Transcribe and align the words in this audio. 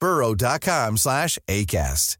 burrow.com 0.00 0.96
slash 0.96 1.38
ACAST. 1.48 2.16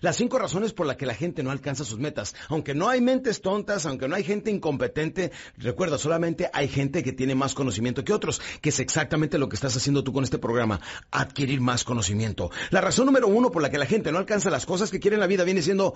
Las 0.00 0.16
cinco 0.16 0.38
razones 0.38 0.74
por 0.74 0.86
las 0.86 0.96
que 0.96 1.06
la 1.06 1.14
gente 1.14 1.42
no 1.42 1.50
alcanza 1.50 1.84
sus 1.84 1.98
metas. 1.98 2.34
Aunque 2.48 2.74
no 2.74 2.88
hay 2.88 3.00
mentes 3.00 3.40
tontas, 3.40 3.86
aunque 3.86 4.08
no 4.08 4.14
hay 4.14 4.24
gente 4.24 4.50
incompetente, 4.50 5.32
recuerda, 5.56 5.96
solamente 5.96 6.50
hay 6.52 6.68
gente 6.68 7.02
que 7.02 7.12
tiene 7.12 7.34
más 7.34 7.54
conocimiento 7.54 8.04
que 8.04 8.12
otros, 8.12 8.42
que 8.60 8.68
es 8.68 8.78
exactamente 8.78 9.38
lo 9.38 9.48
que 9.48 9.56
estás 9.56 9.74
haciendo 9.76 10.04
tú 10.04 10.12
con 10.12 10.22
este 10.22 10.38
programa, 10.38 10.80
adquirir 11.10 11.62
más 11.62 11.82
conocimiento. 11.82 12.50
La 12.70 12.82
razón 12.82 13.06
número 13.06 13.26
uno 13.26 13.50
por 13.50 13.62
la 13.62 13.70
que 13.70 13.78
la 13.78 13.86
gente 13.86 14.12
no 14.12 14.18
alcanza 14.18 14.50
las 14.50 14.66
cosas 14.66 14.90
que 14.90 15.00
quiere 15.00 15.14
en 15.14 15.20
la 15.20 15.26
vida 15.26 15.44
viene 15.44 15.62
siendo 15.62 15.94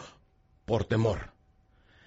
por 0.64 0.86
temor. 0.86 1.34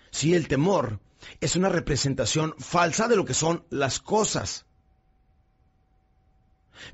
Si 0.09 0.33
el 0.33 0.47
temor 0.47 0.99
es 1.41 1.55
una 1.55 1.69
representación 1.69 2.55
falsa 2.57 3.07
de 3.07 3.15
lo 3.15 3.25
que 3.25 3.33
son 3.35 3.65
las 3.69 3.99
cosas. 3.99 4.65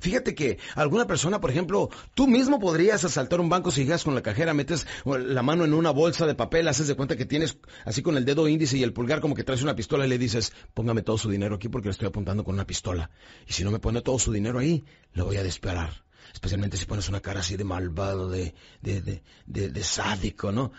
Fíjate 0.00 0.34
que 0.34 0.58
alguna 0.74 1.06
persona, 1.06 1.40
por 1.40 1.50
ejemplo, 1.50 1.88
tú 2.14 2.26
mismo 2.26 2.58
podrías 2.58 3.04
asaltar 3.04 3.40
un 3.40 3.48
banco 3.48 3.70
si 3.70 3.84
llegas 3.84 4.04
con 4.04 4.14
la 4.14 4.22
cajera, 4.22 4.54
metes 4.54 4.86
la 5.04 5.42
mano 5.42 5.64
en 5.64 5.74
una 5.74 5.90
bolsa 5.90 6.26
de 6.26 6.34
papel, 6.34 6.68
haces 6.68 6.86
de 6.86 6.94
cuenta 6.94 7.16
que 7.16 7.26
tienes 7.26 7.58
así 7.84 8.02
con 8.02 8.16
el 8.16 8.24
dedo 8.24 8.48
índice 8.48 8.76
y 8.76 8.82
el 8.82 8.92
pulgar 8.92 9.20
como 9.20 9.34
que 9.34 9.44
traes 9.44 9.62
una 9.62 9.74
pistola 9.74 10.06
y 10.06 10.08
le 10.08 10.18
dices, 10.18 10.52
póngame 10.74 11.02
todo 11.02 11.18
su 11.18 11.30
dinero 11.30 11.56
aquí 11.56 11.68
porque 11.68 11.88
le 11.88 11.92
estoy 11.92 12.08
apuntando 12.08 12.44
con 12.44 12.54
una 12.54 12.66
pistola. 12.66 13.10
Y 13.46 13.52
si 13.52 13.64
no 13.64 13.70
me 13.70 13.78
pone 13.78 14.02
todo 14.02 14.18
su 14.18 14.32
dinero 14.32 14.58
ahí, 14.58 14.84
lo 15.12 15.24
voy 15.24 15.36
a 15.36 15.42
disparar. 15.42 16.04
Especialmente 16.32 16.76
si 16.76 16.86
pones 16.86 17.08
una 17.08 17.20
cara 17.20 17.40
así 17.40 17.56
de 17.56 17.64
malvado, 17.64 18.28
de, 18.28 18.54
de, 18.82 19.00
de, 19.00 19.22
de, 19.46 19.68
de 19.70 19.82
sádico, 19.82 20.52
¿no? 20.52 20.72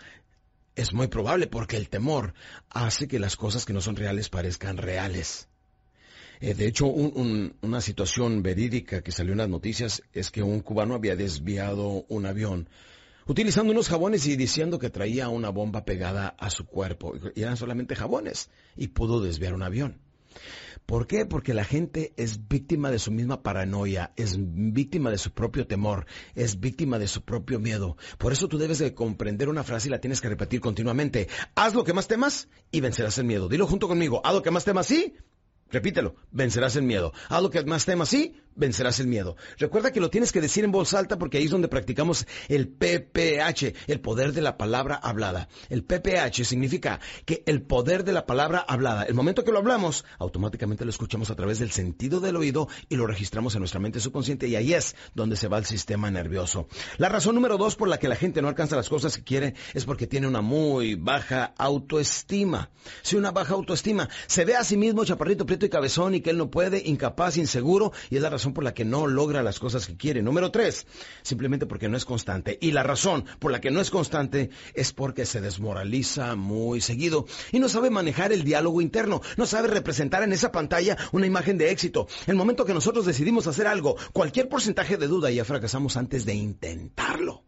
Es 0.74 0.94
muy 0.94 1.08
probable 1.08 1.46
porque 1.46 1.76
el 1.76 1.90
temor 1.90 2.32
hace 2.70 3.06
que 3.06 3.18
las 3.18 3.36
cosas 3.36 3.66
que 3.66 3.74
no 3.74 3.82
son 3.82 3.96
reales 3.96 4.30
parezcan 4.30 4.78
reales. 4.78 5.48
Eh, 6.42 6.54
de 6.54 6.66
hecho, 6.66 6.86
un- 6.86 7.12
un- 7.14 7.54
una 7.62 7.80
situación 7.80 8.42
verídica 8.42 9.00
que 9.00 9.12
salió 9.12 9.30
en 9.30 9.38
las 9.38 9.48
noticias 9.48 10.02
es 10.12 10.32
que 10.32 10.42
un 10.42 10.58
cubano 10.58 10.94
había 10.94 11.14
desviado 11.14 12.04
un 12.08 12.26
avión 12.26 12.68
utilizando 13.28 13.70
unos 13.72 13.88
jabones 13.88 14.26
y 14.26 14.34
diciendo 14.34 14.80
que 14.80 14.90
traía 14.90 15.28
una 15.28 15.50
bomba 15.50 15.84
pegada 15.84 16.34
a 16.36 16.50
su 16.50 16.66
cuerpo. 16.66 17.14
Y 17.36 17.42
eran 17.42 17.56
solamente 17.56 17.94
jabones 17.94 18.50
y 18.76 18.88
pudo 18.88 19.20
desviar 19.22 19.54
un 19.54 19.62
avión. 19.62 20.00
¿Por 20.84 21.06
qué? 21.06 21.26
Porque 21.26 21.54
la 21.54 21.62
gente 21.62 22.12
es 22.16 22.48
víctima 22.48 22.90
de 22.90 22.98
su 22.98 23.12
misma 23.12 23.44
paranoia, 23.44 24.12
es 24.16 24.36
víctima 24.36 25.12
de 25.12 25.18
su 25.18 25.30
propio 25.30 25.68
temor, 25.68 26.06
es 26.34 26.58
víctima 26.58 26.98
de 26.98 27.06
su 27.06 27.22
propio 27.22 27.60
miedo. 27.60 27.96
Por 28.18 28.32
eso 28.32 28.48
tú 28.48 28.58
debes 28.58 28.80
de 28.80 28.94
comprender 28.94 29.48
una 29.48 29.62
frase 29.62 29.86
y 29.86 29.90
la 29.92 30.00
tienes 30.00 30.20
que 30.20 30.28
repetir 30.28 30.60
continuamente. 30.60 31.28
Haz 31.54 31.74
lo 31.74 31.84
que 31.84 31.92
más 31.92 32.08
temas 32.08 32.48
y 32.72 32.80
vencerás 32.80 33.16
el 33.18 33.26
miedo. 33.26 33.48
Dilo 33.48 33.68
junto 33.68 33.86
conmigo. 33.86 34.20
Haz 34.24 34.34
lo 34.34 34.42
que 34.42 34.50
más 34.50 34.64
temas 34.64 34.90
y 34.90 35.14
Repítelo, 35.72 36.14
vencerás 36.30 36.76
el 36.76 36.82
miedo. 36.82 37.12
Haz 37.28 37.42
lo 37.42 37.50
que 37.50 37.64
más 37.64 37.86
temas 37.86 38.10
sí, 38.10 38.36
vencerás 38.54 39.00
el 39.00 39.06
miedo. 39.06 39.36
Recuerda 39.58 39.92
que 39.92 40.00
lo 40.00 40.10
tienes 40.10 40.32
que 40.32 40.40
decir 40.40 40.64
en 40.64 40.72
voz 40.72 40.94
alta 40.94 41.18
porque 41.18 41.38
ahí 41.38 41.44
es 41.44 41.50
donde 41.50 41.68
practicamos 41.68 42.26
el 42.48 42.68
PPH, 42.68 43.74
el 43.86 44.00
poder 44.00 44.32
de 44.32 44.42
la 44.42 44.56
palabra 44.56 44.96
hablada. 44.96 45.48
El 45.68 45.84
PPH 45.84 46.44
significa 46.44 47.00
que 47.24 47.42
el 47.46 47.62
poder 47.62 48.04
de 48.04 48.12
la 48.12 48.26
palabra 48.26 48.58
hablada, 48.60 49.04
el 49.04 49.14
momento 49.14 49.44
que 49.44 49.52
lo 49.52 49.58
hablamos, 49.58 50.04
automáticamente 50.18 50.84
lo 50.84 50.90
escuchamos 50.90 51.30
a 51.30 51.36
través 51.36 51.58
del 51.58 51.70
sentido 51.70 52.20
del 52.20 52.36
oído 52.36 52.68
y 52.88 52.96
lo 52.96 53.06
registramos 53.06 53.54
en 53.54 53.60
nuestra 53.60 53.80
mente 53.80 54.00
subconsciente 54.00 54.48
y 54.48 54.56
ahí 54.56 54.74
es 54.74 54.96
donde 55.14 55.36
se 55.36 55.48
va 55.48 55.58
el 55.58 55.64
sistema 55.64 56.10
nervioso. 56.10 56.66
La 56.98 57.08
razón 57.08 57.34
número 57.34 57.58
dos 57.58 57.76
por 57.76 57.88
la 57.88 57.98
que 57.98 58.08
la 58.08 58.16
gente 58.16 58.42
no 58.42 58.48
alcanza 58.48 58.76
las 58.76 58.88
cosas 58.88 59.16
que 59.16 59.24
quiere 59.24 59.54
es 59.74 59.84
porque 59.84 60.06
tiene 60.06 60.26
una 60.26 60.40
muy 60.40 60.94
baja 60.94 61.54
autoestima. 61.56 62.70
Si 63.02 63.16
una 63.16 63.30
baja 63.30 63.54
autoestima 63.54 64.08
se 64.26 64.44
ve 64.44 64.56
a 64.56 64.64
sí 64.64 64.76
mismo 64.76 65.04
chaparrito, 65.04 65.46
prieto 65.46 65.66
y 65.66 65.70
cabezón 65.70 66.14
y 66.14 66.20
que 66.20 66.30
él 66.30 66.38
no 66.38 66.50
puede, 66.50 66.82
incapaz, 66.84 67.36
inseguro 67.36 67.92
y 68.10 68.16
es 68.16 68.22
la 68.22 68.30
razón 68.30 68.41
por 68.50 68.64
la 68.64 68.74
que 68.74 68.84
no 68.84 69.06
logra 69.06 69.42
las 69.42 69.60
cosas 69.60 69.86
que 69.86 69.96
quiere. 69.96 70.22
Número 70.22 70.50
tres, 70.50 70.86
simplemente 71.22 71.66
porque 71.66 71.88
no 71.88 71.96
es 71.96 72.04
constante. 72.04 72.58
Y 72.60 72.72
la 72.72 72.82
razón 72.82 73.24
por 73.38 73.52
la 73.52 73.60
que 73.60 73.70
no 73.70 73.80
es 73.80 73.90
constante 73.90 74.50
es 74.74 74.92
porque 74.92 75.24
se 75.24 75.40
desmoraliza 75.40 76.34
muy 76.34 76.80
seguido 76.80 77.26
y 77.52 77.60
no 77.60 77.68
sabe 77.68 77.90
manejar 77.90 78.32
el 78.32 78.42
diálogo 78.42 78.80
interno, 78.80 79.22
no 79.36 79.46
sabe 79.46 79.68
representar 79.68 80.24
en 80.24 80.32
esa 80.32 80.50
pantalla 80.50 80.96
una 81.12 81.26
imagen 81.26 81.58
de 81.58 81.70
éxito. 81.70 82.08
El 82.26 82.34
momento 82.34 82.64
que 82.64 82.74
nosotros 82.74 83.06
decidimos 83.06 83.46
hacer 83.46 83.66
algo, 83.66 83.96
cualquier 84.12 84.48
porcentaje 84.48 84.96
de 84.96 85.06
duda 85.06 85.30
ya 85.30 85.44
fracasamos 85.44 85.96
antes 85.96 86.24
de 86.24 86.34
intentarlo. 86.34 87.44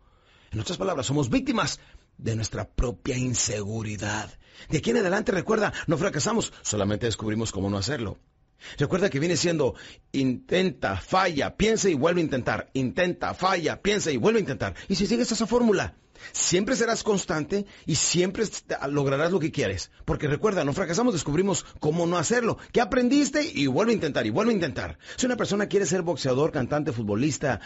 En 0.53 0.61
otras 0.61 0.79
palabras, 0.79 1.07
somos 1.07 1.31
víctimas 1.31 1.81
de 2.17 2.37
nuestra 2.37 2.69
propia 2.69 3.17
inseguridad. 3.17 4.31
De 4.69 4.79
aquí 4.79 4.91
en 4.91 4.99
adelante, 4.99 5.33
recuerda, 5.33 5.73
no 5.87 5.99
fracasamos, 5.99 6.53
solamente 6.63 7.07
descubrimos 7.07 7.51
cómo 7.51 7.71
no 7.71 7.77
hacerlo. 7.77 8.19
Recuerda 8.79 9.11
que 9.11 9.21
viene 9.21 9.37
siendo 9.37 9.75
intenta, 10.13 10.97
falla, 10.97 11.57
piensa 11.57 11.89
y 11.89 11.95
vuelve 11.95 12.21
a 12.21 12.25
intentar. 12.25 12.71
Intenta, 12.75 13.35
falla, 13.35 13.83
piensa 13.83 14.11
y 14.11 14.17
vuelve 14.17 14.39
a 14.39 14.41
intentar. 14.41 14.75
Y 14.89 14.95
si 14.97 15.07
sigues 15.07 15.31
esa 15.33 15.47
fórmula, 15.47 15.97
siempre 16.33 16.77
serás 16.77 17.03
constante 17.03 17.67
y 17.87 17.97
siempre 17.97 18.45
lograrás 18.89 19.33
lo 19.33 19.41
que 19.41 19.53
quieres. 19.53 19.91
Porque 20.05 20.29
recuerda, 20.29 20.65
no 20.65 20.73
fracasamos, 20.73 21.15
descubrimos 21.15 21.65
cómo 21.81 22.07
no 22.07 22.19
hacerlo. 22.19 22.59
¿Qué 22.73 22.81
aprendiste? 22.81 23.45
Y 23.45 23.67
vuelve 23.67 23.93
a 23.93 23.97
intentar, 23.97 24.27
y 24.27 24.31
vuelve 24.31 24.53
a 24.53 24.55
intentar. 24.55 24.99
Si 25.17 25.27
una 25.27 25.37
persona 25.37 25.67
quiere 25.67 25.87
ser 25.87 26.03
boxeador, 26.03 26.53
cantante, 26.53 26.93
futbolista, 26.93 27.61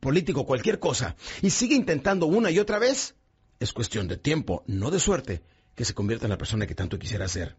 político, 0.00 0.46
cualquier 0.46 0.78
cosa, 0.78 1.16
y 1.40 1.50
sigue 1.50 1.74
intentando 1.74 2.26
una 2.26 2.50
y 2.50 2.58
otra 2.58 2.78
vez, 2.78 3.16
es 3.60 3.72
cuestión 3.72 4.08
de 4.08 4.16
tiempo, 4.16 4.64
no 4.66 4.90
de 4.90 5.00
suerte, 5.00 5.42
que 5.74 5.84
se 5.84 5.94
convierta 5.94 6.26
en 6.26 6.30
la 6.30 6.38
persona 6.38 6.66
que 6.66 6.74
tanto 6.74 6.98
quisiera 6.98 7.28
ser. 7.28 7.56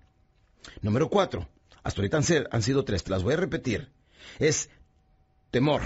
Número 0.82 1.10
cuatro. 1.10 1.50
Hasta 1.84 2.02
ahorita 2.02 2.18
han, 2.52 2.62
sido 2.62 2.86
tres, 2.86 3.04
te 3.04 3.12
las 3.12 3.24
voy 3.24 3.34
a 3.34 3.38
repetir. 3.38 3.92
Es 4.40 4.70
temor, 5.52 5.82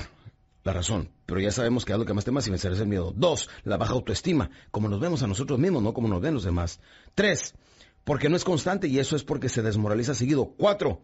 la 0.63 0.73
razón, 0.73 1.09
pero 1.25 1.39
ya 1.39 1.51
sabemos 1.51 1.85
que 1.85 1.93
haz 1.93 1.99
lo 1.99 2.05
que 2.05 2.13
más 2.13 2.25
temas 2.25 2.45
y 2.47 2.51
vencerás 2.51 2.79
el 2.79 2.87
miedo. 2.87 3.13
Dos, 3.15 3.49
la 3.63 3.77
baja 3.77 3.93
autoestima, 3.93 4.49
como 4.69 4.89
nos 4.89 4.99
vemos 4.99 5.23
a 5.23 5.27
nosotros 5.27 5.59
mismos, 5.59 5.81
no 5.81 5.93
como 5.93 6.07
nos 6.07 6.21
ven 6.21 6.35
los 6.35 6.43
demás. 6.43 6.79
Tres, 7.15 7.55
porque 8.03 8.29
no 8.29 8.35
es 8.35 8.43
constante 8.43 8.87
y 8.87 8.99
eso 8.99 9.15
es 9.15 9.23
porque 9.23 9.49
se 9.49 9.63
desmoraliza 9.63 10.13
seguido. 10.13 10.53
Cuatro, 10.57 11.01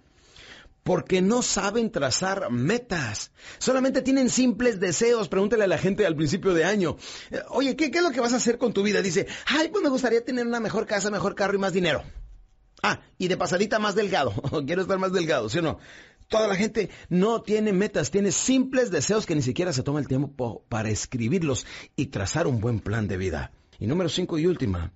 porque 0.83 1.21
no 1.21 1.41
saben 1.41 1.91
trazar 1.91 2.51
metas. 2.51 3.31
Solamente 3.57 4.01
tienen 4.01 4.29
simples 4.29 4.79
deseos. 4.79 5.27
Pregúntale 5.27 5.63
a 5.63 5.67
la 5.67 5.77
gente 5.77 6.05
al 6.05 6.15
principio 6.15 6.53
de 6.53 6.65
año. 6.65 6.97
eh, 7.31 7.41
Oye, 7.49 7.75
¿qué, 7.75 7.89
¿qué 7.89 7.97
es 7.97 8.03
lo 8.03 8.11
que 8.11 8.19
vas 8.19 8.33
a 8.33 8.37
hacer 8.37 8.57
con 8.57 8.73
tu 8.73 8.83
vida? 8.83 9.01
Dice, 9.01 9.27
ay, 9.47 9.69
pues 9.69 9.83
me 9.83 9.89
gustaría 9.89 10.23
tener 10.23 10.45
una 10.45 10.59
mejor 10.59 10.85
casa, 10.85 11.09
mejor 11.09 11.35
carro 11.35 11.55
y 11.55 11.59
más 11.59 11.73
dinero. 11.73 12.03
Ah, 12.85 12.99
y 13.17 13.29
de 13.29 13.37
pasadita 13.37 13.79
más 13.79 13.95
delgado. 13.95 14.33
Quiero 14.67 14.81
estar 14.81 14.99
más 14.99 15.13
delgado, 15.13 15.49
¿sí 15.49 15.59
o 15.59 15.61
no? 15.61 15.79
Toda 16.27 16.47
la 16.47 16.55
gente 16.55 16.89
no 17.07 17.41
tiene 17.41 17.71
metas, 17.71 18.11
tiene 18.11 18.31
simples 18.31 18.91
deseos 18.91 19.25
que 19.25 19.35
ni 19.35 19.41
siquiera 19.41 19.71
se 19.71 19.83
toma 19.83 20.01
el 20.01 20.07
tiempo 20.07 20.65
para 20.67 20.89
escribirlos 20.89 21.65
y 21.95 22.07
trazar 22.07 22.45
un 22.45 22.59
buen 22.59 22.81
plan 22.81 23.07
de 23.07 23.15
vida. 23.17 23.51
Y 23.79 23.87
número 23.87 24.09
cinco 24.09 24.37
y 24.37 24.47
última, 24.47 24.91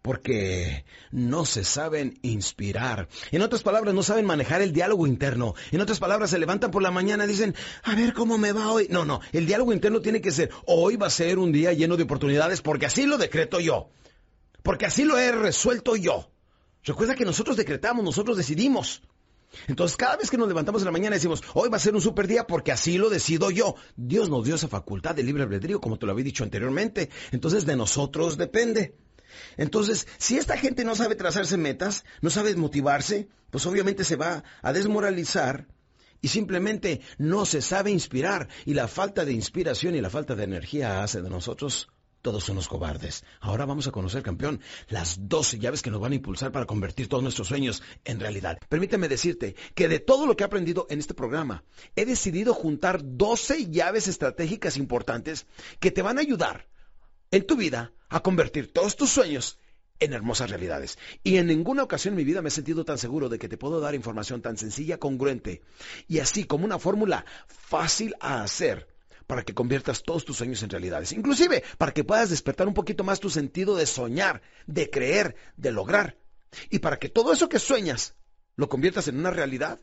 porque 0.00 0.86
no 1.10 1.44
se 1.44 1.62
saben 1.62 2.18
inspirar. 2.22 3.08
En 3.32 3.42
otras 3.42 3.62
palabras, 3.62 3.92
no 3.94 4.02
saben 4.02 4.24
manejar 4.24 4.62
el 4.62 4.72
diálogo 4.72 5.06
interno. 5.06 5.54
En 5.72 5.82
otras 5.82 5.98
palabras, 5.98 6.30
se 6.30 6.38
levantan 6.38 6.70
por 6.70 6.82
la 6.82 6.90
mañana 6.90 7.24
y 7.24 7.28
dicen, 7.28 7.54
a 7.82 7.94
ver 7.94 8.14
cómo 8.14 8.38
me 8.38 8.52
va 8.52 8.72
hoy. 8.72 8.86
No, 8.88 9.04
no, 9.04 9.20
el 9.32 9.44
diálogo 9.44 9.74
interno 9.74 10.00
tiene 10.00 10.22
que 10.22 10.30
ser, 10.30 10.50
hoy 10.64 10.96
va 10.96 11.08
a 11.08 11.10
ser 11.10 11.38
un 11.38 11.52
día 11.52 11.74
lleno 11.74 11.98
de 11.98 12.04
oportunidades 12.04 12.62
porque 12.62 12.86
así 12.86 13.04
lo 13.04 13.18
decreto 13.18 13.60
yo. 13.60 13.90
Porque 14.62 14.86
así 14.86 15.04
lo 15.04 15.18
he 15.18 15.32
resuelto 15.32 15.96
yo. 15.96 16.30
Recuerda 16.86 17.16
que 17.16 17.24
nosotros 17.24 17.56
decretamos, 17.56 18.04
nosotros 18.04 18.36
decidimos. 18.36 19.02
Entonces, 19.66 19.96
cada 19.96 20.16
vez 20.16 20.30
que 20.30 20.38
nos 20.38 20.46
levantamos 20.46 20.82
en 20.82 20.86
la 20.86 20.92
mañana 20.92 21.16
decimos, 21.16 21.42
hoy 21.54 21.68
va 21.68 21.78
a 21.78 21.80
ser 21.80 21.94
un 21.96 22.00
super 22.00 22.28
día 22.28 22.46
porque 22.46 22.70
así 22.70 22.96
lo 22.96 23.10
decido 23.10 23.50
yo. 23.50 23.74
Dios 23.96 24.30
nos 24.30 24.44
dio 24.44 24.54
esa 24.54 24.68
facultad 24.68 25.14
de 25.14 25.24
libre 25.24 25.42
albedrío, 25.42 25.80
como 25.80 25.98
te 25.98 26.06
lo 26.06 26.12
había 26.12 26.24
dicho 26.24 26.44
anteriormente. 26.44 27.10
Entonces, 27.32 27.66
de 27.66 27.74
nosotros 27.74 28.36
depende. 28.36 28.94
Entonces, 29.56 30.06
si 30.18 30.38
esta 30.38 30.56
gente 30.56 30.84
no 30.84 30.94
sabe 30.94 31.16
trazarse 31.16 31.56
metas, 31.56 32.04
no 32.20 32.30
sabe 32.30 32.54
motivarse, 32.54 33.28
pues 33.50 33.66
obviamente 33.66 34.04
se 34.04 34.14
va 34.14 34.44
a 34.62 34.72
desmoralizar 34.72 35.66
y 36.22 36.28
simplemente 36.28 37.00
no 37.18 37.46
se 37.46 37.62
sabe 37.62 37.90
inspirar. 37.90 38.48
Y 38.64 38.74
la 38.74 38.86
falta 38.86 39.24
de 39.24 39.32
inspiración 39.32 39.96
y 39.96 40.00
la 40.00 40.10
falta 40.10 40.36
de 40.36 40.44
energía 40.44 41.02
hace 41.02 41.20
de 41.20 41.30
nosotros 41.30 41.88
todos 42.26 42.48
unos 42.48 42.66
cobardes. 42.66 43.22
Ahora 43.38 43.66
vamos 43.66 43.86
a 43.86 43.92
conocer, 43.92 44.24
campeón, 44.24 44.60
las 44.88 45.28
12 45.28 45.60
llaves 45.60 45.80
que 45.80 45.92
nos 45.92 46.00
van 46.00 46.10
a 46.10 46.16
impulsar 46.16 46.50
para 46.50 46.66
convertir 46.66 47.06
todos 47.06 47.22
nuestros 47.22 47.46
sueños 47.46 47.84
en 48.04 48.18
realidad. 48.18 48.58
Permíteme 48.68 49.06
decirte 49.06 49.54
que 49.76 49.86
de 49.86 50.00
todo 50.00 50.26
lo 50.26 50.36
que 50.36 50.42
he 50.42 50.46
aprendido 50.46 50.88
en 50.90 50.98
este 50.98 51.14
programa, 51.14 51.62
he 51.94 52.04
decidido 52.04 52.52
juntar 52.52 52.98
12 53.00 53.70
llaves 53.70 54.08
estratégicas 54.08 54.76
importantes 54.76 55.46
que 55.78 55.92
te 55.92 56.02
van 56.02 56.18
a 56.18 56.22
ayudar 56.22 56.66
en 57.30 57.46
tu 57.46 57.54
vida 57.54 57.92
a 58.08 58.18
convertir 58.24 58.72
todos 58.72 58.96
tus 58.96 59.10
sueños 59.10 59.60
en 60.00 60.12
hermosas 60.12 60.50
realidades. 60.50 60.98
Y 61.22 61.36
en 61.36 61.46
ninguna 61.46 61.84
ocasión 61.84 62.14
en 62.14 62.18
mi 62.18 62.24
vida 62.24 62.42
me 62.42 62.48
he 62.48 62.50
sentido 62.50 62.84
tan 62.84 62.98
seguro 62.98 63.28
de 63.28 63.38
que 63.38 63.48
te 63.48 63.56
puedo 63.56 63.78
dar 63.78 63.94
información 63.94 64.42
tan 64.42 64.56
sencilla, 64.56 64.98
congruente 64.98 65.62
y 66.08 66.18
así 66.18 66.42
como 66.42 66.64
una 66.64 66.80
fórmula 66.80 67.24
fácil 67.46 68.16
a 68.18 68.42
hacer 68.42 68.95
para 69.26 69.42
que 69.42 69.54
conviertas 69.54 70.02
todos 70.02 70.24
tus 70.24 70.36
sueños 70.36 70.62
en 70.62 70.70
realidades. 70.70 71.12
Inclusive 71.12 71.64
para 71.78 71.92
que 71.92 72.04
puedas 72.04 72.30
despertar 72.30 72.68
un 72.68 72.74
poquito 72.74 73.04
más 73.04 73.20
tu 73.20 73.30
sentido 73.30 73.76
de 73.76 73.86
soñar, 73.86 74.42
de 74.66 74.90
creer, 74.90 75.36
de 75.56 75.72
lograr. 75.72 76.16
Y 76.70 76.78
para 76.78 76.98
que 76.98 77.08
todo 77.08 77.32
eso 77.32 77.48
que 77.48 77.58
sueñas 77.58 78.14
lo 78.56 78.68
conviertas 78.68 79.08
en 79.08 79.18
una 79.18 79.30
realidad, 79.30 79.80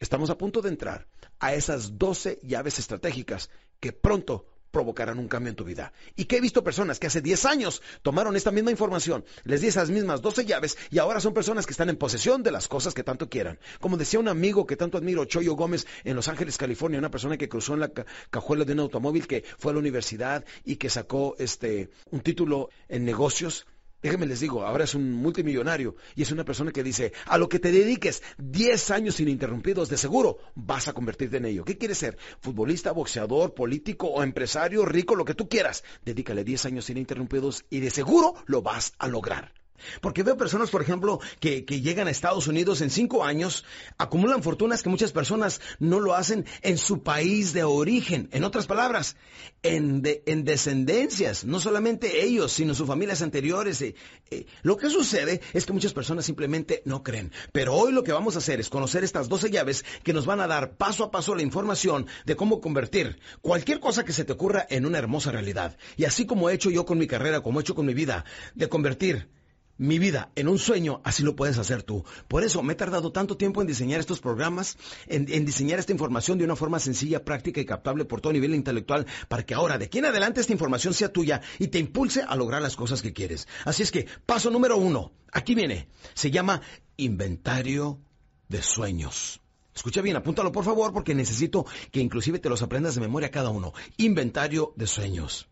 estamos 0.00 0.30
a 0.30 0.38
punto 0.38 0.62
de 0.62 0.70
entrar 0.70 1.08
a 1.38 1.54
esas 1.54 1.98
12 1.98 2.40
llaves 2.42 2.78
estratégicas 2.78 3.50
que 3.80 3.92
pronto 3.92 4.46
provocarán 4.74 5.18
un 5.18 5.28
cambio 5.28 5.48
en 5.48 5.56
tu 5.56 5.64
vida. 5.64 5.94
Y 6.16 6.26
que 6.26 6.36
he 6.36 6.40
visto 6.42 6.62
personas 6.62 6.98
que 6.98 7.06
hace 7.06 7.22
10 7.22 7.46
años 7.46 7.80
tomaron 8.02 8.36
esta 8.36 8.50
misma 8.50 8.70
información, 8.70 9.24
les 9.44 9.62
di 9.62 9.68
esas 9.68 9.88
mismas 9.88 10.20
12 10.20 10.44
llaves 10.44 10.76
y 10.90 10.98
ahora 10.98 11.20
son 11.20 11.32
personas 11.32 11.64
que 11.64 11.72
están 11.72 11.88
en 11.88 11.96
posesión 11.96 12.42
de 12.42 12.50
las 12.50 12.68
cosas 12.68 12.92
que 12.92 13.02
tanto 13.02 13.30
quieran. 13.30 13.58
Como 13.80 13.96
decía 13.96 14.20
un 14.20 14.28
amigo 14.28 14.66
que 14.66 14.76
tanto 14.76 14.98
admiro, 14.98 15.24
Choyo 15.24 15.54
Gómez, 15.54 15.86
en 16.04 16.16
Los 16.16 16.28
Ángeles, 16.28 16.58
California, 16.58 16.98
una 16.98 17.10
persona 17.10 17.38
que 17.38 17.48
cruzó 17.48 17.72
en 17.72 17.80
la 17.80 17.90
cajuela 18.30 18.66
de 18.66 18.74
un 18.74 18.80
automóvil, 18.80 19.26
que 19.26 19.44
fue 19.58 19.70
a 19.70 19.74
la 19.74 19.80
universidad 19.80 20.44
y 20.64 20.76
que 20.76 20.90
sacó 20.90 21.36
este 21.38 21.88
un 22.10 22.20
título 22.20 22.68
en 22.88 23.04
negocios 23.04 23.66
Déjenme 24.04 24.26
les 24.26 24.40
digo, 24.40 24.66
ahora 24.66 24.84
es 24.84 24.94
un 24.94 25.12
multimillonario 25.12 25.96
y 26.14 26.20
es 26.20 26.30
una 26.30 26.44
persona 26.44 26.72
que 26.72 26.82
dice, 26.82 27.14
a 27.24 27.38
lo 27.38 27.48
que 27.48 27.58
te 27.58 27.72
dediques 27.72 28.22
10 28.36 28.90
años 28.90 29.18
ininterrumpidos, 29.18 29.88
de 29.88 29.96
seguro 29.96 30.36
vas 30.54 30.88
a 30.88 30.92
convertirte 30.92 31.38
en 31.38 31.46
ello. 31.46 31.64
¿Qué 31.64 31.78
quieres 31.78 31.96
ser? 31.96 32.18
¿Futbolista, 32.40 32.92
boxeador, 32.92 33.54
político 33.54 34.08
o 34.08 34.22
empresario, 34.22 34.84
rico, 34.84 35.14
lo 35.14 35.24
que 35.24 35.32
tú 35.32 35.48
quieras? 35.48 35.84
Dedícale 36.04 36.44
10 36.44 36.66
años 36.66 36.90
ininterrumpidos 36.90 37.64
y 37.70 37.80
de 37.80 37.88
seguro 37.88 38.34
lo 38.44 38.60
vas 38.60 38.92
a 38.98 39.08
lograr. 39.08 39.63
Porque 40.00 40.22
veo 40.22 40.36
personas, 40.36 40.70
por 40.70 40.82
ejemplo, 40.82 41.20
que, 41.40 41.62
llegan 41.62 42.08
a 42.08 42.10
Estados 42.10 42.46
Unidos 42.46 42.80
en 42.80 42.90
cinco 42.90 43.24
años, 43.24 43.64
acumulan 43.98 44.42
fortunas 44.42 44.82
que 44.82 44.88
muchas 44.88 45.12
personas 45.12 45.60
no 45.78 46.00
lo 46.00 46.14
hacen 46.14 46.46
en 46.62 46.78
su 46.78 47.02
país 47.02 47.52
de 47.52 47.64
origen. 47.64 48.28
En 48.32 48.44
otras 48.44 48.66
palabras, 48.66 49.16
en, 49.62 50.02
en 50.26 50.44
descendencias, 50.44 51.44
no 51.44 51.60
solamente 51.60 52.24
ellos, 52.24 52.52
sino 52.52 52.74
sus 52.74 52.86
familias 52.86 53.22
anteriores. 53.22 53.82
Eh, 53.82 53.94
eh, 54.30 54.46
lo 54.62 54.76
que 54.76 54.90
sucede 54.90 55.40
es 55.52 55.66
que 55.66 55.72
muchas 55.72 55.92
personas 55.92 56.24
simplemente 56.24 56.82
no 56.84 57.02
creen. 57.02 57.32
Pero 57.52 57.74
hoy 57.74 57.92
lo 57.92 58.04
que 58.04 58.12
vamos 58.12 58.36
a 58.36 58.38
hacer 58.38 58.60
es 58.60 58.68
conocer 58.68 59.04
estas 59.04 59.28
12 59.28 59.50
llaves 59.50 59.84
que 60.02 60.12
nos 60.12 60.26
van 60.26 60.40
a 60.40 60.46
dar 60.46 60.76
paso 60.76 61.04
a 61.04 61.10
paso 61.10 61.34
la 61.34 61.42
información 61.42 62.06
de 62.24 62.36
cómo 62.36 62.60
convertir 62.60 63.18
cualquier 63.42 63.80
cosa 63.80 64.04
que 64.04 64.12
se 64.12 64.24
te 64.24 64.32
ocurra 64.32 64.66
en 64.70 64.86
una 64.86 64.98
hermosa 64.98 65.32
realidad. 65.32 65.76
Y 65.96 66.04
así 66.04 66.26
como 66.26 66.48
he 66.48 66.54
hecho 66.54 66.70
yo 66.70 66.86
con 66.86 66.98
mi 66.98 67.06
carrera, 67.06 67.42
como 67.42 67.58
he 67.58 67.62
hecho 67.62 67.74
con 67.74 67.86
mi 67.86 67.94
vida, 67.94 68.24
de 68.54 68.68
convertir 68.68 69.28
mi 69.76 69.98
vida 69.98 70.30
en 70.36 70.48
un 70.48 70.58
sueño, 70.58 71.00
así 71.04 71.22
lo 71.22 71.36
puedes 71.36 71.58
hacer 71.58 71.82
tú. 71.82 72.04
Por 72.28 72.44
eso 72.44 72.62
me 72.62 72.74
he 72.74 72.76
tardado 72.76 73.12
tanto 73.12 73.36
tiempo 73.36 73.60
en 73.60 73.66
diseñar 73.66 74.00
estos 74.00 74.20
programas, 74.20 74.76
en, 75.06 75.26
diseñar 75.44 75.78
esta 75.78 75.92
información 75.92 76.38
de 76.38 76.44
una 76.44 76.56
forma 76.56 76.78
sencilla, 76.78 77.24
práctica 77.24 77.60
y 77.60 77.64
captable 77.64 78.04
por 78.04 78.20
todo 78.20 78.32
nivel 78.32 78.54
intelectual, 78.54 79.06
para 79.28 79.44
que 79.44 79.54
ahora, 79.54 79.78
de 79.78 79.86
aquí 79.86 79.98
en 79.98 80.06
adelante, 80.06 80.40
esta 80.40 80.52
información 80.52 80.94
sea 80.94 81.12
tuya 81.12 81.40
y 81.58 81.68
te 81.68 81.78
impulse 81.78 82.22
a 82.22 82.36
lograr 82.36 82.62
las 82.62 82.76
cosas 82.76 83.02
que 83.02 83.12
quieres. 83.12 83.48
Así 83.64 83.82
es 83.82 83.90
que, 83.90 84.06
paso 84.26 84.50
número 84.50 84.76
uno, 84.76 85.12
aquí 85.32 85.54
viene, 85.54 85.88
se 86.14 86.30
llama 86.30 86.60
inventario 86.96 88.00
de 88.48 88.62
sueños. 88.62 89.40
Escucha 89.74 90.02
bien, 90.02 90.16
apúntalo 90.16 90.52
por 90.52 90.64
favor, 90.64 90.92
porque 90.92 91.14
necesito 91.14 91.66
que 91.90 92.00
inclusive 92.00 92.38
te 92.38 92.48
los 92.48 92.62
aprendas 92.62 92.94
de 92.94 93.00
memoria 93.00 93.32
cada 93.32 93.50
uno. 93.50 93.72
Inventario 93.96 94.72
de 94.76 94.86
sueños. 94.86 95.48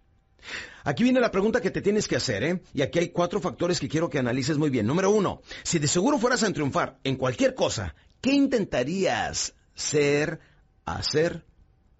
Aquí 0.84 1.04
viene 1.04 1.20
la 1.20 1.30
pregunta 1.30 1.60
que 1.60 1.70
te 1.70 1.80
tienes 1.80 2.08
que 2.08 2.16
hacer, 2.16 2.42
¿eh? 2.42 2.62
Y 2.74 2.82
aquí 2.82 2.98
hay 2.98 3.08
cuatro 3.10 3.40
factores 3.40 3.78
que 3.78 3.88
quiero 3.88 4.10
que 4.10 4.18
analices 4.18 4.58
muy 4.58 4.70
bien. 4.70 4.86
Número 4.86 5.10
uno, 5.10 5.42
si 5.62 5.78
de 5.78 5.88
seguro 5.88 6.18
fueras 6.18 6.42
a 6.42 6.52
triunfar 6.52 6.98
en 7.04 7.16
cualquier 7.16 7.54
cosa, 7.54 7.94
¿qué 8.20 8.32
intentarías 8.32 9.54
ser, 9.74 10.40
hacer 10.84 11.44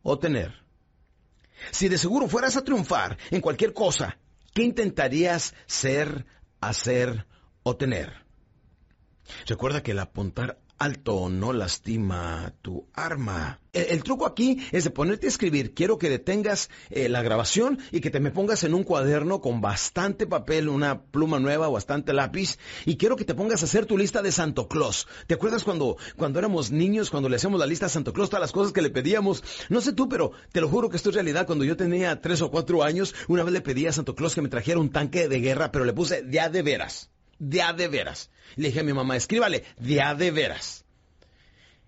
o 0.03 0.19
tener? 0.19 0.63
Si 1.71 1.89
de 1.89 1.99
seguro 1.99 2.29
fueras 2.29 2.57
a 2.57 2.65
triunfar 2.65 3.19
en 3.31 3.41
cualquier 3.41 3.73
cosa, 3.73 4.19
¿qué 4.53 4.63
intentarías 4.65 5.55
ser, 5.67 6.27
hacer 6.61 7.27
o 7.63 7.77
tener? 7.77 8.23
Recuerda 9.47 9.83
que 9.83 9.93
el 9.93 10.01
apuntar 10.01 10.59
alto 10.83 11.29
no 11.29 11.53
lastima 11.53 12.55
tu 12.61 12.89
arma. 12.93 13.61
El, 13.73 14.03
truco 14.03 14.27
aquí 14.27 14.59
es 14.73 14.85
de 14.85 14.91
ponerte 14.91 15.27
a 15.27 15.29
escribir. 15.29 15.75
Quiero 15.75 15.97
que 15.97 16.11
detengas 16.11 16.69
eh, 16.91 17.09
la 17.09 17.23
grabación 17.23 17.79
y 17.91 18.01
que 18.01 18.11
te 18.11 18.21
me 18.21 18.33
pongas 18.33 18.65
en 18.65 18.75
un 18.75 18.83
cuaderno 18.83 19.41
con 19.41 19.61
bastante 19.61 20.27
papel, 20.27 20.69
una 20.69 21.05
pluma 21.05 21.39
nueva, 21.39 21.69
bastante 21.69 22.13
lápiz. 22.13 22.59
Y 22.85 22.97
quiero 22.97 23.17
que 23.17 23.25
te 23.25 23.35
pongas 23.35 23.63
a 23.63 23.67
hacer 23.67 23.87
tu 23.87 23.97
lista 23.97 24.23
de 24.23 24.33
Santo 24.33 24.67
Claus. 24.67 25.07
¿Te 25.29 25.35
acuerdas 25.35 25.63
cuando, 25.63 25.97
cuando 26.17 26.41
éramos 26.41 26.73
niños, 26.73 27.11
cuando 27.11 27.29
le 27.29 27.37
hacíamos 27.37 27.61
la 27.61 27.67
lista 27.67 27.87
a 27.87 27.89
Santo 27.89 28.13
Claus, 28.13 28.29
todas 28.29 28.43
las 28.43 28.53
cosas 28.53 28.73
que 28.73 28.83
le 28.83 28.91
pedíamos? 28.91 29.43
No 29.69 29.81
sé 29.81 29.93
tú, 29.93 30.09
pero 30.09 30.33
te 30.51 30.61
lo 30.61 30.69
juro 30.69 30.91
que 30.91 30.97
esto 30.97 31.11
es 31.11 31.15
realidad. 31.15 31.47
Cuando 31.47 31.65
yo 31.65 31.77
tenía 31.77 32.21
tres 32.21 32.43
o 32.43 32.51
cuatro 32.51 32.83
años, 32.83 33.15
una 33.29 33.45
vez 33.45 33.53
le 33.53 33.61
pedí 33.61 33.87
a 33.87 33.93
Santo 33.93 34.17
Claus 34.17 34.35
que 34.35 34.43
me 34.43 34.49
trajera 34.49 34.81
un 34.81 34.91
tanque 34.91 35.29
de 35.29 35.41
guerra, 35.41 35.71
pero 35.71 35.85
le 35.85 35.93
puse 35.93 36.23
de 36.23 36.41
a 36.41 36.51
de 36.51 36.63
veras 36.63 37.12
de 37.43 37.61
a 37.61 37.73
de 37.73 37.89
veras. 37.89 38.31
Le 38.55 38.69
dije 38.69 38.81
a 38.81 38.85
mi 38.85 38.93
mamá, 38.93 39.17
escríbale, 39.17 39.65
de 39.79 40.01
a 40.01 40.15
de 40.15 40.31
veras. 40.31 40.85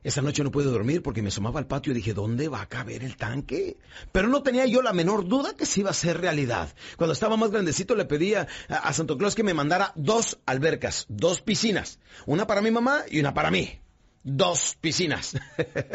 Esa 0.02 0.20
noche 0.20 0.42
no 0.42 0.50
pude 0.50 0.64
dormir 0.64 1.00
porque 1.00 1.23
me 1.23 1.28
asomaba 1.28 1.61
al 1.61 1.66
patio 1.66 1.92
y 1.92 1.96
dije, 1.96 2.12
¿dónde 2.12 2.49
va 2.49 2.61
a 2.61 2.68
caber 2.68 3.04
el 3.04 3.16
tanque? 3.16 3.78
Pero 4.12 4.28
no 4.28 4.42
tenía 4.42 4.66
yo 4.66 4.82
la 4.82 4.92
menor 4.92 5.26
duda 5.26 5.54
que 5.56 5.64
sí 5.64 5.80
iba 5.80 5.90
a 5.90 5.94
ser 5.94 6.20
realidad. 6.20 6.75
Cuando 6.99 7.14
estaba 7.14 7.38
más 7.38 7.50
grandecito 7.50 7.94
le 7.94 8.04
pedía 8.04 8.46
a, 8.68 8.75
a 8.75 8.92
Santo 8.92 9.16
Claus 9.16 9.34
que 9.34 9.44
me 9.44 9.54
mandara 9.54 9.92
dos 9.94 10.38
albercas, 10.44 11.06
dos 11.08 11.40
piscinas. 11.40 12.00
Una 12.26 12.46
para 12.46 12.61
mi 12.61 12.70
mamá 12.70 13.04
y 13.08 13.20
una 13.20 13.32
para 13.32 13.50
mí 13.50 13.80
dos 14.25 14.76
piscinas. 14.81 15.37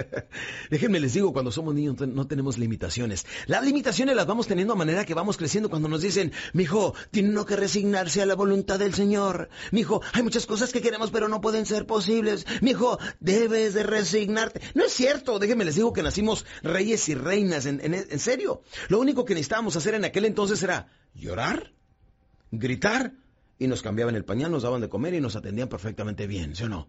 Déjenme 0.69 0.99
les 0.99 1.13
digo, 1.13 1.33
cuando 1.33 1.51
somos 1.51 1.73
niños 1.73 1.99
no 1.99 2.27
tenemos 2.27 2.57
limitaciones. 2.57 3.25
Las 3.47 3.65
limitaciones 3.65 4.15
las 4.15 4.27
vamos 4.27 4.47
teniendo 4.47 4.73
a 4.73 4.77
manera 4.77 5.03
que 5.03 5.15
vamos 5.15 5.35
creciendo 5.35 5.69
cuando 5.69 5.89
nos 5.89 6.01
dicen, 6.01 6.31
mijo, 6.53 6.93
tiene 7.11 7.29
uno 7.29 7.45
que 7.45 7.55
resignarse 7.55 8.21
a 8.21 8.25
la 8.25 8.35
voluntad 8.35 8.79
del 8.79 8.93
Señor. 8.93 9.49
Mijo, 9.71 10.01
hay 10.13 10.21
muchas 10.23 10.45
cosas 10.45 10.71
que 10.71 10.81
queremos 10.81 11.11
pero 11.11 11.27
no 11.27 11.41
pueden 11.41 11.65
ser 11.65 11.85
posibles. 11.85 12.45
Mijo, 12.61 12.99
debes 13.19 13.73
de 13.73 13.83
resignarte. 13.83 14.61
No 14.75 14.85
es 14.85 14.93
cierto, 14.93 15.39
déjenme 15.39 15.65
les 15.65 15.75
digo 15.75 15.91
que 15.91 16.03
nacimos 16.03 16.45
reyes 16.61 17.09
y 17.09 17.15
reinas, 17.15 17.65
en, 17.65 17.81
en 17.83 18.19
serio. 18.19 18.61
Lo 18.87 18.99
único 18.99 19.25
que 19.25 19.33
necesitábamos 19.33 19.75
hacer 19.75 19.95
en 19.95 20.05
aquel 20.05 20.25
entonces 20.25 20.61
era 20.61 20.87
llorar, 21.15 21.73
gritar, 22.51 23.13
y 23.59 23.67
nos 23.67 23.81
cambiaban 23.81 24.15
el 24.15 24.23
pañal, 24.23 24.51
nos 24.51 24.63
daban 24.63 24.79
de 24.79 24.87
comer 24.87 25.13
y 25.13 25.21
nos 25.21 25.35
atendían 25.35 25.67
perfectamente 25.67 26.27
bien, 26.27 26.55
¿sí 26.55 26.63
o 26.63 26.69
no? 26.69 26.87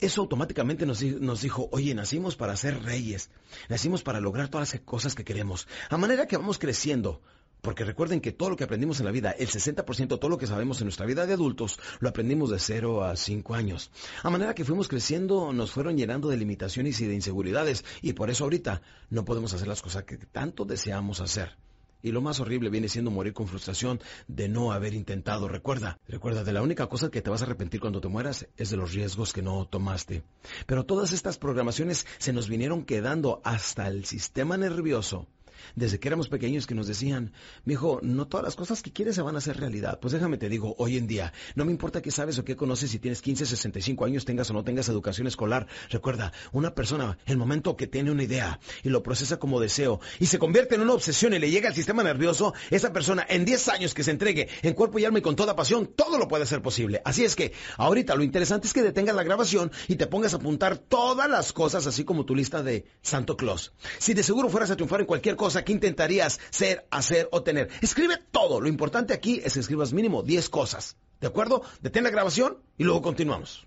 Eso 0.00 0.22
automáticamente 0.22 0.86
nos, 0.86 1.40
dijo, 1.40 1.68
oye, 1.72 1.94
nacimos 1.94 2.36
para 2.36 2.56
ser 2.56 2.82
reyes, 2.82 3.30
nacimos 3.68 4.02
para 4.02 4.20
lograr 4.20 4.48
todas 4.48 4.72
las 4.72 4.82
cosas 4.82 5.14
que 5.14 5.24
queremos. 5.24 5.68
A 5.88 5.96
manera 5.96 6.26
que 6.26 6.36
vamos 6.36 6.58
creciendo, 6.58 7.20
Porque 7.62 7.84
recuerden 7.84 8.22
que 8.22 8.32
todo 8.32 8.48
lo 8.48 8.56
que 8.56 8.64
aprendimos 8.64 9.00
en 9.00 9.06
la 9.06 9.12
vida, 9.12 9.32
el 9.32 9.48
60% 9.48 10.08
de 10.08 10.18
todo 10.18 10.30
lo 10.30 10.38
que 10.38 10.46
sabemos 10.46 10.80
en 10.80 10.86
nuestra 10.86 11.04
vida 11.04 11.26
de 11.26 11.34
adultos, 11.34 11.78
lo 12.00 12.08
aprendimos 12.08 12.48
de 12.48 12.58
0 12.58 13.04
a 13.04 13.16
5 13.16 13.54
años. 13.54 13.90
A 14.22 14.30
manera 14.30 14.54
que 14.54 14.64
fuimos 14.64 14.88
creciendo, 14.88 15.52
nos 15.52 15.70
fueron 15.70 15.98
llenando 15.98 16.28
de 16.28 16.38
limitaciones 16.38 17.00
y 17.02 17.06
de 17.06 17.14
inseguridades, 17.14 17.84
y 18.00 18.14
por 18.14 18.30
eso 18.30 18.44
ahorita 18.44 18.80
no 19.10 19.26
podemos 19.26 19.52
hacer 19.52 19.68
las 19.68 19.82
cosas 19.82 20.04
que 20.04 20.16
tanto 20.16 20.64
deseamos 20.64 21.20
hacer. 21.20 21.58
Y 22.02 22.12
lo 22.12 22.20
más 22.20 22.40
horrible 22.40 22.70
viene 22.70 22.88
siendo 22.88 23.10
morir 23.10 23.32
con 23.32 23.46
frustración 23.46 24.00
de 24.28 24.48
no 24.48 24.72
haber 24.72 24.94
intentado. 24.94 25.48
Recuerda, 25.48 25.98
recuerda, 26.08 26.44
de 26.44 26.52
la 26.52 26.62
única 26.62 26.86
cosa 26.86 27.10
que 27.10 27.22
te 27.22 27.30
vas 27.30 27.42
a 27.42 27.44
arrepentir 27.44 27.80
cuando 27.80 28.00
te 28.00 28.08
mueras 28.08 28.46
es 28.56 28.70
de 28.70 28.76
los 28.76 28.92
riesgos 28.92 29.32
que 29.32 29.42
no 29.42 29.66
tomaste. 29.66 30.22
Pero 30.66 30.84
todas 30.84 31.12
estas 31.12 31.38
programaciones 31.38 32.06
se 32.18 32.32
nos 32.32 32.48
vinieron 32.48 32.84
quedando 32.84 33.40
hasta 33.44 33.88
el 33.88 34.04
sistema 34.04 34.56
nervioso 34.56 35.26
desde 35.74 35.98
que 35.98 36.08
éramos 36.08 36.28
pequeños 36.28 36.66
que 36.66 36.74
nos 36.74 36.86
decían, 36.86 37.32
mi 37.64 37.74
hijo, 37.74 38.00
no 38.02 38.26
todas 38.26 38.44
las 38.44 38.56
cosas 38.56 38.82
que 38.82 38.92
quieres 38.92 39.14
se 39.14 39.22
van 39.22 39.34
a 39.34 39.38
hacer 39.38 39.58
realidad. 39.58 39.98
Pues 40.00 40.12
déjame 40.12 40.38
te 40.38 40.48
digo, 40.48 40.74
hoy 40.78 40.96
en 40.96 41.06
día, 41.06 41.32
no 41.54 41.64
me 41.64 41.72
importa 41.72 42.02
qué 42.02 42.10
sabes 42.10 42.38
o 42.38 42.44
qué 42.44 42.56
conoces 42.56 42.90
si 42.90 42.98
tienes 42.98 43.22
15, 43.22 43.46
65 43.46 44.04
años, 44.04 44.24
tengas 44.24 44.50
o 44.50 44.54
no 44.54 44.64
tengas 44.64 44.88
educación 44.88 45.26
escolar. 45.26 45.66
Recuerda, 45.90 46.32
una 46.52 46.74
persona, 46.74 47.18
el 47.26 47.36
momento 47.36 47.76
que 47.76 47.86
tiene 47.86 48.10
una 48.10 48.22
idea 48.22 48.60
y 48.82 48.88
lo 48.88 49.02
procesa 49.02 49.38
como 49.38 49.60
deseo 49.60 50.00
y 50.18 50.26
se 50.26 50.38
convierte 50.38 50.74
en 50.74 50.82
una 50.82 50.94
obsesión 50.94 51.34
y 51.34 51.38
le 51.38 51.50
llega 51.50 51.68
al 51.68 51.74
sistema 51.74 52.02
nervioso, 52.02 52.54
esa 52.70 52.92
persona 52.92 53.26
en 53.28 53.44
10 53.44 53.68
años 53.68 53.94
que 53.94 54.02
se 54.02 54.10
entregue 54.10 54.48
en 54.62 54.74
cuerpo 54.74 54.98
y 54.98 55.04
alma 55.04 55.18
y 55.18 55.22
con 55.22 55.36
toda 55.36 55.56
pasión, 55.56 55.86
todo 55.86 56.18
lo 56.18 56.28
puede 56.28 56.44
hacer 56.44 56.62
posible. 56.62 57.02
Así 57.04 57.24
es 57.24 57.36
que, 57.36 57.52
ahorita 57.76 58.14
lo 58.14 58.22
interesante 58.22 58.66
es 58.66 58.72
que 58.72 58.82
detengas 58.82 59.16
la 59.16 59.22
grabación 59.22 59.70
y 59.88 59.96
te 59.96 60.06
pongas 60.06 60.34
a 60.34 60.36
apuntar 60.36 60.78
todas 60.78 61.28
las 61.28 61.52
cosas, 61.52 61.86
así 61.86 62.04
como 62.04 62.24
tu 62.24 62.34
lista 62.34 62.62
de 62.62 62.86
Santo 63.02 63.36
Claus. 63.36 63.72
Si 63.98 64.14
de 64.14 64.22
seguro 64.22 64.48
fueras 64.48 64.70
a 64.70 64.76
triunfar 64.76 65.00
en 65.00 65.06
cualquier 65.06 65.36
cosa, 65.36 65.49
¿qué 65.64 65.72
intentarías 65.72 66.40
ser, 66.50 66.86
hacer 66.90 67.28
o 67.32 67.42
tener? 67.42 67.68
Escribe 67.80 68.18
todo. 68.30 68.60
Lo 68.60 68.68
importante 68.68 69.12
aquí 69.14 69.40
es 69.44 69.54
que 69.54 69.60
escribas 69.60 69.92
mínimo 69.92 70.22
10 70.22 70.48
cosas. 70.48 70.96
¿De 71.20 71.26
acuerdo? 71.26 71.62
Detén 71.80 72.04
la 72.04 72.10
grabación 72.10 72.58
y 72.78 72.84
luego 72.84 73.02
continuamos. 73.02 73.66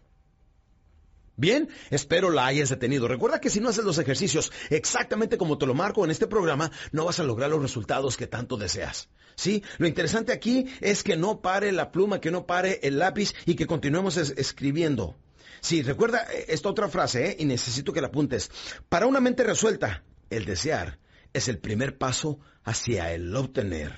Bien, 1.36 1.70
espero 1.90 2.30
la 2.30 2.46
hayas 2.46 2.70
detenido. 2.70 3.08
Recuerda 3.08 3.42
que 3.42 3.50
si 3.50 3.60
no 3.60 3.70
haces 3.70 3.84
los 3.84 3.98
ejercicios 3.98 4.52
exactamente 4.70 5.38
como 5.38 5.58
te 5.58 5.66
lo 5.66 5.74
marco 5.74 6.06
en 6.06 6.12
este 6.12 6.28
programa, 6.28 6.72
no 6.92 7.06
vas 7.06 7.20
a 7.20 7.24
lograr 7.24 7.50
los 7.50 7.62
resultados 7.62 8.18
que 8.18 8.28
tanto 8.28 8.56
deseas. 8.56 9.10
Sí, 9.36 9.64
lo 9.80 9.88
interesante 9.88 10.32
aquí 10.32 10.68
es 10.80 11.04
que 11.04 11.18
no 11.18 11.42
pare 11.42 11.72
la 11.72 11.92
pluma, 11.92 12.22
que 12.22 12.30
no 12.30 12.46
pare 12.46 12.80
el 12.84 13.00
lápiz 13.00 13.34
y 13.48 13.56
que 13.56 13.66
continuemos 13.66 14.18
escribiendo. 14.18 15.16
Sí, 15.60 15.82
recuerda 15.82 16.28
eh, 16.32 16.46
esta 16.50 16.70
otra 16.70 16.88
frase, 16.88 17.32
¿eh? 17.32 17.36
y 17.40 17.46
necesito 17.46 17.94
que 17.94 18.02
la 18.02 18.08
apuntes. 18.08 18.52
Para 18.90 19.08
una 19.08 19.20
mente 19.20 19.44
resuelta, 19.44 20.04
el 20.30 20.46
desear 20.46 21.00
es 21.34 21.48
el 21.48 21.60
primer 21.60 21.98
paso 21.98 22.40
hacia 22.64 23.12
el 23.14 23.36
obtener. 23.36 23.94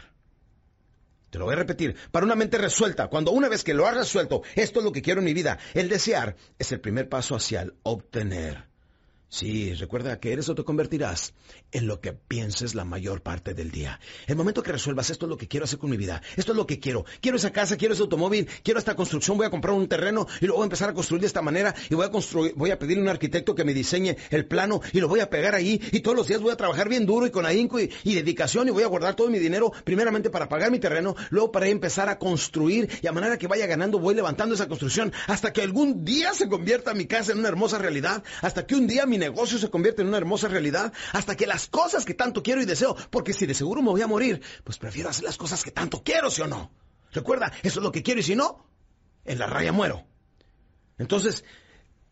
Te 1.30 1.39
lo 1.39 1.46
voy 1.46 1.54
a 1.54 1.58
repetir. 1.58 1.96
Para 2.12 2.25
una 2.25 2.36
mente 2.36 2.58
resuelta, 2.58 3.08
cuando 3.08 3.32
una 3.32 3.50
vez 3.50 3.63
que 3.63 3.74
lo 3.74 3.86
has 3.86 3.96
resuelto, 3.96 4.44
esto 4.56 4.80
es 4.80 4.86
lo 4.86 4.92
que 4.92 5.01
quiero 5.01 5.20
en 5.20 5.25
mi 5.25 5.34
vida, 5.34 5.60
el 5.74 5.89
desear 5.89 6.38
es 6.58 6.72
el 6.72 6.80
primer 6.80 7.10
paso 7.10 7.36
hacia 7.36 7.62
el 7.62 7.75
obtener. 7.84 8.75
Sí, 9.27 9.74
recuerda 9.74 10.20
que 10.20 10.32
eres 10.32 10.48
o 10.50 10.55
te 10.55 10.63
convertirás 10.63 11.34
en 11.72 11.88
lo 11.88 12.00
que 12.00 12.13
pienses 12.13 12.75
la 12.75 12.86
mayor 12.86 13.22
parte 13.22 13.53
del 13.53 13.72
día. 13.72 14.00
El 14.27 14.36
momento 14.36 14.63
que 14.63 14.72
resuelvas 14.72 15.10
esto 15.10 15.25
es 15.25 15.29
lo 15.29 15.38
que 15.38 15.48
quiero 15.48 15.65
hacer 15.65 15.79
con 15.79 15.89
mi 15.89 15.98
vida, 15.98 16.22
esto 16.38 16.51
es 16.51 16.55
lo 16.55 16.67
que 16.67 16.79
quiero. 16.79 17.05
Quiero 17.22 17.38
esa 17.38 17.51
casa, 17.51 17.75
quiero 17.75 17.94
ese 17.96 18.03
automóvil, 18.03 18.48
quiero 18.63 18.79
esta 18.79 18.96
construcción, 18.96 19.36
voy 19.36 19.48
a 19.48 19.50
comprar 19.50 19.74
un 19.74 19.88
terreno 19.88 20.27
y 20.39 20.46
luego 20.46 20.58
voy 20.58 20.65
a 20.65 20.67
empezar 20.67 20.89
a 20.89 20.94
construir 20.94 21.22
de 21.22 21.27
esta 21.27 21.41
manera 21.41 21.75
y 21.89 21.96
voy 21.96 22.05
a 22.05 22.12
construir, 22.12 22.53
voy 22.55 22.72
a 22.72 22.79
pedirle 22.79 23.01
a 23.01 23.03
un 23.03 23.10
arquitecto 23.10 23.55
que 23.55 23.65
me 23.65 23.74
diseñe 23.74 24.15
el 24.29 24.46
plano 24.46 24.82
y 24.94 25.01
lo 25.01 25.08
voy 25.08 25.20
a 25.20 25.29
pegar 25.29 25.55
ahí 25.55 25.82
y 25.91 26.00
todos 26.01 26.15
los 26.15 26.27
días 26.27 26.39
voy 26.39 26.51
a 26.51 26.58
trabajar 26.58 26.88
bien 26.88 27.05
duro 27.05 27.25
y 27.25 27.32
con 27.32 27.46
ahínco 27.46 27.79
y, 27.79 27.91
y 28.03 28.15
dedicación 28.15 28.67
y 28.67 28.72
voy 28.72 28.84
a 28.84 28.88
guardar 28.88 29.15
todo 29.15 29.29
mi 29.29 29.39
dinero 29.39 29.72
primeramente 29.84 30.29
para 30.29 30.48
pagar 30.48 30.72
mi 30.72 30.79
terreno, 30.79 31.15
luego 31.32 31.51
para 31.51 31.67
empezar 31.67 32.10
a 32.10 32.20
construir 32.20 32.89
y 33.01 33.08
a 33.08 33.12
manera 33.12 33.38
que 33.38 33.48
vaya 33.48 33.65
ganando 33.65 34.00
voy 34.00 34.15
levantando 34.15 34.55
esa 34.55 34.67
construcción 34.67 35.12
hasta 35.27 35.51
que 35.51 35.62
algún 35.62 36.05
día 36.05 36.34
se 36.34 36.48
convierta 36.48 36.94
mi 36.94 37.05
casa 37.05 37.32
en 37.32 37.39
una 37.39 37.50
hermosa 37.50 37.79
realidad, 37.79 38.24
hasta 38.41 38.65
que 38.65 38.75
un 38.75 38.88
día 38.88 39.05
mi 39.05 39.14
negocio 39.17 39.57
se 39.57 39.69
convierte 39.69 40.01
en 40.01 40.07
una 40.07 40.17
hermosa 40.17 40.48
realidad, 40.48 40.93
hasta 41.13 41.36
que 41.36 41.48
las 41.48 41.67
cosas 41.67 42.05
que 42.05 42.13
tanto 42.13 42.43
quiero 42.43 42.62
y 42.62 42.65
deseo, 42.65 42.95
porque 43.10 43.34
si 43.34 43.45
de 43.45 43.53
seguro 43.53 43.81
me 43.81 43.89
voy 43.89 44.01
a 44.01 44.07
morir, 44.07 44.41
pues 44.63 44.77
prefiero 44.77 45.10
hacer 45.10 45.25
las 45.25 45.38
cosas 45.38 45.63
que 45.63 45.72
tanto 45.72 46.03
quiero, 46.03 46.29
¿sí 46.29 46.41
o 46.41 46.48
no? 46.48 46.72
Recuerda, 47.12 47.51
eso 47.63 47.79
es 47.79 47.84
lo 47.84 47.91
que 47.91 48.03
quiero 48.03 48.19
y 48.19 48.24
si 48.24 48.36
no, 48.36 48.67
en 49.24 49.39
la 49.39 49.48
raya 49.48 49.72
muero. 49.72 50.05
Entonces, 50.98 51.43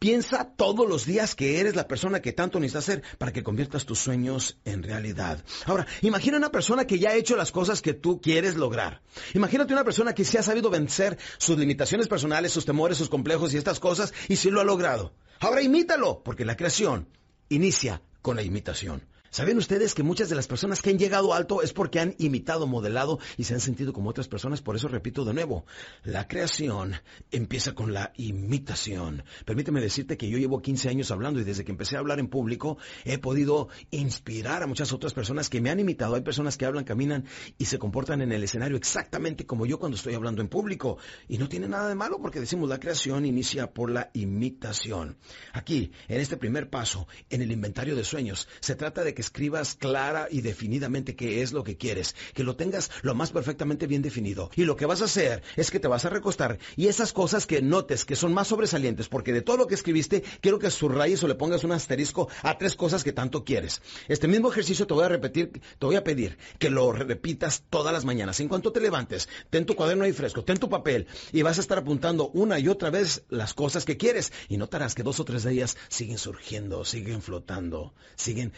Piensa 0.04 0.54
todos 0.58 0.86
los 0.86 1.06
días 1.06 1.34
que 1.34 1.62
eres 1.62 1.78
la 1.78 1.88
persona 1.88 2.22
que 2.22 2.34
tanto 2.34 2.60
necesitas 2.60 2.84
ser 2.84 3.04
para 3.18 3.32
que 3.32 3.42
conviertas 3.42 3.86
tus 3.86 4.00
sueños 4.00 4.58
en 4.66 4.84
realidad. 4.84 5.42
Ahora, 5.66 5.88
imagina 6.02 6.36
una 6.36 6.52
persona 6.52 6.86
que 6.86 7.00
ya 7.00 7.12
ha 7.12 7.16
hecho 7.16 7.38
las 7.38 7.54
cosas 7.54 7.82
que 7.82 7.94
tú 7.94 8.20
quieres 8.20 8.58
lograr. 8.58 9.02
Imagínate 9.34 9.72
una 9.72 9.86
persona 9.86 10.14
que 10.14 10.26
sí 10.26 10.36
ha 10.36 10.44
sabido 10.44 10.70
vencer 10.70 11.18
sus 11.38 11.58
limitaciones 11.58 12.10
personales, 12.10 12.52
sus 12.52 12.66
temores, 12.66 12.98
sus 12.98 13.08
complejos 13.08 13.54
y 13.54 13.58
estas 13.58 13.80
cosas 13.80 14.14
y 14.28 14.36
sí 14.36 14.52
lo 14.52 14.60
ha 14.60 14.66
logrado. 14.66 15.14
Ahora 15.40 15.62
imítalo, 15.62 16.24
porque 16.24 16.46
la 16.46 16.56
creación 16.56 17.08
inicia 17.50 18.02
con 18.22 18.36
la 18.36 18.44
imitación. 18.44 19.04
¿Saben 19.34 19.58
ustedes 19.58 19.96
que 19.96 20.04
muchas 20.04 20.30
de 20.30 20.36
las 20.36 20.46
personas 20.46 20.80
que 20.80 20.92
han 20.92 21.00
llegado 21.00 21.34
alto 21.34 21.64
es 21.64 21.74
porque 21.74 22.00
han 22.00 22.14
imitado, 22.20 22.68
modelado 22.68 23.18
y 23.36 23.46
se 23.46 23.56
han 23.56 23.62
sentido 23.62 23.92
como 23.92 24.12
otras 24.12 24.28
personas? 24.28 24.62
Por 24.62 24.76
eso 24.76 24.88
repito 24.88 25.26
de 25.26 25.34
nuevo, 25.34 25.66
la 26.04 26.28
creación 26.28 26.94
empieza 27.32 27.74
con 27.74 27.94
la 27.94 28.14
imitación. 28.16 29.24
Permíteme 29.44 29.82
decirte 29.82 30.18
que 30.18 30.30
yo 30.30 30.38
llevo 30.38 30.62
15 30.62 30.88
años 30.88 31.10
hablando 31.10 31.40
y 31.40 31.46
desde 31.46 31.66
que 31.66 31.72
empecé 31.72 31.96
a 31.96 32.00
hablar 32.02 32.20
en 32.20 32.28
público 32.28 32.78
he 33.06 33.18
podido 33.18 33.70
inspirar 33.90 34.62
a 34.62 34.68
muchas 34.68 34.94
otras 34.94 35.16
personas 35.16 35.50
que 35.50 35.62
me 35.62 35.72
han 35.72 35.80
imitado. 35.80 36.14
Hay 36.14 36.22
personas 36.22 36.56
que 36.56 36.68
hablan, 36.68 36.84
caminan 36.84 37.26
y 37.58 37.66
se 37.66 37.80
comportan 37.80 38.22
en 38.22 38.34
el 38.34 38.44
escenario 38.44 38.78
exactamente 38.78 39.48
como 39.48 39.66
yo 39.66 39.80
cuando 39.80 39.98
estoy 39.98 40.14
hablando 40.14 40.44
en 40.44 40.48
público. 40.48 41.00
Y 41.28 41.40
no 41.40 41.50
tiene 41.50 41.68
nada 41.68 41.90
de 41.90 41.96
malo 41.96 42.20
porque 42.22 42.40
decimos 42.40 42.70
la 42.70 42.80
creación 42.80 43.26
inicia 43.26 43.74
por 43.74 43.90
la 43.90 44.12
imitación. 44.14 45.18
Aquí, 45.54 45.92
en 46.08 46.22
este 46.22 46.38
primer 46.38 46.70
paso, 46.70 47.08
en 47.32 47.42
el 47.42 47.52
inventario 47.52 47.96
de 47.96 48.04
sueños, 48.04 48.48
se 48.60 48.76
trata 48.76 49.04
de 49.04 49.16
que 49.16 49.23
escribas 49.24 49.76
clara 49.76 50.28
y 50.30 50.42
definidamente 50.42 51.16
qué 51.16 51.42
es 51.42 51.54
lo 51.54 51.64
que 51.64 51.78
quieres, 51.78 52.16
que 52.34 52.44
lo 52.44 52.56
tengas 52.56 52.92
lo 53.02 53.16
más 53.16 53.32
perfectamente 53.32 53.88
bien 53.88 54.02
definido. 54.02 54.52
Y 54.56 54.66
lo 54.66 54.76
que 54.76 54.86
vas 54.86 55.02
a 55.02 55.06
hacer 55.06 55.44
es 55.56 55.72
que 55.72 55.80
te 55.80 55.88
vas 55.88 56.06
a 56.06 56.10
recostar 56.10 56.60
y 56.76 56.88
esas 56.88 57.14
cosas 57.14 57.46
que 57.46 57.62
notes 57.62 58.06
que 58.06 58.16
son 58.16 58.34
más 58.34 58.50
sobresalientes, 58.50 59.08
porque 59.08 59.34
de 59.34 59.42
todo 59.42 59.58
lo 59.58 59.68
que 59.68 59.76
escribiste, 59.76 60.24
quiero 60.42 60.60
que 60.60 60.70
subrayes 60.70 61.24
o 61.24 61.28
le 61.28 61.36
pongas 61.36 61.64
un 61.64 61.72
asterisco 61.72 62.30
a 62.42 62.58
tres 62.58 62.76
cosas 62.76 63.04
que 63.04 63.14
tanto 63.14 63.44
quieres. 63.44 63.82
Este 64.08 64.28
mismo 64.28 64.52
ejercicio 64.52 64.88
te 64.88 64.94
voy 64.94 65.06
a 65.06 65.10
repetir, 65.10 65.52
te 65.52 65.86
voy 65.86 65.96
a 65.96 66.04
pedir 66.04 66.38
que 66.60 66.70
lo 66.70 66.92
repitas 66.92 67.64
todas 67.70 67.94
las 67.94 68.06
mañanas. 68.06 68.40
En 68.40 68.50
cuanto 68.50 68.72
te 68.72 68.82
levantes, 68.82 69.30
ten 69.50 69.66
tu 69.66 69.76
cuaderno 69.76 70.04
ahí 70.04 70.14
fresco, 70.14 70.44
ten 70.44 70.58
tu 70.58 70.70
papel 70.70 71.08
y 71.32 71.42
vas 71.42 71.58
a 71.58 71.62
estar 71.62 71.78
apuntando 71.78 72.30
una 72.30 72.60
y 72.60 72.68
otra 72.68 72.90
vez 72.90 73.24
las 73.30 73.54
cosas 73.54 73.86
que 73.86 73.98
quieres 73.98 74.32
y 74.50 74.58
notarás 74.58 74.96
que 74.96 75.04
dos 75.04 75.20
o 75.20 75.26
tres 75.26 75.44
de 75.44 75.54
ellas 75.54 75.78
siguen 75.88 76.18
surgiendo, 76.18 76.86
siguen 76.86 77.22
flotando, 77.22 77.94
siguen 78.16 78.54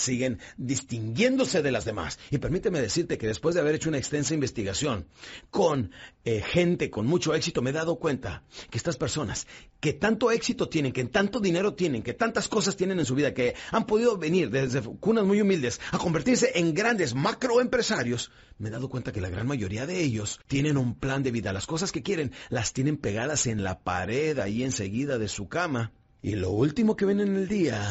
siguen 0.00 0.38
distinguiéndose 0.56 1.62
de 1.62 1.70
las 1.70 1.84
demás. 1.84 2.18
Y 2.30 2.38
permíteme 2.38 2.80
decirte 2.80 3.18
que 3.18 3.26
después 3.26 3.54
de 3.54 3.60
haber 3.60 3.74
hecho 3.74 3.88
una 3.88 3.98
extensa 3.98 4.34
investigación 4.34 5.06
con 5.50 5.92
eh, 6.24 6.42
gente 6.42 6.90
con 6.90 7.06
mucho 7.06 7.34
éxito, 7.34 7.62
me 7.62 7.70
he 7.70 7.74
dado 7.74 7.96
cuenta 7.96 8.42
que 8.70 8.78
estas 8.78 8.96
personas 8.96 9.46
que 9.80 9.92
tanto 9.92 10.30
éxito 10.30 10.68
tienen, 10.68 10.92
que 10.92 11.04
tanto 11.04 11.40
dinero 11.40 11.74
tienen, 11.74 12.02
que 12.02 12.14
tantas 12.14 12.48
cosas 12.48 12.76
tienen 12.76 12.98
en 12.98 13.06
su 13.06 13.14
vida, 13.14 13.32
que 13.32 13.54
han 13.70 13.86
podido 13.86 14.18
venir 14.18 14.50
desde 14.50 14.82
cunas 14.82 15.24
muy 15.24 15.40
humildes 15.40 15.80
a 15.92 15.98
convertirse 15.98 16.52
en 16.54 16.74
grandes 16.74 17.14
macroempresarios, 17.14 18.30
me 18.58 18.68
he 18.68 18.72
dado 18.72 18.90
cuenta 18.90 19.12
que 19.12 19.22
la 19.22 19.30
gran 19.30 19.46
mayoría 19.46 19.86
de 19.86 20.02
ellos 20.02 20.38
tienen 20.46 20.76
un 20.76 20.94
plan 20.94 21.22
de 21.22 21.30
vida. 21.30 21.54
Las 21.54 21.66
cosas 21.66 21.92
que 21.92 22.02
quieren 22.02 22.32
las 22.50 22.74
tienen 22.74 22.98
pegadas 22.98 23.46
en 23.46 23.62
la 23.64 23.80
pared 23.80 24.38
ahí 24.38 24.62
enseguida 24.62 25.18
de 25.18 25.28
su 25.28 25.48
cama. 25.48 25.92
Y 26.20 26.36
lo 26.36 26.50
último 26.50 26.94
que 26.94 27.06
ven 27.06 27.20
en 27.20 27.36
el 27.36 27.48
día 27.48 27.82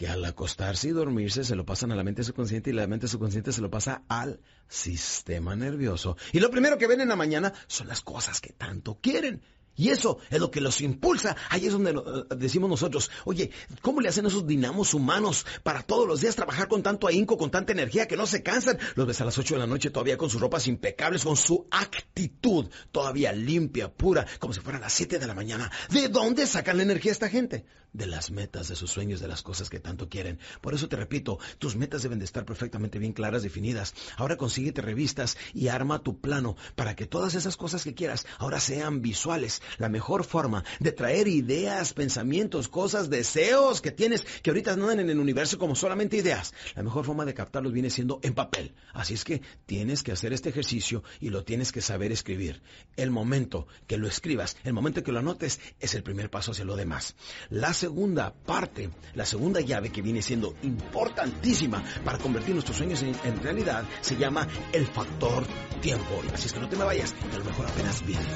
que 0.00 0.08
al 0.08 0.24
acostarse 0.24 0.88
y 0.88 0.92
dormirse 0.92 1.44
se 1.44 1.54
lo 1.54 1.66
pasan 1.66 1.92
a 1.92 1.94
la 1.94 2.02
mente 2.02 2.24
subconsciente 2.24 2.70
y 2.70 2.72
la 2.72 2.86
mente 2.86 3.06
subconsciente 3.06 3.52
se 3.52 3.60
lo 3.60 3.68
pasa 3.68 4.02
al 4.08 4.40
sistema 4.66 5.54
nervioso. 5.54 6.16
Y 6.32 6.40
lo 6.40 6.50
primero 6.50 6.78
que 6.78 6.86
ven 6.86 7.02
en 7.02 7.10
la 7.10 7.16
mañana 7.16 7.52
son 7.66 7.86
las 7.86 8.00
cosas 8.00 8.40
que 8.40 8.54
tanto 8.54 8.98
quieren. 9.02 9.42
Y 9.76 9.90
eso 9.90 10.18
es 10.30 10.40
lo 10.40 10.50
que 10.50 10.62
los 10.62 10.80
impulsa. 10.80 11.36
Ahí 11.50 11.66
es 11.66 11.72
donde 11.72 11.90
eh, 11.90 12.34
decimos 12.34 12.70
nosotros, 12.70 13.10
oye, 13.26 13.50
¿cómo 13.82 14.00
le 14.00 14.08
hacen 14.08 14.24
esos 14.24 14.46
dinamos 14.46 14.94
humanos 14.94 15.44
para 15.62 15.82
todos 15.82 16.08
los 16.08 16.22
días 16.22 16.34
trabajar 16.34 16.68
con 16.68 16.82
tanto 16.82 17.06
ahínco, 17.06 17.36
con 17.36 17.50
tanta 17.50 17.72
energía 17.72 18.08
que 18.08 18.16
no 18.16 18.26
se 18.26 18.42
cansan? 18.42 18.78
Los 18.94 19.06
ves 19.06 19.20
a 19.20 19.26
las 19.26 19.36
8 19.36 19.54
de 19.54 19.60
la 19.60 19.66
noche 19.66 19.90
todavía 19.90 20.16
con 20.16 20.30
sus 20.30 20.40
ropas 20.40 20.66
impecables, 20.66 21.24
con 21.24 21.36
su 21.36 21.66
actitud 21.70 22.70
todavía 22.90 23.32
limpia, 23.32 23.92
pura, 23.92 24.26
como 24.38 24.54
si 24.54 24.60
fueran 24.60 24.80
las 24.80 24.94
7 24.94 25.18
de 25.18 25.26
la 25.26 25.34
mañana. 25.34 25.70
¿De 25.90 26.08
dónde 26.08 26.46
sacan 26.46 26.78
la 26.78 26.84
energía 26.84 27.12
esta 27.12 27.28
gente? 27.28 27.66
De 27.92 28.06
las 28.06 28.30
metas, 28.30 28.68
de 28.68 28.76
sus 28.76 28.90
sueños, 28.90 29.20
de 29.20 29.28
las 29.28 29.42
cosas 29.42 29.70
que 29.70 29.80
tanto 29.80 30.08
quieren. 30.08 30.38
Por 30.60 30.74
eso 30.74 30.88
te 30.88 30.96
repito, 30.96 31.38
tus 31.58 31.76
metas 31.76 32.02
deben 32.02 32.18
de 32.18 32.24
estar 32.24 32.44
perfectamente 32.44 32.98
bien 32.98 33.12
claras, 33.12 33.42
definidas. 33.42 33.94
Ahora 34.16 34.36
consíguete 34.36 34.82
revistas 34.82 35.36
y 35.54 35.68
arma 35.68 36.02
tu 36.02 36.20
plano 36.20 36.56
para 36.76 36.94
que 36.96 37.06
todas 37.06 37.34
esas 37.34 37.56
cosas 37.56 37.84
que 37.84 37.94
quieras 37.94 38.26
ahora 38.38 38.60
sean 38.60 39.02
visuales. 39.02 39.62
La 39.78 39.88
mejor 39.88 40.24
forma 40.24 40.64
de 40.78 40.92
traer 40.92 41.28
ideas, 41.28 41.92
pensamientos, 41.92 42.68
cosas, 42.68 43.10
deseos 43.10 43.80
que 43.80 43.90
tienes 43.90 44.24
que 44.42 44.50
ahorita 44.50 44.76
no 44.76 44.90
en 44.90 45.00
el 45.00 45.18
universo 45.18 45.58
como 45.58 45.74
solamente 45.74 46.16
ideas. 46.16 46.54
La 46.74 46.82
mejor 46.82 47.04
forma 47.04 47.24
de 47.24 47.34
captarlos 47.34 47.72
viene 47.72 47.90
siendo 47.90 48.20
en 48.22 48.34
papel. 48.34 48.74
Así 48.92 49.14
es 49.14 49.24
que 49.24 49.42
tienes 49.66 50.02
que 50.02 50.12
hacer 50.12 50.32
este 50.32 50.48
ejercicio 50.48 51.02
y 51.20 51.30
lo 51.30 51.44
tienes 51.44 51.72
que 51.72 51.80
saber 51.80 52.12
escribir. 52.12 52.62
El 52.96 53.10
momento 53.10 53.66
que 53.86 53.98
lo 53.98 54.08
escribas, 54.08 54.56
el 54.64 54.72
momento 54.72 55.02
que 55.02 55.12
lo 55.12 55.18
anotes, 55.18 55.60
es 55.80 55.94
el 55.94 56.02
primer 56.02 56.30
paso 56.30 56.52
hacia 56.52 56.64
lo 56.64 56.76
demás. 56.76 57.14
La 57.48 57.72
segunda 57.80 58.30
parte, 58.30 58.90
la 59.14 59.24
segunda 59.24 59.58
llave 59.62 59.88
que 59.88 60.02
viene 60.02 60.20
siendo 60.20 60.54
importantísima 60.64 61.82
para 62.04 62.18
convertir 62.18 62.52
nuestros 62.52 62.76
sueños 62.76 63.02
en, 63.02 63.42
realidad, 63.42 63.84
se 64.02 64.16
llama 64.18 64.46
el 64.70 64.86
factor 64.86 65.46
tiempo. 65.80 66.20
Así 66.34 66.48
es 66.48 66.52
que 66.52 66.60
no 66.60 66.68
te 66.68 66.76
me 66.76 66.84
vayas, 66.84 67.14
a 67.32 67.38
lo 67.38 67.44
mejor 67.44 67.66
apenas 67.66 68.04
viene. 68.04 68.26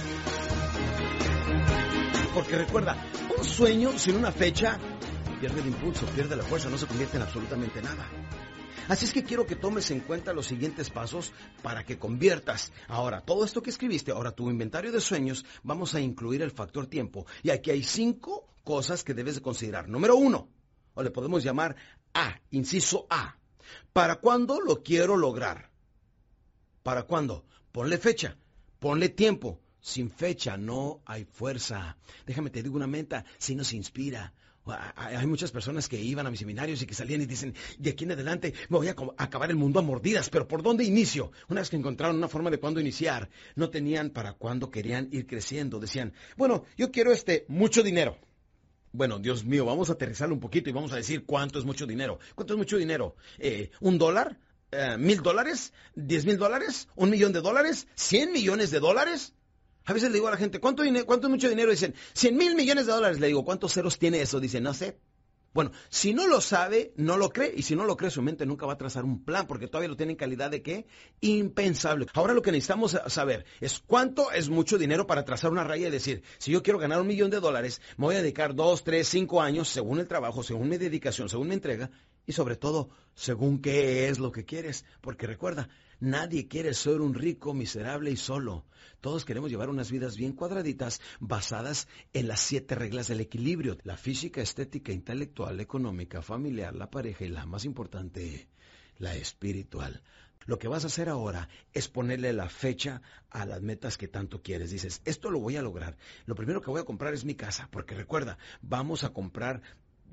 Porque 2.32 2.56
recuerda, 2.56 2.96
un 3.36 3.44
sueño 3.44 3.98
sin 3.98 4.16
una 4.16 4.32
fecha 4.32 4.78
pierde 5.40 5.60
el 5.60 5.66
impulso, 5.66 6.06
pierde 6.06 6.36
la 6.36 6.42
fuerza, 6.42 6.70
no 6.70 6.78
se 6.78 6.86
convierte 6.86 7.18
en 7.18 7.24
absolutamente 7.24 7.82
nada. 7.82 8.08
Así 8.86 9.06
es 9.06 9.14
que 9.14 9.24
quiero 9.24 9.46
que 9.46 9.56
tomes 9.56 9.90
en 9.90 10.00
cuenta 10.00 10.34
los 10.34 10.46
siguientes 10.46 10.90
pasos 10.90 11.32
para 11.62 11.84
que 11.84 11.98
conviertas 11.98 12.70
ahora 12.86 13.22
todo 13.22 13.44
esto 13.44 13.62
que 13.62 13.70
escribiste, 13.70 14.10
ahora 14.12 14.32
tu 14.32 14.50
inventario 14.50 14.92
de 14.92 15.00
sueños, 15.00 15.46
vamos 15.62 15.94
a 15.94 16.00
incluir 16.00 16.42
el 16.42 16.50
factor 16.50 16.86
tiempo. 16.86 17.26
Y 17.42 17.48
aquí 17.48 17.70
hay 17.70 17.82
cinco 17.82 18.46
cosas 18.62 19.02
que 19.02 19.14
debes 19.14 19.36
de 19.36 19.40
considerar. 19.40 19.88
Número 19.88 20.16
uno, 20.16 20.50
o 20.92 21.02
le 21.02 21.10
podemos 21.10 21.42
llamar 21.42 21.76
A, 22.12 22.38
inciso 22.50 23.06
A. 23.08 23.38
¿Para 23.94 24.16
cuándo 24.16 24.60
lo 24.60 24.82
quiero 24.82 25.16
lograr? 25.16 25.70
¿Para 26.82 27.04
cuándo? 27.04 27.46
Ponle 27.72 27.96
fecha, 27.96 28.36
ponle 28.78 29.08
tiempo. 29.08 29.60
Sin 29.80 30.10
fecha 30.10 30.56
no 30.56 31.02
hay 31.04 31.24
fuerza. 31.24 31.96
Déjame 32.26 32.50
te 32.50 32.62
digo 32.62 32.76
una 32.76 32.86
meta, 32.86 33.24
si 33.38 33.54
nos 33.54 33.72
inspira. 33.72 34.32
Hay 34.66 35.26
muchas 35.26 35.50
personas 35.50 35.88
que 35.88 36.00
iban 36.00 36.26
a 36.26 36.30
mis 36.30 36.40
seminarios 36.40 36.80
y 36.80 36.86
que 36.86 36.94
salían 36.94 37.20
y 37.20 37.26
dicen, 37.26 37.54
de 37.78 37.90
aquí 37.90 38.04
en 38.04 38.12
adelante 38.12 38.54
me 38.70 38.78
voy 38.78 38.88
a 38.88 38.94
acabar 39.18 39.50
el 39.50 39.56
mundo 39.56 39.78
a 39.78 39.82
mordidas, 39.82 40.30
pero 40.30 40.48
¿por 40.48 40.62
dónde 40.62 40.84
inicio? 40.84 41.32
Una 41.48 41.60
vez 41.60 41.68
que 41.68 41.76
encontraron 41.76 42.16
una 42.16 42.28
forma 42.28 42.50
de 42.50 42.58
cuándo 42.58 42.80
iniciar, 42.80 43.28
no 43.56 43.68
tenían 43.68 44.10
para 44.10 44.32
cuándo 44.32 44.70
querían 44.70 45.08
ir 45.12 45.26
creciendo. 45.26 45.80
Decían, 45.80 46.14
bueno, 46.36 46.64
yo 46.78 46.90
quiero 46.90 47.12
este 47.12 47.44
mucho 47.48 47.82
dinero. 47.82 48.18
Bueno, 48.92 49.18
Dios 49.18 49.44
mío, 49.44 49.64
vamos 49.64 49.90
a 49.90 49.94
aterrizarlo 49.94 50.34
un 50.34 50.40
poquito 50.40 50.70
y 50.70 50.72
vamos 50.72 50.92
a 50.92 50.96
decir 50.96 51.26
cuánto 51.26 51.58
es 51.58 51.64
mucho 51.64 51.84
dinero. 51.84 52.18
¿Cuánto 52.34 52.54
es 52.54 52.58
mucho 52.58 52.78
dinero? 52.78 53.16
Eh, 53.38 53.70
¿Un 53.80 53.98
dólar? 53.98 54.38
Eh, 54.70 54.96
¿Mil 54.98 55.20
dólares? 55.20 55.72
¿Diez 55.94 56.24
mil 56.24 56.38
dólares? 56.38 56.88
¿Un 56.94 57.10
millón 57.10 57.32
de 57.32 57.40
dólares? 57.40 57.86
¿Cien 57.96 58.32
millones 58.32 58.70
de 58.70 58.80
dólares? 58.80 59.34
A 59.86 59.92
veces 59.92 60.10
le 60.10 60.14
digo 60.14 60.28
a 60.28 60.30
la 60.30 60.36
gente, 60.36 60.60
¿cuánto, 60.60 60.82
cuánto 61.04 61.26
es 61.26 61.30
mucho 61.30 61.48
dinero? 61.48 61.70
Dicen, 61.70 61.94
100 62.14 62.36
mil 62.36 62.54
millones 62.54 62.86
de 62.86 62.92
dólares. 62.92 63.20
Le 63.20 63.26
digo, 63.26 63.44
¿cuántos 63.44 63.74
ceros 63.74 63.98
tiene 63.98 64.22
eso? 64.22 64.40
Dicen, 64.40 64.62
no 64.62 64.72
sé. 64.72 64.98
Bueno, 65.52 65.70
si 65.88 66.14
no 66.14 66.26
lo 66.26 66.40
sabe, 66.40 66.92
no 66.96 67.16
lo 67.16 67.30
cree. 67.30 67.52
Y 67.54 67.62
si 67.62 67.76
no 67.76 67.84
lo 67.84 67.96
cree, 67.96 68.10
su 68.10 68.22
mente 68.22 68.46
nunca 68.46 68.66
va 68.66 68.72
a 68.72 68.78
trazar 68.78 69.04
un 69.04 69.24
plan, 69.24 69.46
porque 69.46 69.68
todavía 69.68 69.88
lo 69.88 69.96
tiene 69.96 70.12
en 70.12 70.18
calidad 70.18 70.50
de 70.50 70.62
qué? 70.62 70.86
Impensable. 71.20 72.06
Ahora 72.14 72.34
lo 72.34 72.42
que 72.42 72.50
necesitamos 72.50 72.98
saber 73.06 73.44
es 73.60 73.78
cuánto 73.86 74.32
es 74.32 74.48
mucho 74.48 74.78
dinero 74.78 75.06
para 75.06 75.24
trazar 75.24 75.52
una 75.52 75.62
raya 75.62 75.86
y 75.86 75.90
decir, 75.92 76.24
si 76.38 76.50
yo 76.50 76.62
quiero 76.62 76.80
ganar 76.80 77.00
un 77.00 77.06
millón 77.06 77.30
de 77.30 77.38
dólares, 77.38 77.80
me 77.98 78.06
voy 78.06 78.16
a 78.16 78.22
dedicar 78.22 78.54
dos, 78.56 78.82
tres, 78.82 79.06
cinco 79.06 79.42
años, 79.42 79.68
según 79.68 80.00
el 80.00 80.08
trabajo, 80.08 80.42
según 80.42 80.68
mi 80.70 80.76
dedicación, 80.76 81.28
según 81.28 81.48
mi 81.48 81.54
entrega, 81.54 81.90
y 82.26 82.32
sobre 82.32 82.56
todo, 82.56 82.88
según 83.14 83.60
qué 83.60 84.08
es 84.08 84.18
lo 84.18 84.32
que 84.32 84.44
quieres. 84.44 84.84
Porque 85.02 85.28
recuerda, 85.28 85.68
Nadie 86.04 86.48
quiere 86.48 86.74
ser 86.74 87.00
un 87.00 87.14
rico, 87.14 87.54
miserable 87.54 88.10
y 88.10 88.16
solo. 88.16 88.66
Todos 89.00 89.24
queremos 89.24 89.50
llevar 89.50 89.70
unas 89.70 89.90
vidas 89.90 90.18
bien 90.18 90.34
cuadraditas, 90.34 91.00
basadas 91.18 91.88
en 92.12 92.28
las 92.28 92.40
siete 92.40 92.74
reglas 92.74 93.08
del 93.08 93.20
equilibrio. 93.20 93.78
La 93.84 93.96
física, 93.96 94.42
estética, 94.42 94.92
intelectual, 94.92 95.60
económica, 95.60 96.20
familiar, 96.20 96.74
la 96.74 96.90
pareja 96.90 97.24
y 97.24 97.28
la 97.28 97.46
más 97.46 97.64
importante, 97.64 98.50
la 98.98 99.14
espiritual. 99.14 100.02
Lo 100.44 100.58
que 100.58 100.68
vas 100.68 100.84
a 100.84 100.88
hacer 100.88 101.08
ahora 101.08 101.48
es 101.72 101.88
ponerle 101.88 102.34
la 102.34 102.50
fecha 102.50 103.00
a 103.30 103.46
las 103.46 103.62
metas 103.62 103.96
que 103.96 104.06
tanto 104.06 104.42
quieres. 104.42 104.70
Dices, 104.70 105.00
esto 105.06 105.30
lo 105.30 105.40
voy 105.40 105.56
a 105.56 105.62
lograr. 105.62 105.96
Lo 106.26 106.34
primero 106.34 106.60
que 106.60 106.70
voy 106.70 106.82
a 106.82 106.84
comprar 106.84 107.14
es 107.14 107.24
mi 107.24 107.34
casa, 107.34 107.70
porque 107.72 107.94
recuerda, 107.94 108.36
vamos 108.60 109.04
a 109.04 109.14
comprar 109.14 109.62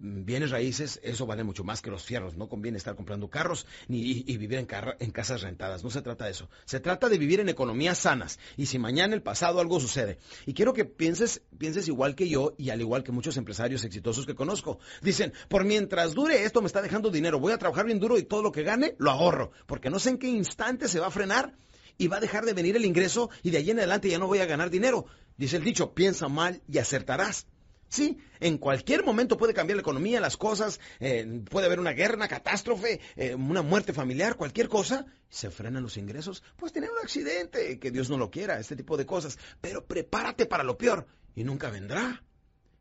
bienes 0.02 0.50
raíces, 0.50 1.00
eso 1.04 1.26
vale 1.26 1.44
mucho 1.44 1.64
más 1.64 1.82
que 1.82 1.92
los 1.92 2.04
fierros. 2.04 2.36
No 2.36 2.50
conviene 2.50 2.78
estar 2.78 2.96
comprando 2.96 3.30
carros 3.30 3.68
ni 3.88 4.24
y, 4.26 4.38
vivir 4.38 4.58
en, 4.58 5.12
casas 5.12 5.42
rentadas. 5.42 5.84
No 5.84 5.92
se 5.92 6.02
trata 6.02 6.26
de 6.26 6.32
eso. 6.32 6.50
Se 6.66 6.80
trata 6.80 7.08
de 7.08 7.18
vivir 7.18 7.40
en 7.40 7.50
economías 7.50 8.00
sanas. 8.00 8.40
Y 8.58 8.66
si 8.66 8.80
mañana 8.80 9.14
el 9.14 9.22
pasado 9.22 9.60
algo 9.60 9.80
sucede. 9.80 10.18
Y 10.46 10.54
quiero 10.54 10.74
que 10.74 10.86
pienses, 10.86 11.42
pienses 11.58 11.88
igual 11.88 12.16
que 12.16 12.28
yo 12.28 12.56
y 12.58 12.72
al 12.72 12.82
igual 12.82 13.04
que 13.04 13.12
muchos 13.12 13.38
empresarios 13.38 13.84
exitosos 13.84 14.26
que 14.26 14.36
conozco. 14.36 14.80
Dicen, 15.02 15.34
por 15.48 15.64
mientras 15.64 16.14
dure 16.14 16.44
esto 16.44 16.62
me 16.62 16.68
está 16.68 16.82
dejando 16.82 17.12
dinero. 17.12 17.40
Voy 17.40 17.54
a 17.54 17.58
trabajar 17.58 17.86
bien 17.86 18.00
duro 18.00 18.18
y 18.18 18.24
todo 18.24 18.42
lo 18.42 18.52
que 18.52 18.64
gane 18.64 18.96
lo 18.98 19.12
ahorro. 19.12 19.52
Porque 19.68 19.90
no 19.90 20.00
sé 20.00 20.10
en 20.10 20.18
qué 20.18 20.28
instante 20.28 20.88
se 20.88 21.00
va 21.00 21.08
a 21.08 21.12
frenar 21.12 21.54
y 21.98 22.08
va 22.08 22.18
a 22.18 22.22
dejar 22.22 22.46
de 22.46 22.54
venir 22.54 22.76
el 22.76 22.86
ingreso 22.86 23.30
y 23.44 23.52
de 23.52 23.60
allí 23.60 23.72
en 23.72 23.78
adelante 23.78 24.10
ya 24.10 24.18
no 24.18 24.28
voy 24.28 24.40
a 24.40 24.46
ganar 24.46 24.72
dinero. 24.72 25.06
Dice 25.38 25.58
el 25.58 25.64
dicho, 25.64 25.94
piensa 25.94 26.28
mal 26.28 26.62
y 26.68 26.80
acertarás. 26.80 27.46
Sí, 27.92 28.20
en 28.40 28.58
cualquier 28.58 29.04
momento 29.04 29.36
puede 29.36 29.54
cambiar 29.54 29.76
la 29.76 29.82
economía, 29.82 30.22
las 30.22 30.38
cosas, 30.38 30.80
eh, 31.02 31.44
puede 31.50 31.66
haber 31.66 31.82
una 31.82 31.92
guerra, 31.92 32.16
una 32.16 32.30
catástrofe, 32.30 33.02
eh, 33.18 33.36
una 33.36 33.64
muerte 33.64 33.92
familiar, 33.92 34.38
cualquier 34.38 34.70
cosa, 34.70 35.06
se 35.28 35.52
frenan 35.52 35.84
los 35.84 35.98
ingresos, 35.98 36.42
puedes 36.56 36.72
tener 36.72 36.90
un 36.90 37.00
accidente, 37.00 37.80
que 37.80 37.92
Dios 37.92 38.10
no 38.10 38.18
lo 38.18 38.32
quiera, 38.32 38.58
este 38.62 38.78
tipo 38.78 38.96
de 38.96 39.06
cosas, 39.06 39.38
pero 39.60 39.86
prepárate 39.86 40.46
para 40.46 40.64
lo 40.64 40.78
peor 40.78 41.06
y 41.36 41.44
nunca 41.44 41.70
vendrá. 41.70 42.24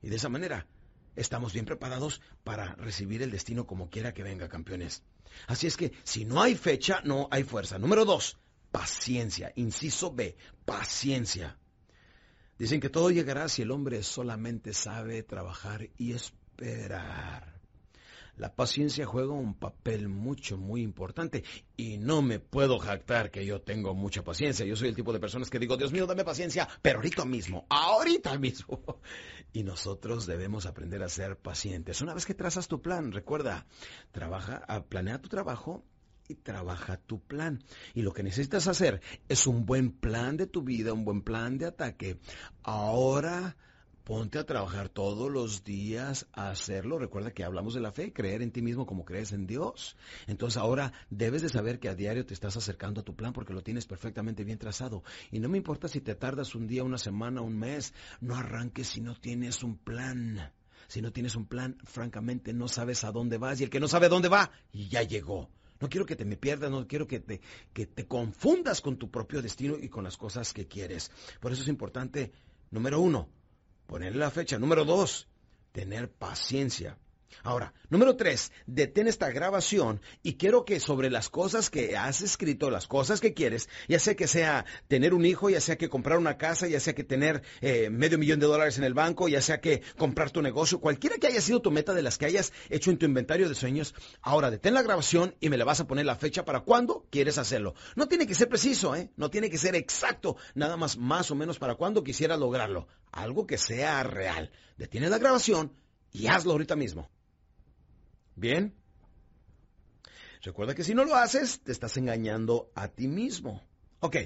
Y 0.01 0.11
de 0.11 0.16
esa 0.16 0.29
manera 0.29 0.68
estamos 1.16 1.53
bien 1.53 1.66
preparados 1.66 2.23
para 2.44 2.77
recibir 2.77 3.20
el 3.23 3.33
destino 3.33 3.66
como 3.66 3.90
quiera 3.90 4.14
que 4.14 4.23
venga, 4.23 4.49
campeones. 4.49 5.03
Así 5.49 5.66
es 5.66 5.77
que 5.77 5.90
si 6.05 6.25
no 6.25 6.40
hay 6.40 6.55
fecha, 6.55 7.01
no 7.03 7.27
hay 7.33 7.42
fuerza. 7.42 7.81
Número 7.81 8.05
dos, 8.05 8.38
paciencia. 8.70 9.53
Inciso 9.57 10.12
B, 10.12 10.37
paciencia. 10.64 11.59
Dicen 12.61 12.79
que 12.79 12.90
todo 12.90 13.11
llegará 13.11 13.49
si 13.49 13.62
el 13.62 13.70
hombre 13.70 14.03
solamente 14.03 14.75
sabe 14.75 15.23
trabajar 15.23 15.88
y 15.96 16.12
esperar. 16.12 17.59
La 18.37 18.55
paciencia 18.55 19.07
juega 19.07 19.33
un 19.33 19.55
papel 19.55 20.11
mucho, 20.11 20.59
muy 20.59 20.83
importante 20.83 21.42
y 21.79 21.96
no 21.96 22.20
me 22.20 22.38
puedo 22.38 22.79
jactar 22.79 23.31
que 23.31 23.46
yo 23.46 23.62
tengo 23.62 23.94
mucha 23.94 24.23
paciencia. 24.23 24.66
Yo 24.66 24.77
soy 24.77 24.88
el 24.88 24.94
tipo 24.94 25.14
de 25.14 25.20
personas 25.20 25.49
que 25.49 25.59
digo, 25.59 25.79
Dios 25.79 25.90
mío, 25.90 26.07
dame 26.07 26.23
paciencia, 26.23 26.68
pero 26.83 26.99
ahorita 26.99 27.25
mismo, 27.25 27.64
ahorita 27.70 28.38
mismo. 28.38 29.01
Y 29.55 29.64
nosotros 29.64 30.27
debemos 30.27 30.66
aprender 30.66 31.03
a 31.03 31.09
ser 31.09 31.37
pacientes. 31.37 32.03
Una 32.03 32.14
vez 32.14 32.27
que 32.27 32.35
trazas 32.35 32.68
tu 32.68 32.83
plan, 32.83 33.11
recuerda, 33.11 33.66
trabaja, 34.12 34.85
planea 34.88 35.20
tu 35.20 35.29
trabajo 35.29 35.83
y 36.31 36.35
trabaja 36.37 36.97
tu 36.97 37.21
plan. 37.21 37.62
Y 37.95 38.03
lo 38.03 38.12
que 38.12 38.23
necesitas 38.23 38.69
hacer 38.69 39.01
es 39.29 39.47
un 39.47 39.66
buen 39.66 39.90
plan 39.93 40.37
de 40.37 40.47
tu 40.47 40.62
vida, 40.62 40.93
un 40.93 41.05
buen 41.05 41.23
plan 41.23 41.59
de 41.59 41.66
ataque. 41.66 42.19
Ahora 42.62 43.57
ponte 44.05 44.38
a 44.38 44.45
trabajar 44.45 44.88
todos 44.88 45.31
los 45.31 45.62
días 45.62 46.27
a 46.33 46.51
hacerlo. 46.51 46.99
Recuerda 46.99 47.33
que 47.33 47.45
hablamos 47.45 47.75
de 47.75 47.81
la 47.81 47.93
fe, 47.93 48.12
creer 48.12 48.43
en 48.43 48.51
ti 48.51 48.62
mismo 48.62 48.87
como 48.87 49.05
crees 49.05 49.33
en 49.33 49.47
Dios. 49.47 49.97
Entonces 50.27 50.57
ahora 50.57 50.93
debes 51.11 51.43
de 51.43 51.49
saber 51.49 51.79
que 51.79 51.88
a 51.88 51.95
diario 51.95 52.27
te 52.27 52.35
estás 52.35 52.57
acercando 52.57 53.03
a 53.03 53.05
tu 53.05 53.14
plan 53.14 53.33
porque 53.33 53.53
lo 53.53 53.62
tienes 53.62 53.87
perfectamente 53.87 54.43
bien 54.43 54.59
trazado. 54.59 55.05
Y 55.31 55.38
no 55.38 55.49
me 55.49 55.59
importa 55.59 55.87
si 55.87 56.01
te 56.01 56.14
tardas 56.14 56.55
un 56.55 56.66
día, 56.66 56.83
una 56.83 56.99
semana, 56.99 57.40
un 57.40 57.57
mes, 57.57 57.95
no 58.21 58.35
arranques 58.35 58.88
si 58.88 59.01
no 59.01 59.14
tienes 59.14 59.62
un 59.62 59.77
plan. 59.77 60.53
Si 60.88 61.01
no 61.01 61.12
tienes 61.12 61.37
un 61.37 61.47
plan, 61.47 61.79
francamente 61.85 62.53
no 62.53 62.66
sabes 62.66 63.05
a 63.05 63.12
dónde 63.12 63.38
vas 63.38 63.61
y 63.61 63.64
el 63.64 63.71
que 63.71 63.79
no 63.79 63.87
sabe 63.87 64.07
a 64.07 64.09
dónde 64.09 64.29
va, 64.29 64.51
ya 64.73 65.05
llegó. 65.05 65.49
No 65.81 65.88
quiero 65.88 66.07
que 66.07 66.16
te 66.16 66.25
me 66.25 66.37
pierdas, 66.37 66.71
no 66.71 66.87
quiero 66.87 67.07
que 67.07 67.21
te, 67.21 67.40
que 67.73 67.87
te 67.87 68.07
confundas 68.07 68.81
con 68.81 68.99
tu 68.99 69.11
propio 69.11 69.40
destino 69.40 69.77
y 69.81 69.88
con 69.88 70.05
las 70.05 70.16
cosas 70.16 70.53
que 70.53 70.69
quieres. 70.69 71.11
Por 71.40 71.53
eso 71.53 71.62
es 71.62 71.69
importante, 71.69 72.33
número 72.71 73.01
uno, 73.01 73.29
ponerle 73.87 74.19
la 74.19 74.31
fecha. 74.31 74.59
Número 74.59 74.85
dos, 74.85 75.27
tener 75.73 76.11
paciencia. 76.11 76.99
Ahora, 77.43 77.73
número 77.88 78.16
tres, 78.16 78.53
detén 78.66 79.09
esta 79.09 79.31
grabación 79.31 80.01
y 80.23 80.35
quiero 80.35 80.64
que 80.64 80.81
sobre 80.81 81.11
las 81.11 81.29
cosas 81.29 81.71
que 81.71 81.97
has 81.97 82.21
escrito, 82.21 82.71
las 82.71 82.87
cosas 82.87 83.21
que 83.21 83.35
quieres, 83.35 83.69
ya 83.88 83.99
sea 83.99 84.14
que 84.14 84.27
sea 84.27 84.64
tener 84.88 85.14
un 85.14 85.25
hijo, 85.25 85.49
ya 85.49 85.61
sea 85.61 85.79
que 85.79 85.88
comprar 85.88 86.19
una 86.19 86.37
casa, 86.37 86.66
ya 86.66 86.81
sea 86.81 86.95
que 86.95 87.05
tener 87.05 87.43
eh, 87.61 87.88
medio 87.90 88.19
millón 88.19 88.40
de 88.40 88.47
dólares 88.47 88.79
en 88.79 88.85
el 88.85 88.95
banco, 88.95 89.29
ya 89.29 89.40
sea 89.40 89.61
que 89.61 89.83
comprar 89.97 90.31
tu 90.31 90.43
negocio, 90.43 90.81
cualquiera 90.81 91.16
que 91.16 91.29
haya 91.29 91.40
sido 91.40 91.62
tu 91.62 91.71
meta 91.71 91.95
de 91.95 92.03
las 92.03 92.19
que 92.19 92.27
hayas 92.27 92.53
hecho 92.69 92.90
en 92.90 92.99
tu 92.99 93.07
inventario 93.07 93.49
de 93.49 93.55
sueños, 93.55 93.95
ahora 94.21 94.51
detén 94.51 94.75
la 94.75 94.83
grabación 94.83 95.35
y 95.40 95.49
me 95.49 95.57
le 95.57 95.64
vas 95.64 95.81
a 95.81 95.87
poner 95.87 96.07
la 96.07 96.16
fecha 96.16 96.45
para 96.45 96.61
cuándo 96.61 97.07
quieres 97.11 97.38
hacerlo. 97.38 97.75
No 97.97 98.09
tiene 98.09 98.27
que 98.27 98.35
ser 98.35 98.49
preciso, 98.49 98.95
¿eh? 98.95 99.11
No 99.16 99.31
tiene 99.31 99.51
que 99.51 99.59
ser 99.59 99.75
exacto, 99.75 100.37
nada 100.55 100.77
más 100.77 100.99
más 100.99 101.31
o 101.31 101.35
menos 101.35 101.59
para 101.59 101.75
cuándo 101.75 102.05
quisieras 102.05 102.38
lograrlo. 102.38 102.87
Algo 103.12 103.47
que 103.47 103.59
sea 103.59 104.03
real. 104.03 104.51
Detienes 104.77 105.11
la 105.11 105.19
grabación 105.19 105.73
y 106.12 106.27
hazlo 106.27 106.53
ahorita 106.53 106.77
mismo. 106.77 107.11
¿Bien? 108.40 108.74
Recuerda 110.42 110.74
que 110.74 110.83
si 110.83 110.94
no 110.94 111.05
lo 111.05 111.14
haces, 111.14 111.61
te 111.61 111.72
estás 111.72 111.98
engañando 111.98 112.72
a 112.74 112.88
ti 112.88 113.07
mismo. 113.07 113.62
Ok, 113.98 114.16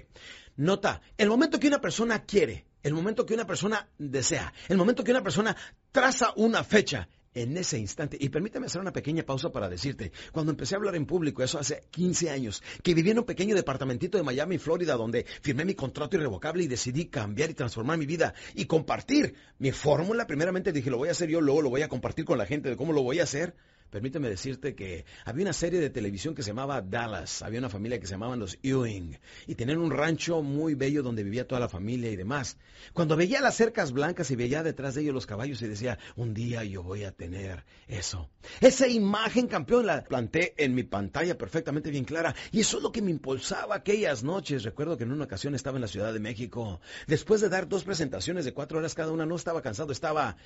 nota, 0.54 1.02
el 1.18 1.28
momento 1.28 1.58
que 1.58 1.66
una 1.66 1.80
persona 1.80 2.24
quiere, 2.24 2.64
el 2.84 2.94
momento 2.94 3.26
que 3.26 3.34
una 3.34 3.44
persona 3.44 3.88
desea, 3.98 4.54
el 4.68 4.76
momento 4.76 5.02
que 5.02 5.10
una 5.10 5.24
persona 5.24 5.56
traza 5.90 6.32
una 6.36 6.62
fecha, 6.62 7.08
en 7.34 7.56
ese 7.56 7.78
instante, 7.78 8.16
y 8.18 8.28
permíteme 8.28 8.66
hacer 8.66 8.80
una 8.80 8.92
pequeña 8.92 9.24
pausa 9.24 9.50
para 9.50 9.68
decirte, 9.68 10.12
cuando 10.32 10.52
empecé 10.52 10.74
a 10.74 10.78
hablar 10.78 10.94
en 10.94 11.04
público, 11.04 11.42
eso 11.42 11.58
hace 11.58 11.82
15 11.90 12.30
años, 12.30 12.62
que 12.82 12.94
viví 12.94 13.10
en 13.10 13.18
un 13.18 13.24
pequeño 13.24 13.54
departamentito 13.54 14.16
de 14.16 14.24
Miami, 14.24 14.58
Florida, 14.58 14.94
donde 14.94 15.26
firmé 15.42 15.64
mi 15.64 15.74
contrato 15.74 16.16
irrevocable 16.16 16.62
y 16.62 16.68
decidí 16.68 17.06
cambiar 17.06 17.50
y 17.50 17.54
transformar 17.54 17.98
mi 17.98 18.06
vida 18.06 18.34
y 18.54 18.66
compartir 18.66 19.34
mi 19.58 19.72
fórmula, 19.72 20.26
primeramente 20.26 20.72
dije, 20.72 20.90
lo 20.90 20.98
voy 20.98 21.08
a 21.08 21.12
hacer 21.12 21.28
yo, 21.28 21.40
luego 21.40 21.62
lo 21.62 21.70
voy 21.70 21.82
a 21.82 21.88
compartir 21.88 22.24
con 22.24 22.38
la 22.38 22.46
gente 22.46 22.70
de 22.70 22.76
cómo 22.76 22.92
lo 22.92 23.02
voy 23.02 23.18
a 23.18 23.24
hacer. 23.24 23.56
Permíteme 23.90 24.28
decirte 24.28 24.74
que 24.74 25.04
había 25.24 25.44
una 25.44 25.52
serie 25.52 25.78
de 25.78 25.88
televisión 25.88 26.34
que 26.34 26.42
se 26.42 26.50
llamaba 26.50 26.82
Dallas, 26.82 27.42
había 27.42 27.60
una 27.60 27.70
familia 27.70 28.00
que 28.00 28.06
se 28.06 28.12
llamaban 28.12 28.40
los 28.40 28.58
Ewing 28.62 29.18
y 29.46 29.54
tenían 29.54 29.78
un 29.78 29.92
rancho 29.92 30.42
muy 30.42 30.74
bello 30.74 31.02
donde 31.02 31.22
vivía 31.22 31.46
toda 31.46 31.60
la 31.60 31.68
familia 31.68 32.10
y 32.10 32.16
demás. 32.16 32.58
Cuando 32.92 33.16
veía 33.16 33.40
las 33.40 33.54
cercas 33.54 33.92
blancas 33.92 34.30
y 34.30 34.36
veía 34.36 34.64
detrás 34.64 34.94
de 34.94 35.02
ellos 35.02 35.14
los 35.14 35.26
caballos 35.26 35.62
y 35.62 35.68
decía, 35.68 35.98
un 36.16 36.34
día 36.34 36.64
yo 36.64 36.82
voy 36.82 37.04
a 37.04 37.12
tener 37.12 37.64
eso. 37.86 38.30
Esa 38.60 38.88
imagen, 38.88 39.46
campeón, 39.46 39.86
la 39.86 40.02
planté 40.02 40.54
en 40.56 40.74
mi 40.74 40.82
pantalla 40.82 41.38
perfectamente 41.38 41.90
bien 41.90 42.04
clara 42.04 42.34
y 42.50 42.60
eso 42.60 42.78
es 42.78 42.82
lo 42.82 42.90
que 42.90 43.02
me 43.02 43.10
impulsaba 43.12 43.76
aquellas 43.76 44.24
noches. 44.24 44.64
Recuerdo 44.64 44.96
que 44.96 45.04
en 45.04 45.12
una 45.12 45.24
ocasión 45.24 45.54
estaba 45.54 45.76
en 45.76 45.82
la 45.82 45.88
Ciudad 45.88 46.12
de 46.12 46.20
México. 46.20 46.80
Después 47.06 47.40
de 47.40 47.48
dar 47.48 47.68
dos 47.68 47.84
presentaciones 47.84 48.44
de 48.44 48.52
cuatro 48.52 48.78
horas 48.78 48.94
cada 48.94 49.12
una, 49.12 49.24
no 49.24 49.36
estaba 49.36 49.62
cansado, 49.62 49.92
estaba 49.92 50.36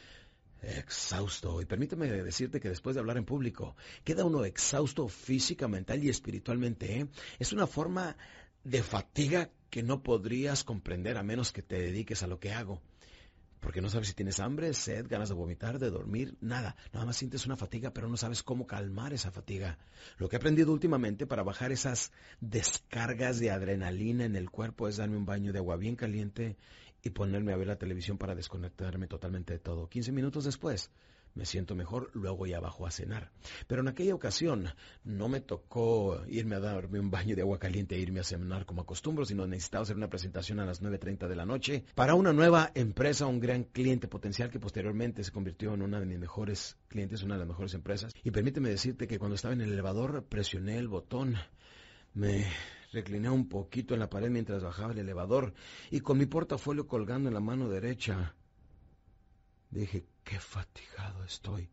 exhausto. 0.62 1.60
Y 1.60 1.66
permíteme 1.66 2.08
decirte 2.08 2.60
que 2.60 2.68
después 2.68 2.94
de 2.94 3.00
hablar 3.00 3.16
en 3.16 3.24
público, 3.24 3.76
queda 4.04 4.24
uno 4.24 4.44
exhausto 4.44 5.08
física, 5.08 5.68
mental 5.68 6.02
y 6.02 6.08
espiritualmente. 6.08 7.00
¿eh? 7.00 7.08
Es 7.38 7.52
una 7.52 7.66
forma 7.66 8.16
de 8.64 8.82
fatiga 8.82 9.50
que 9.70 9.82
no 9.82 10.02
podrías 10.02 10.64
comprender 10.64 11.16
a 11.16 11.22
menos 11.22 11.52
que 11.52 11.62
te 11.62 11.78
dediques 11.78 12.22
a 12.22 12.26
lo 12.26 12.38
que 12.38 12.52
hago. 12.52 12.80
Porque 13.60 13.80
no 13.80 13.90
sabes 13.90 14.08
si 14.08 14.14
tienes 14.14 14.38
hambre, 14.38 14.72
sed, 14.72 15.06
ganas 15.08 15.30
de 15.30 15.34
vomitar, 15.34 15.80
de 15.80 15.90
dormir, 15.90 16.36
nada. 16.40 16.76
Nada 16.92 17.06
más 17.06 17.16
sientes 17.16 17.44
una 17.44 17.56
fatiga, 17.56 17.92
pero 17.92 18.08
no 18.08 18.16
sabes 18.16 18.44
cómo 18.44 18.68
calmar 18.68 19.12
esa 19.12 19.32
fatiga. 19.32 19.78
Lo 20.16 20.28
que 20.28 20.36
he 20.36 20.38
aprendido 20.38 20.72
últimamente 20.72 21.26
para 21.26 21.42
bajar 21.42 21.72
esas 21.72 22.12
descargas 22.40 23.40
de 23.40 23.50
adrenalina 23.50 24.24
en 24.24 24.36
el 24.36 24.48
cuerpo 24.50 24.86
es 24.86 24.98
darme 24.98 25.16
un 25.16 25.26
baño 25.26 25.52
de 25.52 25.58
agua 25.58 25.76
bien 25.76 25.96
caliente 25.96 26.56
y 27.02 27.10
ponerme 27.10 27.52
a 27.52 27.56
ver 27.56 27.66
la 27.66 27.78
televisión 27.78 28.18
para 28.18 28.34
desconectarme 28.34 29.06
totalmente 29.06 29.52
de 29.52 29.58
todo. 29.58 29.88
15 29.88 30.12
minutos 30.12 30.44
después 30.44 30.90
me 31.34 31.46
siento 31.46 31.74
mejor, 31.74 32.10
luego 32.14 32.46
ya 32.46 32.58
bajo 32.58 32.86
a 32.86 32.90
cenar. 32.90 33.30
Pero 33.66 33.82
en 33.82 33.88
aquella 33.88 34.14
ocasión 34.14 34.68
no 35.04 35.28
me 35.28 35.40
tocó 35.40 36.20
irme 36.26 36.56
a 36.56 36.60
darme 36.60 36.98
un 36.98 37.10
baño 37.10 37.36
de 37.36 37.42
agua 37.42 37.58
caliente 37.58 37.94
e 37.94 38.00
irme 38.00 38.20
a 38.20 38.24
cenar 38.24 38.66
como 38.66 38.82
acostumbro, 38.82 39.24
sino 39.24 39.46
necesitaba 39.46 39.82
hacer 39.82 39.96
una 39.96 40.10
presentación 40.10 40.58
a 40.58 40.66
las 40.66 40.82
9.30 40.82 41.28
de 41.28 41.36
la 41.36 41.46
noche 41.46 41.84
para 41.94 42.14
una 42.14 42.32
nueva 42.32 42.72
empresa, 42.74 43.26
un 43.26 43.38
gran 43.40 43.64
cliente 43.64 44.08
potencial 44.08 44.50
que 44.50 44.58
posteriormente 44.58 45.22
se 45.22 45.30
convirtió 45.30 45.74
en 45.74 45.82
una 45.82 46.00
de 46.00 46.06
mis 46.06 46.18
mejores 46.18 46.76
clientes, 46.88 47.22
una 47.22 47.34
de 47.34 47.40
las 47.40 47.48
mejores 47.48 47.74
empresas. 47.74 48.12
Y 48.24 48.30
permíteme 48.30 48.68
decirte 48.68 49.06
que 49.06 49.18
cuando 49.18 49.36
estaba 49.36 49.54
en 49.54 49.60
el 49.60 49.72
elevador 49.72 50.24
presioné 50.24 50.78
el 50.78 50.88
botón, 50.88 51.36
me 52.14 52.46
recliné 52.92 53.28
un 53.30 53.48
poquito 53.48 53.94
en 53.94 54.00
la 54.00 54.10
pared 54.10 54.30
mientras 54.30 54.62
bajaba 54.62 54.92
el 54.92 54.98
elevador 54.98 55.54
y 55.90 56.00
con 56.00 56.18
mi 56.18 56.26
portafolio 56.26 56.86
colgando 56.86 57.28
en 57.28 57.34
la 57.34 57.40
mano 57.40 57.68
derecha. 57.68 58.34
Dije, 59.70 60.06
qué 60.24 60.40
fatigado 60.40 61.24
estoy. 61.24 61.68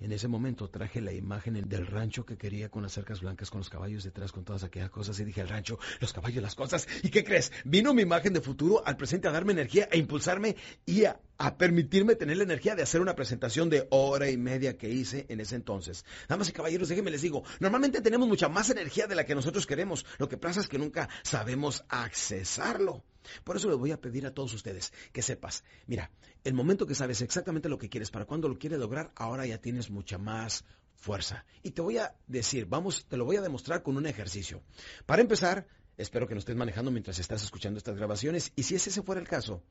En 0.00 0.12
ese 0.12 0.28
momento 0.28 0.70
traje 0.70 1.00
la 1.00 1.12
imagen 1.12 1.68
del 1.68 1.86
rancho 1.86 2.24
que 2.24 2.36
quería 2.36 2.68
con 2.68 2.82
las 2.84 2.92
cercas 2.92 3.20
blancas, 3.20 3.50
con 3.50 3.58
los 3.58 3.68
caballos 3.68 4.04
detrás, 4.04 4.30
con 4.30 4.44
todas 4.44 4.62
aquellas 4.62 4.90
cosas. 4.90 5.18
Y 5.18 5.24
dije, 5.24 5.40
el 5.40 5.48
rancho, 5.48 5.78
los 6.00 6.12
caballos, 6.12 6.40
las 6.40 6.54
cosas. 6.54 6.86
¿Y 7.02 7.08
qué 7.08 7.24
crees? 7.24 7.50
Vino 7.64 7.92
mi 7.94 8.02
imagen 8.02 8.32
de 8.32 8.40
futuro 8.40 8.86
al 8.86 8.96
presente 8.96 9.26
a 9.26 9.32
darme 9.32 9.52
energía, 9.52 9.88
a 9.90 9.96
impulsarme 9.96 10.54
y 10.86 11.04
a, 11.04 11.20
a 11.36 11.56
permitirme 11.56 12.14
tener 12.14 12.36
la 12.36 12.44
energía 12.44 12.76
de 12.76 12.82
hacer 12.82 13.00
una 13.00 13.16
presentación 13.16 13.70
de 13.70 13.88
hora 13.90 14.30
y 14.30 14.36
media 14.36 14.78
que 14.78 14.88
hice 14.88 15.26
en 15.28 15.40
ese 15.40 15.56
entonces. 15.56 16.04
Damas 16.28 16.48
y 16.48 16.52
caballeros, 16.52 16.88
déjenme 16.88 17.10
les 17.10 17.22
digo, 17.22 17.42
normalmente 17.58 18.00
tenemos 18.00 18.28
mucha 18.28 18.48
más 18.48 18.70
energía 18.70 19.08
de 19.08 19.16
la 19.16 19.24
que 19.24 19.34
nosotros 19.34 19.66
queremos. 19.66 20.06
Lo 20.18 20.28
que 20.28 20.36
pasa 20.36 20.60
es 20.60 20.68
que 20.68 20.78
nunca 20.78 21.08
sabemos 21.24 21.84
accesarlo. 21.88 23.02
Por 23.44 23.56
eso 23.56 23.68
les 23.68 23.78
voy 23.78 23.90
a 23.90 24.00
pedir 24.00 24.26
a 24.26 24.34
todos 24.34 24.54
ustedes 24.54 24.92
que 25.12 25.22
sepas, 25.22 25.64
mira, 25.86 26.10
el 26.44 26.54
momento 26.54 26.86
que 26.86 26.94
sabes 26.94 27.20
exactamente 27.20 27.68
lo 27.68 27.78
que 27.78 27.88
quieres, 27.88 28.10
para 28.10 28.24
cuando 28.24 28.48
lo 28.48 28.58
quieres 28.58 28.78
lograr, 28.78 29.12
ahora 29.16 29.46
ya 29.46 29.58
tienes 29.58 29.90
mucha 29.90 30.18
más 30.18 30.64
fuerza. 30.96 31.44
Y 31.62 31.70
te 31.70 31.82
voy 31.82 31.98
a 31.98 32.14
decir, 32.26 32.66
vamos, 32.66 33.06
te 33.08 33.16
lo 33.16 33.24
voy 33.24 33.36
a 33.36 33.40
demostrar 33.40 33.82
con 33.82 33.96
un 33.96 34.06
ejercicio. 34.06 34.62
Para 35.06 35.22
empezar, 35.22 35.66
espero 35.96 36.26
que 36.26 36.34
no 36.34 36.40
estés 36.40 36.56
manejando 36.56 36.90
mientras 36.90 37.18
estás 37.18 37.42
escuchando 37.42 37.78
estas 37.78 37.96
grabaciones 37.96 38.52
y 38.56 38.64
si 38.64 38.74
ese 38.74 39.02
fuera 39.02 39.20
el 39.20 39.28
caso, 39.28 39.62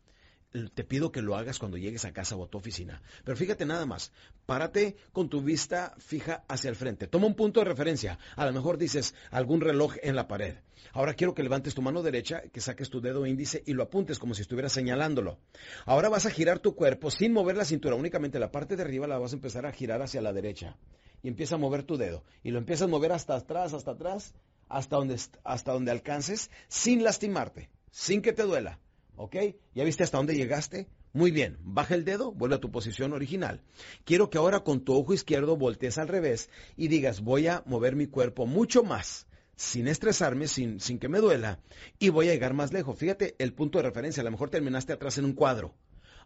te 0.74 0.84
pido 0.84 1.12
que 1.12 1.22
lo 1.22 1.36
hagas 1.36 1.60
cuando 1.60 1.78
llegues 1.78 2.06
a 2.06 2.14
casa 2.14 2.36
o 2.36 2.44
a 2.44 2.50
tu 2.50 2.58
oficina. 2.58 3.02
Pero 3.24 3.38
fíjate 3.38 3.66
nada 3.66 3.86
más, 3.86 4.12
párate 4.46 4.96
con 5.12 5.30
tu 5.30 5.42
vista 5.42 5.94
fija 5.98 6.44
hacia 6.48 6.70
el 6.70 6.76
frente. 6.76 7.08
Toma 7.08 7.28
un 7.28 7.36
punto 7.36 7.60
de 7.60 7.66
referencia. 7.66 8.18
A 8.36 8.46
lo 8.46 8.54
mejor 8.54 8.78
dices 8.78 9.14
algún 9.32 9.62
reloj 9.62 9.96
en 10.02 10.16
la 10.16 10.28
pared. 10.28 10.56
Ahora 10.94 11.14
quiero 11.14 11.34
que 11.34 11.44
levantes 11.44 11.76
tu 11.76 11.82
mano 11.82 12.02
derecha, 12.02 12.42
que 12.52 12.62
saques 12.62 12.90
tu 12.90 13.02
dedo 13.02 13.26
índice 13.26 13.62
y 13.66 13.74
lo 13.74 13.84
apuntes 13.84 14.20
como 14.20 14.34
si 14.34 14.42
estuvieras 14.42 14.72
señalándolo. 14.72 15.40
Ahora 15.86 16.10
vas 16.10 16.26
a 16.26 16.32
girar 16.32 16.60
tu 16.60 16.76
cuerpo 16.76 17.12
sin 17.12 17.34
mover 17.34 17.58
la 17.58 17.66
cintura, 17.66 17.96
únicamente 17.96 18.40
la 18.40 18.52
parte 18.52 18.76
de 18.76 18.84
arriba 18.84 19.08
la 19.08 19.18
vas 19.18 19.34
a 19.34 19.36
empezar 19.36 19.66
a 19.66 19.72
girar 19.72 20.02
hacia 20.02 20.22
la 20.22 20.34
derecha. 20.34 20.78
Y 21.24 21.28
empieza 21.28 21.56
a 21.56 21.60
mover 21.60 21.84
tu 21.84 21.98
dedo. 21.98 22.24
Y 22.44 22.52
lo 22.52 22.60
empiezas 22.60 22.88
a 22.88 22.92
mover 22.92 23.12
hasta 23.12 23.36
atrás, 23.36 23.74
hasta 23.74 23.92
atrás, 23.92 24.34
hasta 24.70 24.96
donde, 24.96 25.20
hasta 25.44 25.74
donde 25.74 25.92
alcances, 25.92 26.52
sin 26.68 27.04
lastimarte, 27.04 27.70
sin 27.92 28.22
que 28.22 28.34
te 28.34 28.44
duela. 28.44 28.80
¿Ok? 29.18 29.36
¿Ya 29.74 29.84
viste 29.84 30.04
hasta 30.04 30.18
dónde 30.18 30.36
llegaste? 30.36 30.88
Muy 31.12 31.32
bien, 31.32 31.58
baja 31.62 31.96
el 31.96 32.06
dedo, 32.06 32.32
vuelve 32.32 32.56
a 32.56 32.60
tu 32.60 32.72
posición 32.72 33.14
original. 33.14 33.64
Quiero 34.06 34.30
que 34.30 34.38
ahora 34.38 34.60
con 34.60 34.82
tu 34.82 34.94
ojo 34.94 35.14
izquierdo 35.14 35.58
voltees 35.58 35.98
al 35.98 36.08
revés 36.08 36.52
y 36.76 36.88
digas, 36.88 37.22
voy 37.22 37.48
a 37.48 37.64
mover 37.66 37.96
mi 37.96 38.06
cuerpo 38.06 38.46
mucho 38.46 38.84
más, 38.84 39.26
sin 39.56 39.88
estresarme, 39.88 40.48
sin, 40.48 40.80
sin 40.80 41.00
que 41.00 41.10
me 41.10 41.18
duela, 41.18 41.60
y 41.98 42.10
voy 42.10 42.30
a 42.30 42.34
llegar 42.34 42.54
más 42.54 42.72
lejos. 42.72 43.00
Fíjate 43.00 43.36
el 43.40 43.54
punto 43.54 43.80
de 43.80 43.86
referencia, 43.86 44.22
a 44.22 44.24
lo 44.24 44.32
mejor 44.32 44.52
terminaste 44.52 44.94
atrás 44.94 45.18
en 45.18 45.26
un 45.26 45.34
cuadro. 45.34 45.74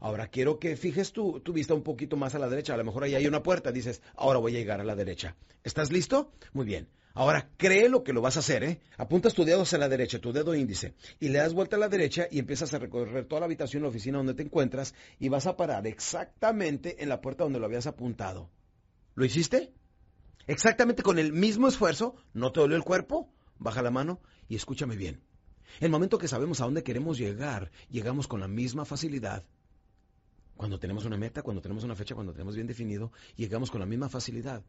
Ahora 0.02 0.28
quiero 0.28 0.60
que 0.60 0.76
fijes 0.76 1.14
tu, 1.14 1.40
tu, 1.40 1.54
vista 1.54 1.74
un 1.74 1.84
poquito 1.84 2.18
más 2.18 2.36
a 2.36 2.40
la 2.40 2.50
derecha. 2.50 2.74
A 2.74 2.78
lo 2.78 2.84
mejor 2.84 3.04
ahí 3.04 3.14
hay 3.14 3.28
una 3.28 3.44
puerta. 3.44 3.72
Dices, 3.72 4.02
ahora 4.16 4.40
voy 4.40 4.56
a 4.56 4.60
llegar 4.60 4.82
a 4.82 4.84
la 4.84 4.96
derecha. 4.96 5.36
¿Estás 5.64 5.92
listo? 5.92 6.32
Muy 6.54 6.66
bien. 6.66 6.88
Ahora, 7.14 7.50
cree 7.58 7.90
lo 7.90 8.04
que 8.04 8.14
lo 8.14 8.22
vas 8.22 8.38
a 8.38 8.40
hacer, 8.40 8.64
¿eh? 8.64 8.80
Apuntas 8.98 9.34
tu 9.34 9.44
dedo 9.44 9.64
hacia 9.64 9.78
la 9.78 9.90
derecha, 9.90 10.20
tu 10.20 10.32
dedo 10.32 10.56
índice, 10.56 10.96
y 11.20 11.28
le 11.28 11.40
das 11.40 11.54
vuelta 11.54 11.76
a 11.76 11.80
la 11.80 11.90
derecha 11.90 12.28
y 12.32 12.40
empiezas 12.40 12.74
a 12.74 12.80
recorrer 12.80 13.26
toda 13.26 13.42
la 13.42 13.46
habitación, 13.48 13.84
la 13.84 13.90
oficina 13.90 14.18
donde 14.18 14.34
te 14.34 14.44
encuentras, 14.44 14.96
y 15.20 15.28
vas 15.28 15.46
a 15.46 15.58
parar 15.58 15.86
exactamente 15.88 17.04
en 17.04 17.10
la 17.10 17.20
puerta 17.20 17.44
donde 17.44 17.60
lo 17.60 17.66
habías 17.66 17.86
apuntado. 17.86 18.50
¿Lo 19.16 19.26
hiciste? 19.26 19.74
Exactamente 20.48 21.04
con 21.04 21.20
el 21.20 21.34
mismo 21.34 21.68
esfuerzo, 21.68 22.16
¿no 22.34 22.54
te 22.54 22.62
dolió 22.62 22.78
el 22.78 22.84
cuerpo? 22.84 23.30
Baja 23.58 23.82
la 23.82 23.92
mano 23.92 24.22
y 24.48 24.56
escúchame 24.56 24.96
bien. 24.96 25.22
El 25.82 25.92
momento 25.92 26.18
que 26.18 26.30
sabemos 26.30 26.62
a 26.62 26.66
dónde 26.66 26.84
queremos 26.84 27.18
llegar, 27.18 27.72
llegamos 27.90 28.28
con 28.28 28.40
la 28.40 28.48
misma 28.48 28.86
facilidad. 28.86 29.44
Cuando 30.56 30.80
tenemos 30.80 31.06
una 31.06 31.18
meta, 31.18 31.42
cuando 31.42 31.62
tenemos 31.62 31.84
una 31.84 31.96
fecha, 31.96 32.16
cuando 32.16 32.34
tenemos 32.34 32.56
bien 32.56 32.68
definido, 32.68 33.12
llegamos 33.36 33.70
con 33.70 33.82
la 33.82 33.86
misma 33.86 34.10
facilidad 34.10 34.64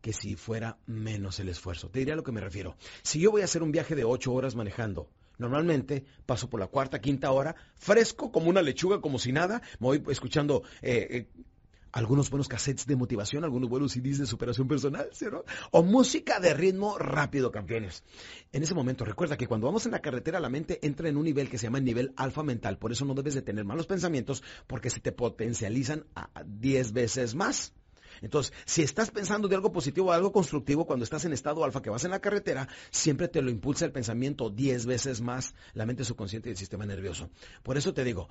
que 0.00 0.12
si 0.12 0.36
fuera 0.36 0.78
menos 0.86 1.40
el 1.40 1.48
esfuerzo. 1.48 1.90
Te 1.90 2.00
diré 2.00 2.12
a 2.12 2.16
lo 2.16 2.24
que 2.24 2.32
me 2.32 2.40
refiero. 2.40 2.76
Si 3.02 3.20
yo 3.20 3.30
voy 3.30 3.42
a 3.42 3.44
hacer 3.44 3.62
un 3.62 3.72
viaje 3.72 3.94
de 3.94 4.04
ocho 4.04 4.32
horas 4.32 4.54
manejando, 4.54 5.08
normalmente 5.38 6.04
paso 6.26 6.48
por 6.48 6.60
la 6.60 6.66
cuarta, 6.66 7.00
quinta 7.00 7.30
hora, 7.30 7.56
fresco 7.76 8.30
como 8.30 8.50
una 8.50 8.62
lechuga, 8.62 9.00
como 9.00 9.18
si 9.18 9.32
nada, 9.32 9.62
me 9.78 9.86
voy 9.86 10.02
escuchando 10.08 10.62
eh, 10.82 11.08
eh, 11.10 11.44
algunos 11.92 12.30
buenos 12.30 12.48
cassettes 12.48 12.86
de 12.86 12.96
motivación, 12.96 13.44
algunos 13.44 13.68
buenos 13.68 13.92
CDs 13.92 14.18
de 14.18 14.26
superación 14.26 14.68
personal, 14.68 15.08
¿sí? 15.12 15.26
O 15.72 15.82
música 15.82 16.40
de 16.40 16.54
ritmo 16.54 16.98
rápido, 16.98 17.50
campeones. 17.50 18.04
En 18.52 18.62
ese 18.62 18.74
momento, 18.74 19.04
recuerda 19.04 19.36
que 19.36 19.46
cuando 19.46 19.66
vamos 19.66 19.86
en 19.86 19.92
la 19.92 20.00
carretera, 20.00 20.40
la 20.40 20.48
mente 20.48 20.78
entra 20.86 21.08
en 21.08 21.16
un 21.16 21.24
nivel 21.24 21.48
que 21.48 21.58
se 21.58 21.66
llama 21.66 21.80
nivel 21.80 22.12
alfa 22.16 22.42
mental. 22.42 22.78
Por 22.78 22.92
eso 22.92 23.04
no 23.04 23.14
debes 23.14 23.34
de 23.34 23.42
tener 23.42 23.64
malos 23.64 23.86
pensamientos, 23.86 24.42
porque 24.66 24.90
se 24.90 25.00
te 25.00 25.12
potencializan 25.12 26.04
a 26.14 26.44
10 26.44 26.92
veces 26.92 27.34
más. 27.34 27.74
Entonces, 28.22 28.52
si 28.64 28.82
estás 28.82 29.10
pensando 29.10 29.48
de 29.48 29.56
algo 29.56 29.72
positivo 29.72 30.12
algo 30.12 30.32
constructivo 30.32 30.86
cuando 30.86 31.04
estás 31.04 31.24
en 31.24 31.32
estado 31.32 31.64
alfa, 31.64 31.82
que 31.82 31.90
vas 31.90 32.04
en 32.04 32.10
la 32.10 32.20
carretera, 32.20 32.68
siempre 32.90 33.28
te 33.28 33.42
lo 33.42 33.50
impulsa 33.50 33.84
el 33.84 33.92
pensamiento 33.92 34.50
10 34.50 34.86
veces 34.86 35.20
más 35.20 35.54
la 35.74 35.86
mente 35.86 36.04
subconsciente 36.04 36.48
y 36.48 36.52
el 36.52 36.58
sistema 36.58 36.86
nervioso. 36.86 37.30
Por 37.62 37.76
eso 37.76 37.94
te 37.94 38.04
digo, 38.04 38.28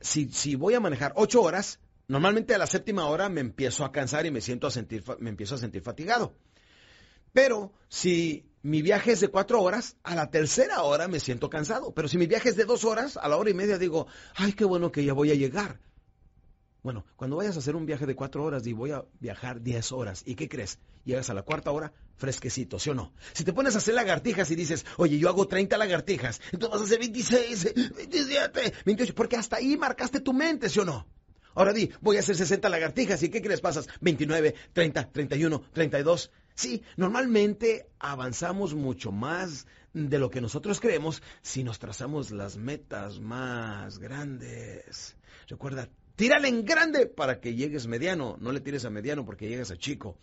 si, 0.00 0.30
si 0.30 0.54
voy 0.54 0.74
a 0.74 0.80
manejar 0.80 1.12
8 1.16 1.42
horas, 1.42 1.80
normalmente 2.08 2.54
a 2.54 2.58
la 2.58 2.66
séptima 2.66 3.06
hora 3.06 3.28
me 3.28 3.40
empiezo 3.40 3.84
a 3.84 3.92
cansar 3.92 4.26
y 4.26 4.30
me, 4.30 4.40
siento 4.40 4.66
a 4.66 4.70
sentir, 4.70 5.04
me 5.18 5.30
empiezo 5.30 5.54
a 5.54 5.58
sentir 5.58 5.82
fatigado. 5.82 6.34
Pero 7.32 7.72
si 7.88 8.46
mi 8.62 8.82
viaje 8.82 9.12
es 9.12 9.20
de 9.20 9.28
cuatro 9.28 9.60
horas, 9.62 9.96
a 10.02 10.14
la 10.14 10.30
tercera 10.30 10.82
hora 10.82 11.06
me 11.06 11.20
siento 11.20 11.50
cansado. 11.50 11.92
Pero 11.92 12.08
si 12.08 12.18
mi 12.18 12.26
viaje 12.26 12.48
es 12.48 12.56
de 12.56 12.64
dos 12.64 12.84
horas, 12.84 13.16
a 13.16 13.28
la 13.28 13.36
hora 13.36 13.50
y 13.50 13.54
media 13.54 13.78
digo, 13.78 14.06
ay, 14.34 14.54
qué 14.54 14.64
bueno 14.64 14.90
que 14.90 15.04
ya 15.04 15.12
voy 15.12 15.30
a 15.30 15.34
llegar. 15.34 15.78
Bueno, 16.86 17.04
cuando 17.16 17.34
vayas 17.34 17.56
a 17.56 17.58
hacer 17.58 17.74
un 17.74 17.84
viaje 17.84 18.06
de 18.06 18.14
cuatro 18.14 18.44
horas 18.44 18.64
y 18.64 18.72
voy 18.72 18.92
a 18.92 19.04
viajar 19.18 19.60
diez 19.60 19.90
horas, 19.90 20.22
¿y 20.24 20.36
qué 20.36 20.48
crees? 20.48 20.78
Llegas 21.04 21.28
a 21.30 21.34
la 21.34 21.42
cuarta 21.42 21.72
hora 21.72 21.92
fresquecito, 22.14 22.78
¿sí 22.78 22.90
o 22.90 22.94
no? 22.94 23.12
Si 23.32 23.42
te 23.42 23.52
pones 23.52 23.74
a 23.74 23.78
hacer 23.78 23.94
lagartijas 23.94 24.52
y 24.52 24.54
dices, 24.54 24.86
oye, 24.96 25.18
yo 25.18 25.28
hago 25.28 25.48
30 25.48 25.76
lagartijas, 25.78 26.40
entonces 26.52 26.70
vas 26.70 26.80
a 26.82 26.84
hacer 26.84 27.00
26, 27.00 27.74
27, 27.96 28.74
28, 28.84 29.14
porque 29.16 29.34
hasta 29.34 29.56
ahí 29.56 29.76
marcaste 29.76 30.20
tu 30.20 30.32
mente, 30.32 30.68
¿sí 30.68 30.78
o 30.78 30.84
no? 30.84 31.08
Ahora 31.56 31.72
di, 31.72 31.90
voy 32.02 32.18
a 32.18 32.20
hacer 32.20 32.36
60 32.36 32.68
lagartijas, 32.68 33.20
¿y 33.24 33.30
qué 33.30 33.42
crees? 33.42 33.60
Pasas 33.60 33.88
29, 34.00 34.54
30, 34.72 35.10
31, 35.10 35.62
32. 35.72 36.30
Sí, 36.54 36.84
normalmente 36.96 37.88
avanzamos 37.98 38.74
mucho 38.76 39.10
más 39.10 39.66
de 39.92 40.20
lo 40.20 40.30
que 40.30 40.40
nosotros 40.40 40.78
creemos 40.78 41.20
si 41.42 41.64
nos 41.64 41.80
trazamos 41.80 42.30
las 42.30 42.56
metas 42.56 43.18
más 43.18 43.98
grandes. 43.98 45.16
Recuerda, 45.48 45.88
tírale 46.16 46.48
en 46.48 46.64
grande 46.64 47.06
para 47.06 47.40
que 47.40 47.54
llegues 47.54 47.86
mediano. 47.86 48.36
No 48.40 48.52
le 48.52 48.60
tires 48.60 48.84
a 48.84 48.90
mediano 48.90 49.24
porque 49.24 49.48
llegas 49.48 49.70
a 49.70 49.76
chico. 49.76 50.18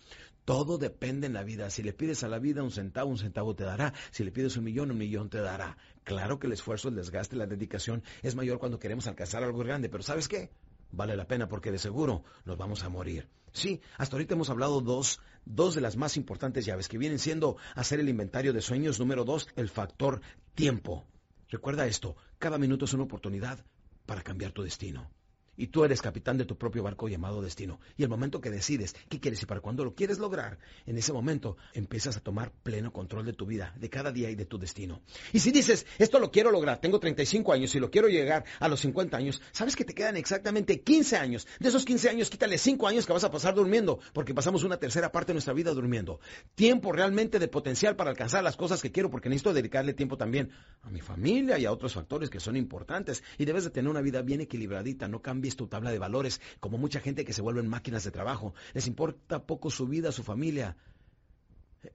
Todo 0.45 0.77
depende 0.77 1.27
en 1.27 1.33
la 1.33 1.43
vida. 1.43 1.69
Si 1.69 1.83
le 1.83 1.93
pides 1.93 2.23
a 2.23 2.27
la 2.27 2.39
vida 2.39 2.63
un 2.63 2.71
centavo, 2.71 3.09
un 3.09 3.17
centavo 3.17 3.55
te 3.55 3.63
dará. 3.63 3.93
Si 4.11 4.23
le 4.23 4.31
pides 4.31 4.57
un 4.57 4.65
millón, 4.65 4.91
un 4.91 4.97
millón 4.97 5.29
te 5.29 5.39
dará. 5.39 5.77
Claro 6.03 6.39
que 6.39 6.47
el 6.47 6.53
esfuerzo, 6.53 6.89
el 6.89 6.95
desgaste, 6.95 7.37
la 7.37 7.47
dedicación 7.47 8.03
es 8.21 8.35
mayor 8.35 8.59
cuando 8.59 8.79
queremos 8.79 9.07
alcanzar 9.07 9.43
algo 9.43 9.59
grande, 9.59 9.87
pero 9.87 10.03
¿sabes 10.03 10.27
qué? 10.27 10.51
Vale 10.91 11.15
la 11.15 11.27
pena 11.27 11.47
porque 11.47 11.71
de 11.71 11.79
seguro 11.79 12.23
nos 12.45 12.57
vamos 12.57 12.83
a 12.83 12.89
morir. 12.89 13.29
Sí, 13.53 13.81
hasta 13.97 14.15
ahorita 14.15 14.33
hemos 14.33 14.49
hablado 14.49 14.81
dos, 14.81 15.21
dos 15.45 15.75
de 15.75 15.81
las 15.81 15.95
más 15.95 16.17
importantes 16.17 16.65
llaves 16.65 16.89
que 16.89 16.97
vienen 16.97 17.19
siendo 17.19 17.55
hacer 17.75 17.99
el 17.99 18.09
inventario 18.09 18.51
de 18.51 18.61
sueños. 18.61 18.99
Número 18.99 19.23
dos, 19.23 19.47
el 19.55 19.69
factor 19.69 20.21
tiempo. 20.55 21.07
Recuerda 21.49 21.87
esto, 21.87 22.17
cada 22.37 22.57
minuto 22.57 22.85
es 22.85 22.93
una 22.93 23.03
oportunidad 23.03 23.63
para 24.05 24.23
cambiar 24.23 24.51
tu 24.51 24.63
destino. 24.63 25.09
Y 25.57 25.67
tú 25.67 25.83
eres 25.83 26.01
capitán 26.01 26.37
de 26.37 26.45
tu 26.45 26.57
propio 26.57 26.83
barco 26.83 27.07
llamado 27.07 27.41
destino. 27.41 27.79
Y 27.97 28.03
el 28.03 28.09
momento 28.09 28.41
que 28.41 28.49
decides 28.49 28.95
qué 29.09 29.19
quieres 29.19 29.41
y 29.43 29.45
para 29.45 29.61
cuándo 29.61 29.83
lo 29.83 29.93
quieres 29.93 30.19
lograr, 30.19 30.57
en 30.85 30.97
ese 30.97 31.13
momento 31.13 31.57
empiezas 31.73 32.17
a 32.17 32.19
tomar 32.19 32.51
pleno 32.63 32.91
control 32.91 33.25
de 33.25 33.33
tu 33.33 33.45
vida, 33.45 33.73
de 33.79 33.89
cada 33.89 34.11
día 34.11 34.29
y 34.29 34.35
de 34.35 34.45
tu 34.45 34.57
destino. 34.57 35.01
Y 35.31 35.39
si 35.39 35.51
dices, 35.51 35.85
esto 35.99 36.19
lo 36.19 36.31
quiero 36.31 36.51
lograr, 36.51 36.79
tengo 36.79 36.99
35 36.99 37.53
años 37.53 37.75
y 37.75 37.79
lo 37.79 37.91
quiero 37.91 38.07
llegar 38.07 38.45
a 38.59 38.67
los 38.67 38.79
50 38.81 39.15
años, 39.15 39.41
sabes 39.51 39.75
que 39.75 39.85
te 39.85 39.93
quedan 39.93 40.17
exactamente 40.17 40.81
15 40.81 41.17
años. 41.17 41.47
De 41.59 41.69
esos 41.69 41.85
15 41.85 42.09
años, 42.09 42.29
quítale 42.29 42.57
5 42.57 42.87
años 42.87 43.05
que 43.05 43.13
vas 43.13 43.23
a 43.23 43.31
pasar 43.31 43.53
durmiendo, 43.53 43.99
porque 44.13 44.33
pasamos 44.33 44.63
una 44.63 44.77
tercera 44.77 45.11
parte 45.11 45.31
de 45.31 45.35
nuestra 45.35 45.53
vida 45.53 45.71
durmiendo. 45.73 46.19
Tiempo 46.55 46.91
realmente 46.91 47.39
de 47.39 47.47
potencial 47.47 47.95
para 47.95 48.09
alcanzar 48.09 48.43
las 48.43 48.57
cosas 48.57 48.81
que 48.81 48.91
quiero, 48.91 49.09
porque 49.09 49.29
necesito 49.29 49.53
dedicarle 49.53 49.93
tiempo 49.93 50.17
también 50.17 50.51
a 50.81 50.89
mi 50.89 51.01
familia 51.01 51.57
y 51.57 51.65
a 51.65 51.71
otros 51.71 51.93
factores 51.93 52.29
que 52.29 52.39
son 52.39 52.55
importantes. 52.55 53.23
Y 53.37 53.45
debes 53.45 53.63
de 53.63 53.69
tener 53.69 53.89
una 53.89 54.01
vida 54.01 54.21
bien 54.21 54.41
equilibradita, 54.41 55.07
no 55.07 55.21
cambies 55.43 55.57
tu 55.57 55.67
tabla 55.67 55.91
de 55.91 55.99
valores, 55.99 56.39
como 56.61 56.77
mucha 56.77 57.01
gente 57.01 57.25
que 57.25 57.33
se 57.33 57.41
vuelven 57.41 57.67
máquinas 57.67 58.05
de 58.05 58.11
trabajo. 58.11 58.53
Les 58.73 58.87
importa 58.87 59.45
poco 59.45 59.69
su 59.69 59.87
vida, 59.87 60.13
su 60.13 60.23
familia. 60.23 60.77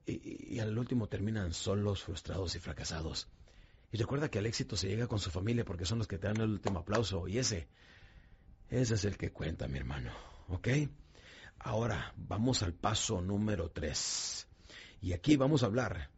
Y, 0.05 0.55
y 0.55 0.59
al 0.59 0.77
último 0.77 1.07
terminan 1.07 1.51
solos, 1.53 2.03
frustrados 2.03 2.55
y 2.55 2.59
fracasados. 2.59 3.27
Y 3.91 3.97
recuerda 3.97 4.29
que 4.29 4.37
al 4.37 4.45
éxito 4.45 4.77
se 4.77 4.87
llega 4.87 5.07
con 5.07 5.19
su 5.19 5.31
familia 5.31 5.65
porque 5.65 5.85
son 5.85 5.97
los 5.97 6.07
que 6.07 6.19
te 6.19 6.27
dan 6.27 6.39
el 6.39 6.51
último 6.51 6.79
aplauso. 6.79 7.27
Y 7.27 7.39
ese, 7.39 7.67
ese 8.69 8.93
es 8.93 9.05
el 9.05 9.17
que 9.17 9.31
cuenta, 9.31 9.67
mi 9.67 9.79
hermano. 9.79 10.11
¿Ok? 10.49 10.67
Ahora 11.57 12.13
vamos 12.17 12.61
al 12.61 12.73
paso 12.73 13.19
número 13.19 13.71
tres. 13.71 14.47
Y 15.01 15.13
aquí 15.13 15.37
vamos 15.37 15.63
a 15.63 15.65
hablar 15.65 16.11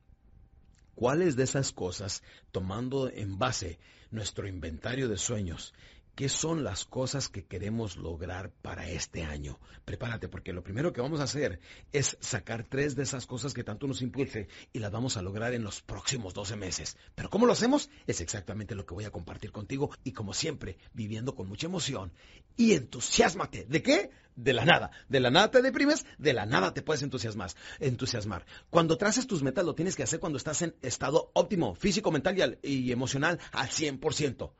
cuáles 0.95 1.37
de 1.37 1.43
esas 1.43 1.71
cosas, 1.71 2.23
tomando 2.51 3.09
en 3.09 3.39
base 3.39 3.79
nuestro 4.11 4.49
inventario 4.49 5.07
de 5.07 5.17
sueños, 5.17 5.73
¿Qué 6.15 6.27
son 6.27 6.65
las 6.65 6.83
cosas 6.83 7.29
que 7.29 7.45
queremos 7.45 7.95
lograr 7.95 8.51
para 8.61 8.89
este 8.89 9.23
año? 9.23 9.59
Prepárate 9.85 10.27
porque 10.27 10.51
lo 10.51 10.61
primero 10.61 10.91
que 10.91 10.99
vamos 10.99 11.21
a 11.21 11.23
hacer 11.23 11.61
es 11.93 12.17
sacar 12.19 12.65
tres 12.65 12.97
de 12.97 13.03
esas 13.03 13.25
cosas 13.25 13.53
que 13.53 13.63
tanto 13.63 13.87
nos 13.87 14.01
impulse 14.01 14.49
y 14.73 14.79
las 14.79 14.91
vamos 14.91 15.15
a 15.15 15.21
lograr 15.21 15.53
en 15.53 15.63
los 15.63 15.81
próximos 15.81 16.33
12 16.33 16.57
meses. 16.57 16.97
Pero 17.15 17.29
¿cómo 17.29 17.45
lo 17.45 17.53
hacemos? 17.53 17.89
Es 18.07 18.19
exactamente 18.19 18.75
lo 18.75 18.85
que 18.85 18.93
voy 18.93 19.05
a 19.05 19.11
compartir 19.11 19.53
contigo 19.53 19.89
y 20.03 20.11
como 20.11 20.33
siempre, 20.33 20.77
viviendo 20.93 21.33
con 21.33 21.47
mucha 21.47 21.67
emoción 21.67 22.11
y 22.57 22.73
entusiasmate. 22.73 23.65
¿De 23.69 23.81
qué? 23.81 24.11
De 24.35 24.51
la 24.51 24.65
nada. 24.65 24.91
De 25.07 25.21
la 25.21 25.31
nada 25.31 25.49
te 25.49 25.61
deprimes, 25.61 26.05
de 26.17 26.33
la 26.33 26.45
nada 26.45 26.73
te 26.73 26.81
puedes 26.81 27.03
entusiasmar. 27.03 27.51
entusiasmar. 27.79 28.45
Cuando 28.69 28.97
traces 28.97 29.27
tus 29.27 29.43
metas 29.43 29.63
lo 29.63 29.75
tienes 29.75 29.95
que 29.95 30.03
hacer 30.03 30.19
cuando 30.19 30.37
estás 30.37 30.61
en 30.61 30.75
estado 30.81 31.31
óptimo, 31.33 31.73
físico, 31.73 32.11
mental 32.11 32.59
y, 32.61 32.73
y 32.73 32.91
emocional 32.91 33.39
al 33.53 33.69
100%. 33.69 34.51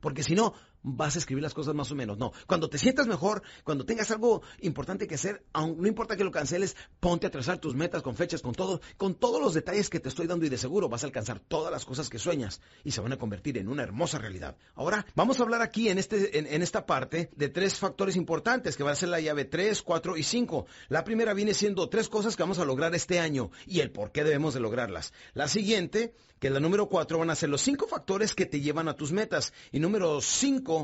Porque 0.00 0.22
si 0.22 0.34
no, 0.34 0.54
vas 0.96 1.16
a 1.16 1.18
escribir 1.18 1.42
las 1.42 1.54
cosas 1.54 1.74
más 1.74 1.90
o 1.90 1.94
menos. 1.94 2.18
No, 2.18 2.32
cuando 2.46 2.68
te 2.68 2.78
sientas 2.78 3.06
mejor, 3.06 3.42
cuando 3.64 3.84
tengas 3.84 4.10
algo 4.10 4.42
importante 4.60 5.06
que 5.06 5.16
hacer, 5.16 5.44
aun, 5.52 5.80
no 5.80 5.88
importa 5.88 6.16
que 6.16 6.24
lo 6.24 6.30
canceles, 6.30 6.76
ponte 7.00 7.26
a 7.26 7.30
trazar 7.30 7.58
tus 7.58 7.74
metas 7.74 8.02
con 8.02 8.16
fechas, 8.16 8.42
con 8.42 8.54
todo, 8.54 8.80
con 8.96 9.14
todos 9.14 9.40
los 9.40 9.54
detalles 9.54 9.90
que 9.90 10.00
te 10.00 10.08
estoy 10.08 10.26
dando 10.26 10.46
y 10.46 10.48
de 10.48 10.58
seguro 10.58 10.88
vas 10.88 11.02
a 11.02 11.06
alcanzar 11.06 11.40
todas 11.40 11.72
las 11.72 11.84
cosas 11.84 12.08
que 12.08 12.18
sueñas 12.18 12.60
y 12.84 12.92
se 12.92 13.00
van 13.00 13.12
a 13.12 13.18
convertir 13.18 13.58
en 13.58 13.68
una 13.68 13.82
hermosa 13.82 14.18
realidad. 14.18 14.56
Ahora, 14.74 15.04
vamos 15.14 15.40
a 15.40 15.42
hablar 15.42 15.62
aquí 15.62 15.88
en, 15.88 15.98
este, 15.98 16.38
en, 16.38 16.62
esta 16.62 16.86
parte 16.86 17.30
de 17.36 17.48
tres 17.48 17.76
factores 17.76 18.16
importantes 18.16 18.76
que 18.76 18.82
va 18.82 18.92
a 18.92 18.96
ser 18.96 19.08
la 19.08 19.20
llave 19.20 19.44
3, 19.44 19.82
4 19.82 20.16
y 20.16 20.22
5. 20.22 20.66
La 20.88 21.04
primera 21.04 21.34
viene 21.34 21.54
siendo 21.54 21.88
tres 21.88 22.08
cosas 22.08 22.36
que 22.36 22.42
vamos 22.42 22.58
a 22.58 22.64
lograr 22.64 22.94
este 22.94 23.20
año 23.20 23.50
y 23.66 23.80
el 23.80 23.90
por 23.90 24.12
qué 24.12 24.24
debemos 24.24 24.54
de 24.54 24.60
lograrlas. 24.60 25.12
La 25.34 25.48
siguiente, 25.48 26.14
que 26.38 26.48
es 26.48 26.52
la 26.52 26.60
número 26.60 26.88
4, 26.88 27.18
van 27.18 27.30
a 27.30 27.34
ser 27.34 27.48
los 27.48 27.62
cinco 27.62 27.86
factores 27.86 28.34
que 28.34 28.46
te 28.46 28.60
llevan 28.60 28.88
a 28.88 28.94
tus 28.94 29.12
metas. 29.12 29.52
Y 29.72 29.80
número 29.80 30.20
5, 30.20 30.77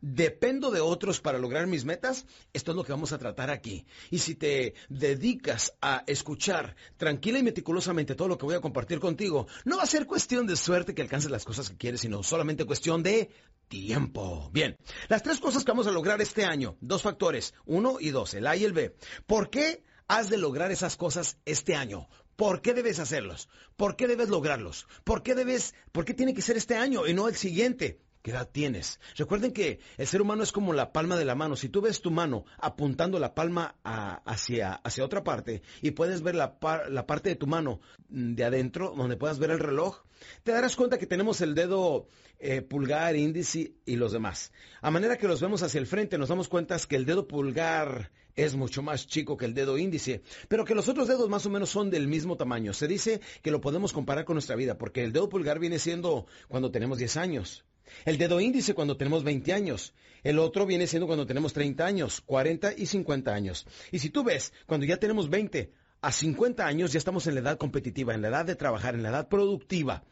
¿Dependo 0.00 0.70
de 0.70 0.80
otros 0.80 1.20
para 1.20 1.38
lograr 1.38 1.66
mis 1.66 1.84
metas? 1.84 2.24
Esto 2.52 2.70
es 2.70 2.76
lo 2.76 2.84
que 2.84 2.92
vamos 2.92 3.12
a 3.12 3.18
tratar 3.18 3.50
aquí. 3.50 3.84
Y 4.10 4.18
si 4.18 4.36
te 4.36 4.74
dedicas 4.88 5.74
a 5.80 6.04
escuchar 6.06 6.76
tranquila 6.96 7.40
y 7.40 7.42
meticulosamente 7.42 8.14
todo 8.14 8.28
lo 8.28 8.38
que 8.38 8.46
voy 8.46 8.54
a 8.54 8.60
compartir 8.60 9.00
contigo, 9.00 9.48
no 9.64 9.76
va 9.76 9.82
a 9.82 9.86
ser 9.86 10.06
cuestión 10.06 10.46
de 10.46 10.56
suerte 10.56 10.94
que 10.94 11.02
alcances 11.02 11.30
las 11.30 11.44
cosas 11.44 11.70
que 11.70 11.76
quieres, 11.76 12.00
sino 12.00 12.22
solamente 12.22 12.64
cuestión 12.64 13.02
de 13.02 13.30
tiempo. 13.66 14.50
Bien, 14.52 14.76
las 15.08 15.22
tres 15.22 15.40
cosas 15.40 15.64
que 15.64 15.72
vamos 15.72 15.88
a 15.88 15.92
lograr 15.92 16.20
este 16.20 16.44
año, 16.44 16.76
dos 16.80 17.02
factores, 17.02 17.54
uno 17.66 17.96
y 18.00 18.10
dos, 18.10 18.34
el 18.34 18.46
A 18.46 18.56
y 18.56 18.64
el 18.64 18.72
B. 18.72 18.94
¿Por 19.26 19.50
qué 19.50 19.82
has 20.06 20.30
de 20.30 20.38
lograr 20.38 20.70
esas 20.70 20.96
cosas 20.96 21.38
este 21.44 21.74
año? 21.74 22.08
¿Por 22.36 22.62
qué 22.62 22.72
debes 22.72 23.00
hacerlos? 23.00 23.48
¿Por 23.76 23.96
qué 23.96 24.06
debes 24.06 24.28
lograrlos? 24.28 24.86
¿Por 25.02 25.24
qué 25.24 25.34
debes, 25.34 25.74
por 25.90 26.04
qué 26.04 26.14
tiene 26.14 26.34
que 26.34 26.42
ser 26.42 26.56
este 26.56 26.76
año 26.76 27.04
y 27.08 27.12
no 27.12 27.26
el 27.26 27.34
siguiente? 27.34 28.00
¿Qué 28.22 28.32
edad 28.32 28.48
tienes? 28.50 29.00
Recuerden 29.16 29.52
que 29.52 29.80
el 29.96 30.06
ser 30.06 30.20
humano 30.20 30.42
es 30.42 30.52
como 30.52 30.72
la 30.72 30.92
palma 30.92 31.16
de 31.16 31.24
la 31.24 31.34
mano. 31.34 31.56
Si 31.56 31.68
tú 31.68 31.80
ves 31.80 32.00
tu 32.00 32.10
mano 32.10 32.44
apuntando 32.58 33.18
la 33.18 33.34
palma 33.34 33.76
hacia, 33.82 34.72
hacia 34.72 35.04
otra 35.04 35.22
parte 35.22 35.62
y 35.82 35.92
puedes 35.92 36.22
ver 36.22 36.34
la, 36.34 36.58
la 36.88 37.06
parte 37.06 37.30
de 37.30 37.36
tu 37.36 37.46
mano 37.46 37.80
de 38.08 38.44
adentro, 38.44 38.94
donde 38.96 39.16
puedas 39.16 39.38
ver 39.38 39.50
el 39.50 39.60
reloj, 39.60 40.02
te 40.42 40.52
darás 40.52 40.74
cuenta 40.76 40.98
que 40.98 41.06
tenemos 41.06 41.40
el 41.40 41.54
dedo 41.54 42.06
eh, 42.38 42.62
pulgar, 42.62 43.16
índice 43.16 43.72
y 43.84 43.96
los 43.96 44.12
demás. 44.12 44.52
A 44.80 44.90
manera 44.90 45.16
que 45.16 45.28
los 45.28 45.40
vemos 45.40 45.62
hacia 45.62 45.78
el 45.78 45.86
frente, 45.86 46.18
nos 46.18 46.28
damos 46.28 46.48
cuenta 46.48 46.76
que 46.88 46.96
el 46.96 47.06
dedo 47.06 47.26
pulgar 47.26 48.10
es 48.34 48.54
mucho 48.54 48.82
más 48.82 49.06
chico 49.08 49.36
que 49.36 49.46
el 49.46 49.54
dedo 49.54 49.78
índice, 49.78 50.22
pero 50.48 50.64
que 50.64 50.74
los 50.74 50.88
otros 50.88 51.08
dedos 51.08 51.28
más 51.28 51.44
o 51.46 51.50
menos 51.50 51.70
son 51.70 51.90
del 51.90 52.06
mismo 52.06 52.36
tamaño. 52.36 52.72
Se 52.72 52.86
dice 52.86 53.20
que 53.42 53.50
lo 53.50 53.60
podemos 53.60 53.92
comparar 53.92 54.24
con 54.24 54.34
nuestra 54.34 54.54
vida, 54.54 54.78
porque 54.78 55.02
el 55.02 55.12
dedo 55.12 55.28
pulgar 55.28 55.58
viene 55.58 55.78
siendo 55.78 56.26
cuando 56.46 56.70
tenemos 56.70 56.98
10 56.98 57.16
años. 57.16 57.64
El 58.04 58.18
dedo 58.18 58.40
índice 58.40 58.74
cuando 58.74 58.96
tenemos 58.96 59.24
20 59.24 59.52
años. 59.52 59.94
El 60.22 60.38
otro 60.38 60.66
viene 60.66 60.86
siendo 60.86 61.06
cuando 61.06 61.26
tenemos 61.26 61.52
30 61.52 61.84
años, 61.84 62.20
40 62.22 62.74
y 62.76 62.86
50 62.86 63.32
años. 63.32 63.66
Y 63.92 63.98
si 64.00 64.10
tú 64.10 64.24
ves, 64.24 64.52
cuando 64.66 64.86
ya 64.86 64.96
tenemos 64.96 65.30
20 65.30 65.72
a 66.00 66.12
50 66.12 66.64
años 66.64 66.92
ya 66.92 66.98
estamos 66.98 67.26
en 67.26 67.34
la 67.34 67.40
edad 67.40 67.58
competitiva, 67.58 68.14
en 68.14 68.22
la 68.22 68.28
edad 68.28 68.44
de 68.44 68.54
trabajar, 68.54 68.94
en 68.94 69.02
la 69.02 69.10
edad 69.10 69.28
productiva. 69.28 70.04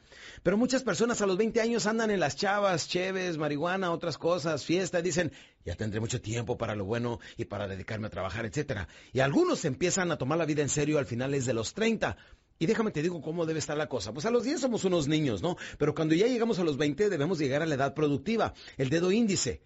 Pero 0.42 0.56
muchas 0.56 0.82
personas 0.82 1.20
a 1.20 1.26
los 1.26 1.36
20 1.36 1.60
años 1.60 1.86
andan 1.86 2.10
en 2.10 2.20
las 2.20 2.36
chavas, 2.36 2.88
cheves, 2.88 3.38
marihuana, 3.38 3.92
otras 3.92 4.18
cosas, 4.18 4.64
fiesta, 4.64 4.98
y 4.98 5.02
dicen, 5.02 5.32
ya 5.64 5.74
tendré 5.74 6.00
mucho 6.00 6.20
tiempo 6.20 6.56
para 6.56 6.74
lo 6.74 6.84
bueno 6.84 7.20
y 7.36 7.44
para 7.44 7.68
dedicarme 7.68 8.08
a 8.08 8.10
trabajar, 8.10 8.44
etcétera. 8.46 8.88
Y 9.12 9.20
algunos 9.20 9.64
empiezan 9.64 10.10
a 10.10 10.18
tomar 10.18 10.38
la 10.38 10.46
vida 10.46 10.62
en 10.62 10.68
serio 10.68 10.98
al 10.98 11.06
finales 11.06 11.46
de 11.46 11.54
los 11.54 11.74
30. 11.74 12.16
Y 12.58 12.66
déjame 12.66 12.90
te 12.90 13.02
digo 13.02 13.20
cómo 13.20 13.46
debe 13.46 13.58
estar 13.58 13.76
la 13.76 13.88
cosa. 13.88 14.12
Pues 14.12 14.26
a 14.26 14.30
los 14.30 14.44
10 14.44 14.60
somos 14.60 14.84
unos 14.84 15.08
niños, 15.08 15.42
¿no? 15.42 15.56
Pero 15.78 15.94
cuando 15.94 16.14
ya 16.14 16.26
llegamos 16.26 16.58
a 16.58 16.64
los 16.64 16.76
20 16.76 17.10
debemos 17.10 17.38
llegar 17.38 17.62
a 17.62 17.66
la 17.66 17.74
edad 17.74 17.94
productiva, 17.94 18.54
el 18.78 18.88
dedo 18.88 19.12
índice 19.12 19.60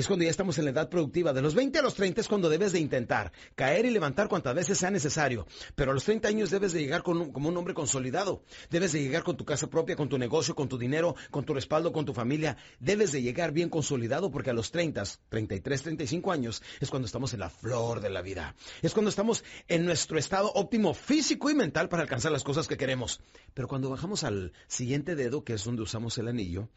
es 0.00 0.06
cuando 0.06 0.24
ya 0.24 0.30
estamos 0.30 0.58
en 0.58 0.64
la 0.64 0.70
edad 0.70 0.88
productiva. 0.88 1.32
De 1.32 1.42
los 1.42 1.54
20 1.54 1.78
a 1.78 1.82
los 1.82 1.94
30 1.94 2.20
es 2.20 2.28
cuando 2.28 2.48
debes 2.48 2.72
de 2.72 2.80
intentar 2.80 3.32
caer 3.54 3.84
y 3.84 3.90
levantar 3.90 4.28
cuantas 4.28 4.54
veces 4.54 4.78
sea 4.78 4.90
necesario. 4.90 5.46
Pero 5.74 5.90
a 5.90 5.94
los 5.94 6.04
30 6.04 6.28
años 6.28 6.50
debes 6.50 6.72
de 6.72 6.80
llegar 6.80 7.02
como 7.02 7.48
un 7.48 7.56
hombre 7.56 7.74
consolidado. 7.74 8.42
Debes 8.70 8.92
de 8.92 9.02
llegar 9.02 9.22
con 9.22 9.36
tu 9.36 9.44
casa 9.44 9.68
propia, 9.68 9.96
con 9.96 10.08
tu 10.08 10.18
negocio, 10.18 10.54
con 10.54 10.68
tu 10.68 10.78
dinero, 10.78 11.14
con 11.30 11.44
tu 11.44 11.54
respaldo, 11.54 11.92
con 11.92 12.04
tu 12.04 12.14
familia. 12.14 12.56
Debes 12.80 13.12
de 13.12 13.22
llegar 13.22 13.52
bien 13.52 13.68
consolidado 13.68 14.30
porque 14.30 14.50
a 14.50 14.54
los 14.54 14.70
30, 14.70 15.02
33, 15.28 15.82
35 15.82 16.32
años 16.32 16.62
es 16.80 16.90
cuando 16.90 17.06
estamos 17.06 17.34
en 17.34 17.40
la 17.40 17.50
flor 17.50 18.00
de 18.00 18.10
la 18.10 18.22
vida. 18.22 18.54
Es 18.80 18.94
cuando 18.94 19.10
estamos 19.10 19.44
en 19.68 19.84
nuestro 19.84 20.18
estado 20.18 20.50
óptimo 20.54 20.94
físico 20.94 21.50
y 21.50 21.54
mental 21.54 21.88
para 21.88 22.02
alcanzar 22.02 22.32
las 22.32 22.44
cosas 22.44 22.66
que 22.66 22.76
queremos. 22.76 23.20
Pero 23.54 23.68
cuando 23.68 23.90
bajamos 23.90 24.24
al 24.24 24.52
siguiente 24.66 25.14
dedo, 25.14 25.44
que 25.44 25.54
es 25.54 25.64
donde 25.64 25.82
usamos 25.82 26.16
el 26.18 26.28
anillo, 26.28 26.68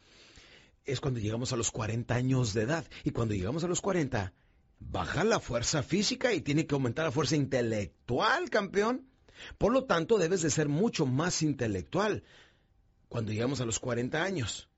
es 0.86 1.02
cuando 1.02 1.20
llegamos 1.20 1.52
a 1.52 1.58
los 1.58 1.72
40 1.72 2.14
años 2.14 2.54
de 2.54 2.64
edad. 2.64 2.86
Y 3.04 3.12
cuando 3.12 3.34
llegamos 3.34 3.64
a 3.64 3.68
los 3.68 3.82
40, 3.82 4.34
baja 4.80 5.24
la 5.24 5.40
fuerza 5.40 5.84
física 5.84 6.34
y 6.34 6.42
tiene 6.42 6.66
que 6.66 6.76
aumentar 6.76 7.06
la 7.06 7.12
fuerza 7.12 7.36
intelectual, 7.36 8.50
campeón. 8.50 9.08
Por 9.58 9.74
lo 9.74 9.86
tanto, 9.86 10.18
debes 10.18 10.42
de 10.42 10.50
ser 10.50 10.70
mucho 10.70 11.06
más 11.06 11.42
intelectual 11.42 12.24
cuando 13.10 13.32
llegamos 13.32 13.62
a 13.62 13.66
los 13.66 13.80
40 13.80 14.24
años. 14.24 14.70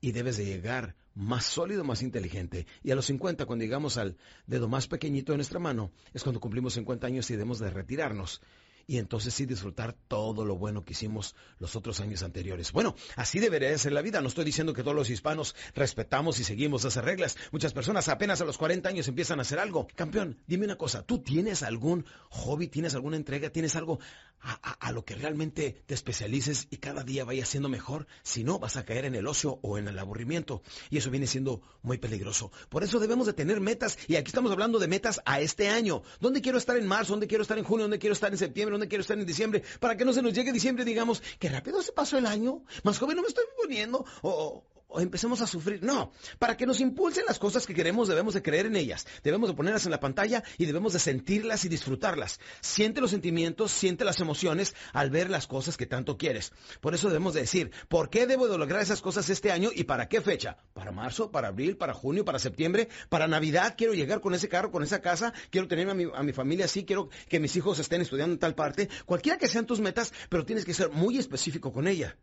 Y 0.00 0.12
debes 0.12 0.36
de 0.36 0.44
llegar 0.44 0.96
más 1.14 1.44
sólido, 1.44 1.84
más 1.84 2.02
inteligente. 2.02 2.66
Y 2.82 2.90
a 2.90 2.94
los 2.94 3.06
50, 3.06 3.46
cuando 3.46 3.64
llegamos 3.64 3.96
al 3.96 4.18
dedo 4.46 4.68
más 4.68 4.86
pequeñito 4.86 5.32
de 5.32 5.38
nuestra 5.38 5.60
mano, 5.60 5.92
es 6.12 6.22
cuando 6.22 6.40
cumplimos 6.40 6.74
50 6.74 7.06
años 7.06 7.30
y 7.30 7.34
debemos 7.34 7.58
de 7.58 7.70
retirarnos 7.70 8.42
y 8.86 8.98
entonces 8.98 9.34
sí 9.34 9.46
disfrutar 9.46 9.94
todo 10.08 10.44
lo 10.44 10.56
bueno 10.56 10.84
que 10.84 10.92
hicimos 10.92 11.34
los 11.58 11.76
otros 11.76 12.00
años 12.00 12.22
anteriores. 12.22 12.72
Bueno, 12.72 12.94
así 13.16 13.40
debería 13.40 13.76
ser 13.78 13.92
la 13.92 14.02
vida. 14.02 14.20
No 14.20 14.28
estoy 14.28 14.44
diciendo 14.44 14.72
que 14.72 14.82
todos 14.82 14.96
los 14.96 15.10
hispanos 15.10 15.54
respetamos 15.74 16.38
y 16.40 16.44
seguimos 16.44 16.84
esas 16.84 17.04
reglas. 17.04 17.36
Muchas 17.52 17.72
personas 17.72 18.08
apenas 18.08 18.40
a 18.40 18.44
los 18.44 18.58
40 18.58 18.88
años 18.88 19.08
empiezan 19.08 19.38
a 19.38 19.42
hacer 19.42 19.58
algo. 19.58 19.86
Campeón, 19.94 20.38
dime 20.46 20.64
una 20.64 20.76
cosa, 20.76 21.02
¿tú 21.02 21.18
tienes 21.18 21.62
algún 21.62 22.04
hobby, 22.30 22.68
tienes 22.68 22.94
alguna 22.94 23.16
entrega, 23.16 23.50
tienes 23.50 23.76
algo 23.76 23.98
a, 24.40 24.92
lo 24.92 25.06
que 25.06 25.14
realmente 25.14 25.82
te 25.86 25.94
especialices 25.94 26.66
y 26.70 26.76
cada 26.76 27.02
día 27.02 27.24
vaya 27.24 27.46
siendo 27.46 27.68
mejor? 27.68 28.06
Si 28.22 28.44
no, 28.44 28.58
vas 28.58 28.76
a 28.76 28.84
caer 28.84 29.06
en 29.06 29.14
el 29.14 29.26
ocio 29.26 29.58
o 29.62 29.78
en 29.78 29.88
el 29.88 29.98
aburrimiento. 29.98 30.62
Y 30.90 30.98
eso 30.98 31.10
viene 31.10 31.26
siendo 31.26 31.62
muy 31.82 31.98
peligroso. 31.98 32.52
Por 32.68 32.84
eso 32.84 32.98
debemos 32.98 33.26
de 33.26 33.32
tener 33.32 33.60
metas. 33.60 33.98
Y 34.06 34.16
aquí 34.16 34.28
estamos 34.28 34.52
hablando 34.52 34.78
de 34.78 34.88
metas 34.88 35.20
a 35.24 35.40
este 35.40 35.68
año. 35.68 36.02
¿Dónde 36.20 36.42
quiero 36.42 36.58
estar 36.58 36.76
en 36.76 36.86
marzo? 36.86 37.12
¿Dónde 37.12 37.26
quiero 37.26 37.42
estar 37.42 37.58
en 37.58 37.64
junio? 37.64 37.84
¿Dónde 37.84 37.98
quiero 37.98 38.12
estar 38.12 38.30
en 38.30 38.38
septiembre? 38.38 38.73
Dónde 38.74 38.88
quiero 38.88 39.02
estar 39.02 39.18
en 39.18 39.26
diciembre, 39.26 39.62
para 39.80 39.96
que 39.96 40.04
no 40.04 40.12
se 40.12 40.22
nos 40.22 40.32
llegue 40.32 40.52
diciembre, 40.52 40.84
digamos, 40.84 41.22
que 41.38 41.48
rápido 41.48 41.82
se 41.82 41.92
pasó 41.92 42.18
el 42.18 42.26
año, 42.26 42.64
más 42.82 42.98
joven 42.98 43.16
no 43.16 43.22
me 43.22 43.28
estoy 43.28 43.44
poniendo, 43.56 44.04
o, 44.22 44.30
o 44.30 44.73
empecemos 45.00 45.40
a 45.40 45.46
sufrir. 45.46 45.82
No, 45.82 46.12
para 46.38 46.56
que 46.56 46.66
nos 46.66 46.80
impulsen 46.80 47.24
las 47.26 47.38
cosas 47.38 47.66
que 47.66 47.74
queremos 47.74 48.08
debemos 48.08 48.34
de 48.34 48.42
creer 48.42 48.66
en 48.66 48.76
ellas, 48.76 49.06
debemos 49.22 49.48
de 49.48 49.54
ponerlas 49.54 49.84
en 49.84 49.90
la 49.90 50.00
pantalla 50.00 50.42
y 50.58 50.66
debemos 50.66 50.92
de 50.92 50.98
sentirlas 50.98 51.64
y 51.64 51.68
disfrutarlas. 51.68 52.40
Siente 52.60 53.00
los 53.00 53.10
sentimientos, 53.10 53.70
siente 53.70 54.04
las 54.04 54.20
emociones 54.20 54.74
al 54.92 55.10
ver 55.10 55.30
las 55.30 55.46
cosas 55.46 55.76
que 55.76 55.86
tanto 55.86 56.16
quieres. 56.16 56.52
Por 56.80 56.94
eso 56.94 57.08
debemos 57.08 57.34
de 57.34 57.40
decir, 57.40 57.70
¿por 57.88 58.10
qué 58.10 58.26
debo 58.26 58.48
de 58.48 58.58
lograr 58.58 58.80
esas 58.82 59.02
cosas 59.02 59.28
este 59.30 59.52
año 59.52 59.70
y 59.74 59.84
para 59.84 60.08
qué 60.08 60.20
fecha? 60.20 60.56
¿Para 60.72 60.92
marzo, 60.92 61.30
para 61.30 61.48
abril, 61.48 61.76
para 61.76 61.94
junio, 61.94 62.24
para 62.24 62.38
septiembre, 62.38 62.88
para 63.08 63.26
Navidad? 63.26 63.74
Quiero 63.76 63.94
llegar 63.94 64.20
con 64.20 64.34
ese 64.34 64.48
carro, 64.48 64.70
con 64.70 64.82
esa 64.82 65.00
casa, 65.00 65.32
quiero 65.50 65.68
tener 65.68 65.88
a 65.88 65.94
mi, 65.94 66.06
a 66.14 66.22
mi 66.22 66.32
familia 66.32 66.66
así, 66.66 66.84
quiero 66.84 67.08
que 67.28 67.40
mis 67.40 67.56
hijos 67.56 67.78
estén 67.78 68.02
estudiando 68.02 68.34
en 68.34 68.38
tal 68.38 68.54
parte. 68.54 68.88
Cualquiera 69.06 69.38
que 69.38 69.48
sean 69.48 69.66
tus 69.66 69.80
metas, 69.80 70.12
pero 70.28 70.44
tienes 70.44 70.64
que 70.64 70.74
ser 70.74 70.90
muy 70.90 71.18
específico 71.18 71.72
con 71.72 71.86
ella. 71.86 72.16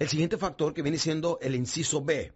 El 0.00 0.08
siguiente 0.08 0.38
factor 0.38 0.72
que 0.72 0.80
viene 0.80 0.96
siendo 0.96 1.38
el 1.42 1.54
inciso 1.54 2.02
B. 2.02 2.32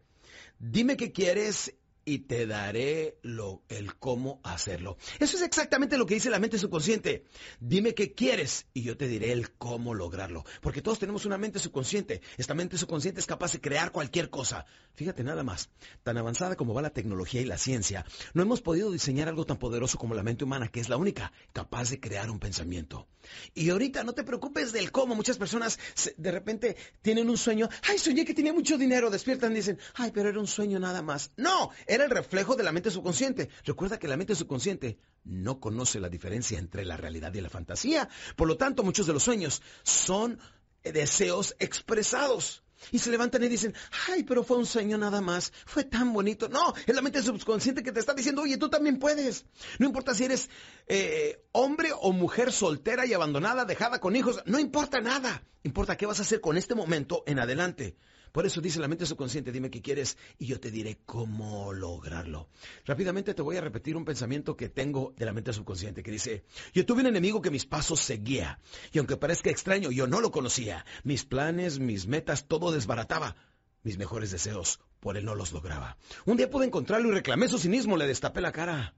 Dime 0.58 0.98
qué 0.98 1.12
quieres 1.12 1.74
y 2.04 2.20
te 2.20 2.46
daré 2.46 3.18
lo, 3.22 3.62
el 3.68 3.96
cómo 3.96 4.40
hacerlo. 4.42 4.96
Eso 5.18 5.36
es 5.36 5.42
exactamente 5.42 5.98
lo 5.98 6.06
que 6.06 6.14
dice 6.14 6.30
la 6.30 6.38
mente 6.38 6.58
subconsciente. 6.58 7.24
Dime 7.60 7.94
qué 7.94 8.14
quieres 8.14 8.66
y 8.74 8.82
yo 8.82 8.96
te 8.96 9.08
diré 9.08 9.32
el 9.32 9.52
cómo 9.52 9.94
lograrlo. 9.94 10.44
Porque 10.60 10.82
todos 10.82 10.98
tenemos 10.98 11.24
una 11.24 11.38
mente 11.38 11.58
subconsciente. 11.58 12.20
Esta 12.36 12.54
mente 12.54 12.78
subconsciente 12.78 13.20
es 13.20 13.26
capaz 13.26 13.52
de 13.52 13.60
crear 13.60 13.92
cualquier 13.92 14.30
cosa. 14.30 14.66
Fíjate 14.94 15.24
nada 15.24 15.42
más, 15.42 15.70
tan 16.02 16.16
avanzada 16.18 16.56
como 16.56 16.74
va 16.74 16.82
la 16.82 16.90
tecnología 16.90 17.40
y 17.40 17.46
la 17.46 17.58
ciencia, 17.58 18.04
no 18.32 18.42
hemos 18.42 18.60
podido 18.60 18.90
diseñar 18.90 19.28
algo 19.28 19.44
tan 19.44 19.58
poderoso 19.58 19.98
como 19.98 20.14
la 20.14 20.22
mente 20.22 20.44
humana, 20.44 20.68
que 20.68 20.80
es 20.80 20.88
la 20.88 20.96
única 20.96 21.32
capaz 21.52 21.90
de 21.90 22.00
crear 22.00 22.30
un 22.30 22.38
pensamiento. 22.38 23.08
Y 23.54 23.70
ahorita 23.70 24.04
no 24.04 24.12
te 24.12 24.24
preocupes 24.24 24.72
del 24.72 24.92
cómo. 24.92 25.14
Muchas 25.14 25.38
personas 25.38 25.78
de 26.16 26.30
repente 26.30 26.76
tienen 27.02 27.28
un 27.30 27.36
sueño. 27.36 27.68
Ay, 27.88 27.98
soñé 27.98 28.24
que 28.24 28.34
tenía 28.34 28.52
mucho 28.52 28.78
dinero. 28.78 29.10
Despiertan 29.10 29.52
y 29.52 29.56
dicen, 29.56 29.78
ay, 29.94 30.10
pero 30.12 30.28
era 30.28 30.40
un 30.40 30.46
sueño 30.46 30.78
nada 30.78 31.02
más. 31.02 31.32
No, 31.36 31.70
era 31.94 32.04
el 32.04 32.10
reflejo 32.10 32.56
de 32.56 32.64
la 32.64 32.72
mente 32.72 32.90
subconsciente. 32.90 33.48
Recuerda 33.64 33.98
que 33.98 34.08
la 34.08 34.16
mente 34.16 34.34
subconsciente 34.34 34.98
no 35.24 35.60
conoce 35.60 36.00
la 36.00 36.08
diferencia 36.08 36.58
entre 36.58 36.84
la 36.84 36.96
realidad 36.96 37.32
y 37.34 37.40
la 37.40 37.50
fantasía. 37.50 38.08
Por 38.36 38.48
lo 38.48 38.56
tanto, 38.56 38.82
muchos 38.82 39.06
de 39.06 39.12
los 39.12 39.22
sueños 39.22 39.62
son 39.82 40.38
deseos 40.82 41.56
expresados. 41.58 42.62
Y 42.90 42.98
se 42.98 43.10
levantan 43.10 43.42
y 43.42 43.48
dicen, 43.48 43.74
ay, 44.08 44.24
pero 44.24 44.44
fue 44.44 44.58
un 44.58 44.66
sueño 44.66 44.98
nada 44.98 45.20
más, 45.20 45.52
fue 45.64 45.84
tan 45.84 46.12
bonito. 46.12 46.48
No, 46.48 46.74
es 46.86 46.94
la 46.94 47.00
mente 47.00 47.22
subconsciente 47.22 47.82
que 47.82 47.92
te 47.92 48.00
está 48.00 48.12
diciendo, 48.12 48.42
oye, 48.42 48.58
tú 48.58 48.68
también 48.68 48.98
puedes. 48.98 49.46
No 49.78 49.86
importa 49.86 50.14
si 50.14 50.24
eres 50.24 50.50
eh, 50.86 51.46
hombre 51.52 51.90
o 51.98 52.12
mujer 52.12 52.52
soltera 52.52 53.06
y 53.06 53.14
abandonada, 53.14 53.64
dejada 53.64 54.00
con 54.00 54.16
hijos, 54.16 54.42
no 54.44 54.58
importa 54.58 55.00
nada. 55.00 55.44
Importa 55.62 55.96
qué 55.96 56.04
vas 56.04 56.18
a 56.18 56.22
hacer 56.22 56.42
con 56.42 56.58
este 56.58 56.74
momento 56.74 57.22
en 57.26 57.38
adelante. 57.38 57.96
Por 58.34 58.46
eso 58.46 58.60
dice 58.60 58.80
la 58.80 58.88
mente 58.88 59.06
subconsciente, 59.06 59.52
dime 59.52 59.70
qué 59.70 59.80
quieres 59.80 60.18
y 60.40 60.46
yo 60.46 60.58
te 60.58 60.72
diré 60.72 60.98
cómo 61.06 61.72
lograrlo. 61.72 62.48
Rápidamente 62.84 63.32
te 63.32 63.42
voy 63.42 63.58
a 63.58 63.60
repetir 63.60 63.96
un 63.96 64.04
pensamiento 64.04 64.56
que 64.56 64.68
tengo 64.68 65.14
de 65.16 65.24
la 65.24 65.32
mente 65.32 65.52
subconsciente 65.52 66.02
que 66.02 66.10
dice, 66.10 66.44
yo 66.72 66.84
tuve 66.84 67.02
un 67.02 67.06
enemigo 67.06 67.40
que 67.40 67.52
mis 67.52 67.64
pasos 67.64 68.00
seguía 68.00 68.58
y 68.90 68.98
aunque 68.98 69.16
parezca 69.16 69.50
extraño, 69.50 69.92
yo 69.92 70.08
no 70.08 70.20
lo 70.20 70.32
conocía. 70.32 70.84
Mis 71.04 71.24
planes, 71.24 71.78
mis 71.78 72.08
metas, 72.08 72.48
todo 72.48 72.72
desbarataba. 72.72 73.36
Mis 73.84 73.98
mejores 73.98 74.32
deseos, 74.32 74.80
por 74.98 75.16
él 75.16 75.26
no 75.26 75.36
los 75.36 75.52
lograba. 75.52 75.96
Un 76.26 76.36
día 76.36 76.50
pude 76.50 76.66
encontrarlo 76.66 77.10
y 77.10 77.12
reclamé 77.12 77.46
su 77.46 77.60
cinismo, 77.60 77.96
le 77.96 78.08
destapé 78.08 78.40
la 78.40 78.50
cara 78.50 78.96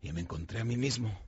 y 0.00 0.12
me 0.12 0.20
encontré 0.20 0.60
a 0.60 0.64
mí 0.64 0.76
mismo. 0.76 1.20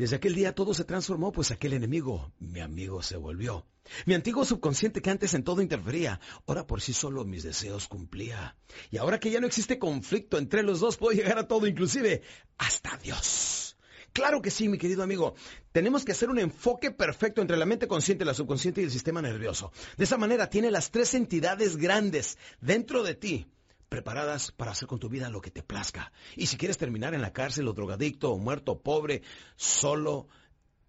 Desde 0.00 0.16
aquel 0.16 0.34
día 0.34 0.54
todo 0.54 0.72
se 0.72 0.84
transformó, 0.84 1.30
pues 1.30 1.50
aquel 1.50 1.74
enemigo, 1.74 2.32
mi 2.38 2.60
amigo, 2.60 3.02
se 3.02 3.18
volvió. 3.18 3.66
Mi 4.06 4.14
antiguo 4.14 4.46
subconsciente 4.46 5.02
que 5.02 5.10
antes 5.10 5.34
en 5.34 5.44
todo 5.44 5.60
interfería, 5.60 6.20
ahora 6.46 6.66
por 6.66 6.80
sí 6.80 6.94
solo 6.94 7.26
mis 7.26 7.42
deseos 7.42 7.86
cumplía. 7.86 8.56
Y 8.90 8.96
ahora 8.96 9.20
que 9.20 9.30
ya 9.30 9.40
no 9.40 9.46
existe 9.46 9.78
conflicto 9.78 10.38
entre 10.38 10.62
los 10.62 10.80
dos, 10.80 10.96
puedo 10.96 11.14
llegar 11.14 11.36
a 11.36 11.46
todo, 11.46 11.66
inclusive 11.66 12.22
hasta 12.56 12.96
Dios. 12.96 13.76
Claro 14.14 14.40
que 14.40 14.50
sí, 14.50 14.70
mi 14.70 14.78
querido 14.78 15.02
amigo. 15.02 15.34
Tenemos 15.70 16.02
que 16.06 16.12
hacer 16.12 16.30
un 16.30 16.38
enfoque 16.38 16.90
perfecto 16.92 17.42
entre 17.42 17.58
la 17.58 17.66
mente 17.66 17.86
consciente, 17.86 18.24
la 18.24 18.32
subconsciente 18.32 18.80
y 18.80 18.84
el 18.84 18.90
sistema 18.90 19.20
nervioso. 19.20 19.70
De 19.98 20.04
esa 20.04 20.16
manera 20.16 20.48
tiene 20.48 20.70
las 20.70 20.90
tres 20.90 21.12
entidades 21.12 21.76
grandes 21.76 22.38
dentro 22.62 23.02
de 23.02 23.16
ti 23.16 23.46
preparadas 23.90 24.52
para 24.52 24.70
hacer 24.70 24.88
con 24.88 24.98
tu 24.98 25.10
vida 25.10 25.28
lo 25.28 25.42
que 25.42 25.50
te 25.50 25.62
plazca. 25.62 26.12
Y 26.36 26.46
si 26.46 26.56
quieres 26.56 26.78
terminar 26.78 27.12
en 27.12 27.20
la 27.20 27.34
cárcel 27.34 27.68
o 27.68 27.74
drogadicto 27.74 28.30
o 28.30 28.38
muerto, 28.38 28.80
pobre, 28.80 29.20
solo, 29.56 30.28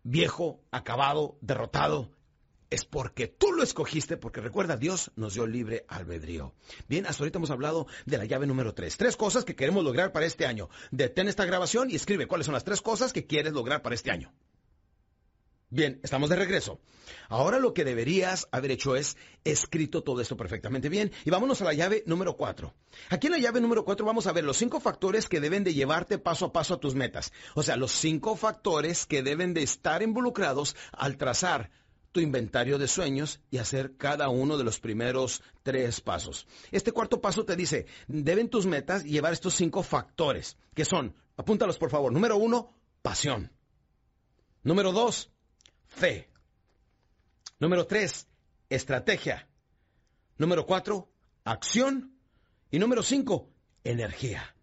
viejo, 0.03 0.61
acabado, 0.71 1.37
derrotado, 1.41 2.11
es 2.69 2.85
porque 2.85 3.27
tú 3.27 3.51
lo 3.51 3.63
escogiste, 3.63 4.15
porque 4.15 4.39
recuerda, 4.39 4.77
Dios 4.77 5.11
nos 5.17 5.33
dio 5.33 5.45
libre 5.45 5.83
albedrío. 5.89 6.53
Bien, 6.87 7.05
hasta 7.05 7.23
ahorita 7.23 7.37
hemos 7.37 7.51
hablado 7.51 7.85
de 8.05 8.17
la 8.17 8.25
llave 8.25 8.47
número 8.47 8.73
tres. 8.73 8.95
Tres 8.95 9.17
cosas 9.17 9.43
que 9.43 9.57
queremos 9.57 9.83
lograr 9.83 10.13
para 10.13 10.25
este 10.25 10.45
año. 10.45 10.69
Detén 10.91 11.27
esta 11.27 11.43
grabación 11.43 11.91
y 11.91 11.95
escribe 11.95 12.27
cuáles 12.27 12.45
son 12.45 12.53
las 12.53 12.63
tres 12.63 12.81
cosas 12.81 13.11
que 13.11 13.25
quieres 13.25 13.51
lograr 13.51 13.81
para 13.81 13.95
este 13.95 14.09
año. 14.11 14.31
Bien, 15.73 16.01
estamos 16.03 16.29
de 16.29 16.35
regreso. 16.35 16.81
Ahora 17.29 17.57
lo 17.57 17.73
que 17.73 17.85
deberías 17.85 18.45
haber 18.51 18.71
hecho 18.71 18.97
es 18.97 19.15
escrito 19.45 20.03
todo 20.03 20.19
esto 20.19 20.35
perfectamente 20.35 20.89
bien. 20.89 21.13
Y 21.23 21.29
vámonos 21.29 21.61
a 21.61 21.63
la 21.63 21.73
llave 21.73 22.03
número 22.05 22.35
cuatro. 22.35 22.73
Aquí 23.09 23.27
en 23.27 23.33
la 23.33 23.39
llave 23.39 23.61
número 23.61 23.85
cuatro 23.85 24.05
vamos 24.05 24.27
a 24.27 24.33
ver 24.33 24.43
los 24.43 24.57
cinco 24.57 24.81
factores 24.81 25.29
que 25.29 25.39
deben 25.39 25.63
de 25.63 25.73
llevarte 25.73 26.17
paso 26.17 26.47
a 26.47 26.51
paso 26.51 26.73
a 26.73 26.79
tus 26.81 26.93
metas. 26.93 27.31
O 27.55 27.63
sea, 27.63 27.77
los 27.77 27.93
cinco 27.93 28.35
factores 28.35 29.05
que 29.05 29.23
deben 29.23 29.53
de 29.53 29.63
estar 29.63 30.03
involucrados 30.03 30.75
al 30.91 31.15
trazar 31.15 31.71
tu 32.11 32.19
inventario 32.19 32.77
de 32.77 32.89
sueños 32.89 33.39
y 33.49 33.59
hacer 33.59 33.95
cada 33.95 34.27
uno 34.27 34.57
de 34.57 34.65
los 34.65 34.81
primeros 34.81 35.41
tres 35.63 36.01
pasos. 36.01 36.47
Este 36.71 36.91
cuarto 36.91 37.21
paso 37.21 37.45
te 37.45 37.55
dice, 37.55 37.85
deben 38.09 38.49
tus 38.49 38.65
metas 38.65 39.05
llevar 39.05 39.31
estos 39.31 39.53
cinco 39.53 39.83
factores, 39.83 40.57
que 40.75 40.83
son, 40.83 41.15
apúntalos 41.37 41.77
por 41.77 41.91
favor, 41.91 42.11
número 42.11 42.35
uno, 42.35 42.75
pasión. 43.01 43.53
Número 44.63 44.91
dos, 44.91 45.31
fe. 45.91 46.29
Número 47.59 47.85
tres, 47.85 48.27
estrategia. 48.69 49.47
Número 50.37 50.65
cuatro, 50.65 51.11
acción. 51.43 52.17
Y 52.71 52.79
número 52.79 53.03
cinco, 53.03 53.53
energía. 53.83 54.55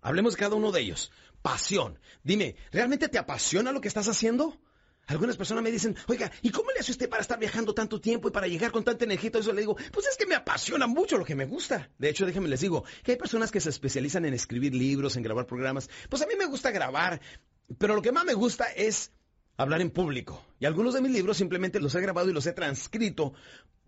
Hablemos 0.00 0.34
de 0.34 0.38
cada 0.38 0.54
uno 0.54 0.72
de 0.72 0.80
ellos. 0.80 1.10
Pasión. 1.42 1.98
Dime, 2.22 2.56
¿realmente 2.70 3.08
te 3.08 3.18
apasiona 3.18 3.72
lo 3.72 3.80
que 3.80 3.88
estás 3.88 4.08
haciendo? 4.08 4.58
Algunas 5.06 5.36
personas 5.38 5.64
me 5.64 5.70
dicen, 5.70 5.96
oiga, 6.06 6.30
¿y 6.42 6.50
cómo 6.50 6.70
le 6.70 6.80
hace 6.80 6.92
usted 6.92 7.08
para 7.08 7.22
estar 7.22 7.38
viajando 7.38 7.72
tanto 7.72 7.98
tiempo 8.00 8.28
y 8.28 8.30
para 8.30 8.46
llegar 8.46 8.70
con 8.70 8.84
tanta 8.84 9.06
energía? 9.06 9.30
Y 9.34 9.38
eso 9.38 9.52
le 9.52 9.62
digo, 9.62 9.74
pues 9.90 10.06
es 10.06 10.16
que 10.18 10.26
me 10.26 10.34
apasiona 10.34 10.86
mucho 10.86 11.16
lo 11.16 11.24
que 11.24 11.34
me 11.34 11.46
gusta. 11.46 11.90
De 11.98 12.10
hecho, 12.10 12.26
déjenme 12.26 12.48
les 12.48 12.60
digo, 12.60 12.84
que 13.02 13.12
hay 13.12 13.18
personas 13.18 13.50
que 13.50 13.60
se 13.60 13.70
especializan 13.70 14.26
en 14.26 14.34
escribir 14.34 14.74
libros, 14.74 15.16
en 15.16 15.22
grabar 15.22 15.46
programas. 15.46 15.88
Pues 16.10 16.20
a 16.22 16.26
mí 16.26 16.34
me 16.38 16.44
gusta 16.44 16.70
grabar, 16.70 17.22
pero 17.78 17.94
lo 17.94 18.02
que 18.02 18.12
más 18.12 18.26
me 18.26 18.34
gusta 18.34 18.66
es 18.66 19.12
hablar 19.58 19.82
en 19.82 19.90
público. 19.90 20.42
Y 20.58 20.64
algunos 20.64 20.94
de 20.94 21.02
mis 21.02 21.12
libros 21.12 21.36
simplemente 21.36 21.80
los 21.80 21.94
he 21.94 22.00
grabado 22.00 22.30
y 22.30 22.32
los 22.32 22.46
he 22.46 22.52
transcrito 22.52 23.34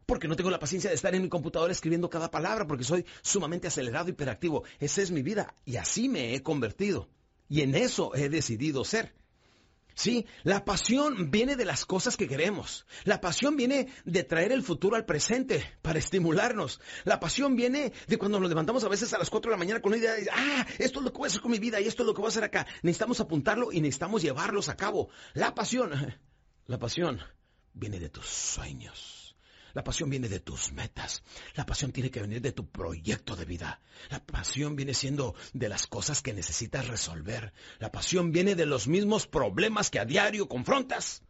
porque 0.04 0.26
no 0.26 0.34
tengo 0.34 0.50
la 0.50 0.58
paciencia 0.58 0.90
de 0.90 0.96
estar 0.96 1.14
en 1.14 1.22
mi 1.22 1.28
computadora 1.28 1.72
escribiendo 1.72 2.10
cada 2.10 2.32
palabra, 2.32 2.66
porque 2.66 2.82
soy 2.82 3.06
sumamente 3.22 3.68
acelerado 3.68 4.08
y 4.08 4.10
hiperactivo. 4.10 4.64
Esa 4.80 5.02
es 5.02 5.12
mi 5.12 5.22
vida 5.22 5.54
y 5.64 5.76
así 5.76 6.08
me 6.08 6.34
he 6.34 6.42
convertido. 6.42 7.08
Y 7.48 7.60
en 7.60 7.76
eso 7.76 8.14
he 8.16 8.28
decidido 8.28 8.84
ser. 8.84 9.14
Sí, 9.94 10.26
la 10.42 10.64
pasión 10.64 11.30
viene 11.30 11.56
de 11.56 11.64
las 11.64 11.84
cosas 11.84 12.16
que 12.16 12.28
queremos. 12.28 12.86
La 13.04 13.20
pasión 13.20 13.56
viene 13.56 13.88
de 14.04 14.24
traer 14.24 14.52
el 14.52 14.62
futuro 14.62 14.96
al 14.96 15.04
presente 15.04 15.64
para 15.82 15.98
estimularnos. 15.98 16.80
La 17.04 17.20
pasión 17.20 17.56
viene 17.56 17.92
de 18.06 18.18
cuando 18.18 18.40
nos 18.40 18.48
levantamos 18.48 18.84
a 18.84 18.88
veces 18.88 19.12
a 19.12 19.18
las 19.18 19.30
4 19.30 19.50
de 19.50 19.54
la 19.54 19.58
mañana 19.58 19.80
con 19.80 19.92
una 19.92 19.98
idea 19.98 20.14
de, 20.14 20.28
ah, 20.32 20.66
esto 20.78 21.00
es 21.00 21.04
lo 21.04 21.12
que 21.12 21.18
voy 21.18 21.26
a 21.26 21.28
hacer 21.28 21.40
con 21.40 21.50
mi 21.50 21.58
vida 21.58 21.80
y 21.80 21.86
esto 21.86 22.02
es 22.02 22.06
lo 22.06 22.14
que 22.14 22.20
voy 22.20 22.28
a 22.28 22.30
hacer 22.30 22.44
acá. 22.44 22.66
Necesitamos 22.82 23.20
apuntarlo 23.20 23.72
y 23.72 23.80
necesitamos 23.80 24.22
llevarlos 24.22 24.68
a 24.68 24.76
cabo. 24.76 25.10
La 25.34 25.54
pasión, 25.54 25.90
la 26.66 26.78
pasión 26.78 27.20
viene 27.72 28.00
de 28.00 28.08
tus 28.08 28.26
sueños. 28.26 29.19
La 29.74 29.84
pasión 29.84 30.10
viene 30.10 30.28
de 30.28 30.40
tus 30.40 30.72
metas. 30.72 31.22
La 31.54 31.66
pasión 31.66 31.92
tiene 31.92 32.10
que 32.10 32.20
venir 32.20 32.40
de 32.40 32.52
tu 32.52 32.68
proyecto 32.68 33.36
de 33.36 33.44
vida. 33.44 33.80
La 34.10 34.24
pasión 34.24 34.76
viene 34.76 34.94
siendo 34.94 35.34
de 35.52 35.68
las 35.68 35.86
cosas 35.86 36.22
que 36.22 36.32
necesitas 36.32 36.88
resolver. 36.88 37.52
La 37.78 37.92
pasión 37.92 38.32
viene 38.32 38.54
de 38.54 38.66
los 38.66 38.88
mismos 38.88 39.26
problemas 39.26 39.90
que 39.90 40.00
a 40.00 40.04
diario 40.04 40.48
confrontas. 40.48 41.22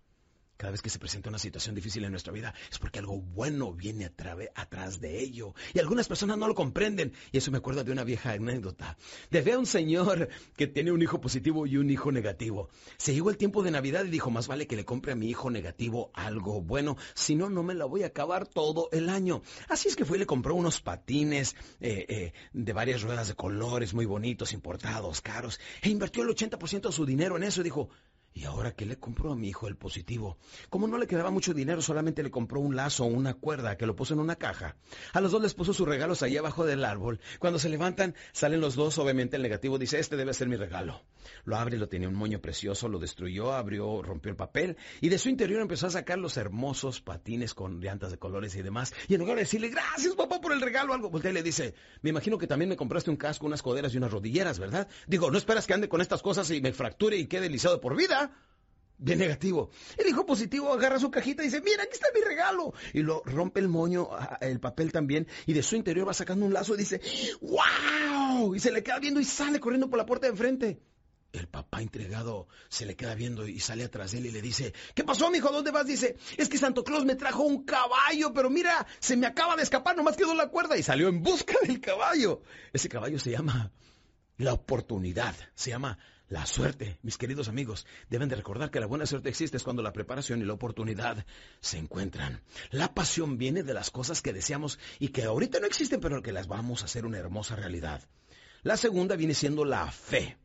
Cada 0.61 0.73
vez 0.73 0.83
que 0.83 0.91
se 0.91 0.99
presenta 0.99 1.31
una 1.31 1.39
situación 1.39 1.75
difícil 1.75 2.05
en 2.05 2.11
nuestra 2.11 2.35
vida 2.35 2.53
es 2.71 2.79
porque 2.79 2.99
algo 2.99 3.19
bueno 3.19 3.73
viene 3.73 4.05
atrás 4.05 5.01
de 5.01 5.19
ello. 5.19 5.55
Y 5.73 5.79
algunas 5.79 6.07
personas 6.07 6.37
no 6.37 6.47
lo 6.47 6.55
comprenden. 6.55 7.15
Y 7.33 7.39
eso 7.39 7.51
me 7.51 7.57
acuerda 7.57 7.83
de 7.83 7.93
una 7.93 8.05
vieja 8.05 8.33
anécdota. 8.33 8.99
De 9.31 9.51
a 9.51 9.59
un 9.59 9.65
señor 9.65 10.29
que 10.59 10.67
tiene 10.67 10.93
un 10.93 11.01
hijo 11.01 11.19
positivo 11.19 11.67
y 11.67 11.79
un 11.79 11.89
hijo 11.89 12.13
negativo. 12.13 12.69
Se 12.99 13.15
llegó 13.15 13.31
el 13.31 13.39
tiempo 13.39 13.63
de 13.63 13.71
Navidad 13.71 14.05
y 14.05 14.11
dijo, 14.11 14.31
más 14.31 14.49
vale 14.49 14.67
que 14.67 14.77
le 14.77 14.85
compre 14.85 15.13
a 15.13 15.17
mi 15.17 15.31
hijo 15.31 15.49
negativo 15.49 16.11
algo 16.13 16.61
bueno. 16.61 16.99
Si 17.15 17.37
no, 17.37 17.49
no 17.49 17.63
me 17.63 17.73
la 17.73 17.87
voy 17.87 18.03
a 18.03 18.09
acabar 18.09 18.47
todo 18.47 18.91
el 18.93 19.09
año. 19.09 19.41
Así 19.71 19.89
es 19.89 19.97
que 19.97 20.05
fue 20.05 20.19
y 20.19 20.21
le 20.21 20.27
compró 20.27 20.55
unos 20.55 20.83
patines 20.83 21.57
eh, 21.81 22.05
eh, 22.07 22.33
de 22.53 22.73
varias 22.75 23.01
ruedas 23.01 23.29
de 23.29 23.35
colores 23.35 23.95
muy 23.95 24.05
bonitos, 24.05 24.53
importados, 24.53 25.23
caros. 25.23 25.59
E 25.81 25.89
invirtió 25.89 26.23
el 26.23 26.29
80% 26.29 26.83
de 26.83 26.93
su 26.93 27.07
dinero 27.07 27.39
en 27.39 27.45
eso 27.45 27.63
y 27.63 27.65
dijo, 27.65 27.89
¿Y 28.33 28.45
ahora 28.45 28.73
qué 28.73 28.87
le 28.87 28.97
compró 28.97 29.33
a 29.33 29.37
mi 29.37 29.49
hijo 29.49 29.67
el 29.67 29.77
positivo? 29.77 30.39
Como 30.69 30.87
no 30.87 30.99
le 30.99 31.09
quedaba 31.09 31.31
mucho 31.31 31.53
dinero, 31.53 31.83
solamente 31.83 32.23
le 32.23 32.31
compró 32.31 32.61
un 32.61 32.77
lazo 32.77 33.05
o 33.05 33.09
una 33.09 33.35
cuerda 33.35 33.77
que 33.77 33.87
lo 33.87 33.97
puso 33.97 34.15
en 34.15 34.21
una 34.21 34.37
caja. 34.37 34.77
A 35.13 35.21
los 35.21 35.33
dos 35.33 35.43
les 35.43 35.55
puso 35.55 35.75
sus 35.75 35.89
regalos 35.89 36.23
ahí 36.23 36.37
abajo 36.37 36.65
del 36.65 36.85
árbol. 36.85 37.21
Cuando 37.41 37.59
se 37.59 37.69
levantan, 37.69 38.15
salen 38.33 38.61
los 38.61 38.77
dos, 38.77 38.99
obviamente 38.99 39.37
el 39.37 39.43
negativo 39.43 39.79
dice, 39.79 39.99
este 39.99 40.17
debe 40.17 40.33
ser 40.33 40.49
mi 40.49 40.57
regalo. 40.57 41.03
Lo 41.45 41.57
abre, 41.57 41.77
lo 41.77 41.89
tenía 41.89 42.09
un 42.09 42.15
moño 42.15 42.41
precioso, 42.41 42.89
lo 42.89 42.99
destruyó, 42.99 43.53
abrió, 43.53 44.01
rompió 44.03 44.31
el 44.31 44.37
papel 44.37 44.77
y 45.01 45.09
de 45.09 45.19
su 45.19 45.29
interior 45.29 45.61
empezó 45.61 45.89
a 45.89 45.91
sacar 45.91 46.19
los 46.19 46.37
hermosos 46.37 47.01
patines 47.01 47.55
con 47.55 47.81
llantas 47.81 48.11
de 48.13 48.19
colores 48.19 48.55
y 48.55 48.63
demás. 48.63 48.95
Y 49.09 49.15
en 49.15 49.21
lugar 49.21 49.37
de 49.37 49.43
decirle, 49.43 49.69
gracias 49.69 50.15
papá 50.15 50.41
por 50.41 50.53
el 50.53 50.61
regalo, 50.61 50.95
algo, 50.95 51.11
voltea 51.11 51.31
y 51.33 51.35
le 51.35 51.43
dice, 51.43 51.75
me 52.03 52.11
imagino 52.11 52.39
que 52.39 52.47
también 52.47 52.69
me 52.69 52.77
compraste 52.77 53.11
un 53.11 53.17
casco, 53.17 53.47
unas 53.47 53.63
coderas 53.63 53.93
y 53.93 53.97
unas 53.97 54.13
rodilleras, 54.13 54.59
¿verdad? 54.59 54.89
Digo, 55.07 55.31
no 55.31 55.39
esperas 55.39 55.67
que 55.67 55.75
ande 55.75 55.89
con 55.89 56.01
estas 56.01 56.23
cosas 56.23 56.51
y 56.51 56.61
me 56.61 56.73
fracture 56.73 57.17
y 57.17 57.27
quede 57.27 57.49
lisado 57.49 57.81
por 57.81 57.97
vida. 57.97 58.20
Bien 59.03 59.19
negativo. 59.19 59.71
El 59.97 60.09
hijo 60.09 60.27
positivo 60.27 60.71
agarra 60.71 60.99
su 60.99 61.11
cajita 61.11 61.43
y 61.43 61.47
dice, 61.47 61.63
mira, 61.63 61.85
aquí 61.85 61.95
está 61.95 62.09
mi 62.15 62.21
regalo. 62.21 62.75
Y 62.93 63.01
lo 63.01 63.23
rompe 63.25 63.59
el 63.61 63.69
moño, 63.69 64.11
el 64.43 64.61
papel 64.61 64.93
también, 64.93 65.27
y 65.47 65.55
de 65.55 65.63
su 65.63 65.75
interior 65.77 66.07
va 66.07 66.13
sacando 66.13 66.45
un 66.45 66.53
lazo 66.53 66.75
y 66.75 66.79
dice, 66.79 67.01
¡wow! 67.41 68.55
Y 68.55 68.61
se 68.61 68.71
le 68.71 68.83
queda 68.83 68.99
viendo 68.99 69.19
y 69.19 69.25
sale 69.25 69.59
corriendo 69.59 69.89
por 69.89 69.99
la 69.99 70.05
puerta 70.05 70.27
de 70.27 70.33
enfrente. 70.33 70.83
El 71.33 71.47
papá 71.47 71.81
entregado 71.81 72.49
se 72.69 72.85
le 72.85 72.97
queda 72.97 73.15
viendo 73.15 73.47
y 73.47 73.61
sale 73.61 73.85
atrás 73.85 74.13
de 74.13 74.19
él 74.19 74.27
y 74.27 74.33
le 74.33 74.43
dice, 74.43 74.75
¿qué 74.95 75.03
pasó, 75.03 75.31
mijo? 75.31 75.51
¿Dónde 75.51 75.71
vas? 75.71 75.87
Dice, 75.87 76.17
es 76.37 76.49
que 76.51 76.59
Santo 76.59 76.85
Claus 76.85 77.07
me 77.07 77.15
trajo 77.15 77.45
un 77.45 77.65
caballo, 77.65 78.35
pero 78.35 78.51
mira, 78.51 78.87
se 78.99 79.17
me 79.17 79.27
acaba 79.27 79.57
de 79.57 79.63
escapar, 79.63 79.97
nomás 79.97 80.17
quedó 80.17 80.35
la 80.35 80.49
cuerda 80.49 80.77
y 80.77 80.83
salió 80.83 81.09
en 81.09 81.23
busca 81.23 81.55
del 81.63 81.81
caballo. 81.81 82.43
Ese 82.73 82.89
caballo 82.89 83.19
se 83.19 83.31
llama 83.31 83.73
la 84.45 84.53
oportunidad, 84.53 85.35
se 85.55 85.71
llama 85.71 85.99
la 86.29 86.47
suerte, 86.47 86.99
mis 87.03 87.19
queridos 87.19 87.49
amigos, 87.49 87.87
deben 88.09 88.29
de 88.29 88.37
recordar 88.37 88.71
que 88.71 88.79
la 88.79 88.87
buena 88.87 89.05
suerte 89.05 89.29
existe 89.29 89.57
es 89.57 89.65
cuando 89.65 89.83
la 89.83 89.93
preparación 89.93 90.41
y 90.41 90.45
la 90.45 90.53
oportunidad 90.53 91.27
se 91.61 91.77
encuentran. 91.77 92.41
La 92.71 92.95
pasión 92.95 93.37
viene 93.37 93.65
de 93.65 93.75
las 93.75 93.91
cosas 93.91 94.23
que 94.23 94.33
deseamos 94.33 94.79
y 95.01 95.09
que 95.09 95.25
ahorita 95.25 95.59
no 95.59 95.67
existen, 95.67 96.01
pero 96.01 96.23
que 96.23 96.33
las 96.33 96.47
vamos 96.47 96.83
a 96.83 96.85
hacer 96.85 97.05
una 97.05 97.19
hermosa 97.19 97.57
realidad. 97.57 98.09
La 98.63 98.77
segunda 98.77 99.17
viene 99.17 99.35
siendo 99.35 99.65
la 99.65 99.91
fe. 99.91 100.39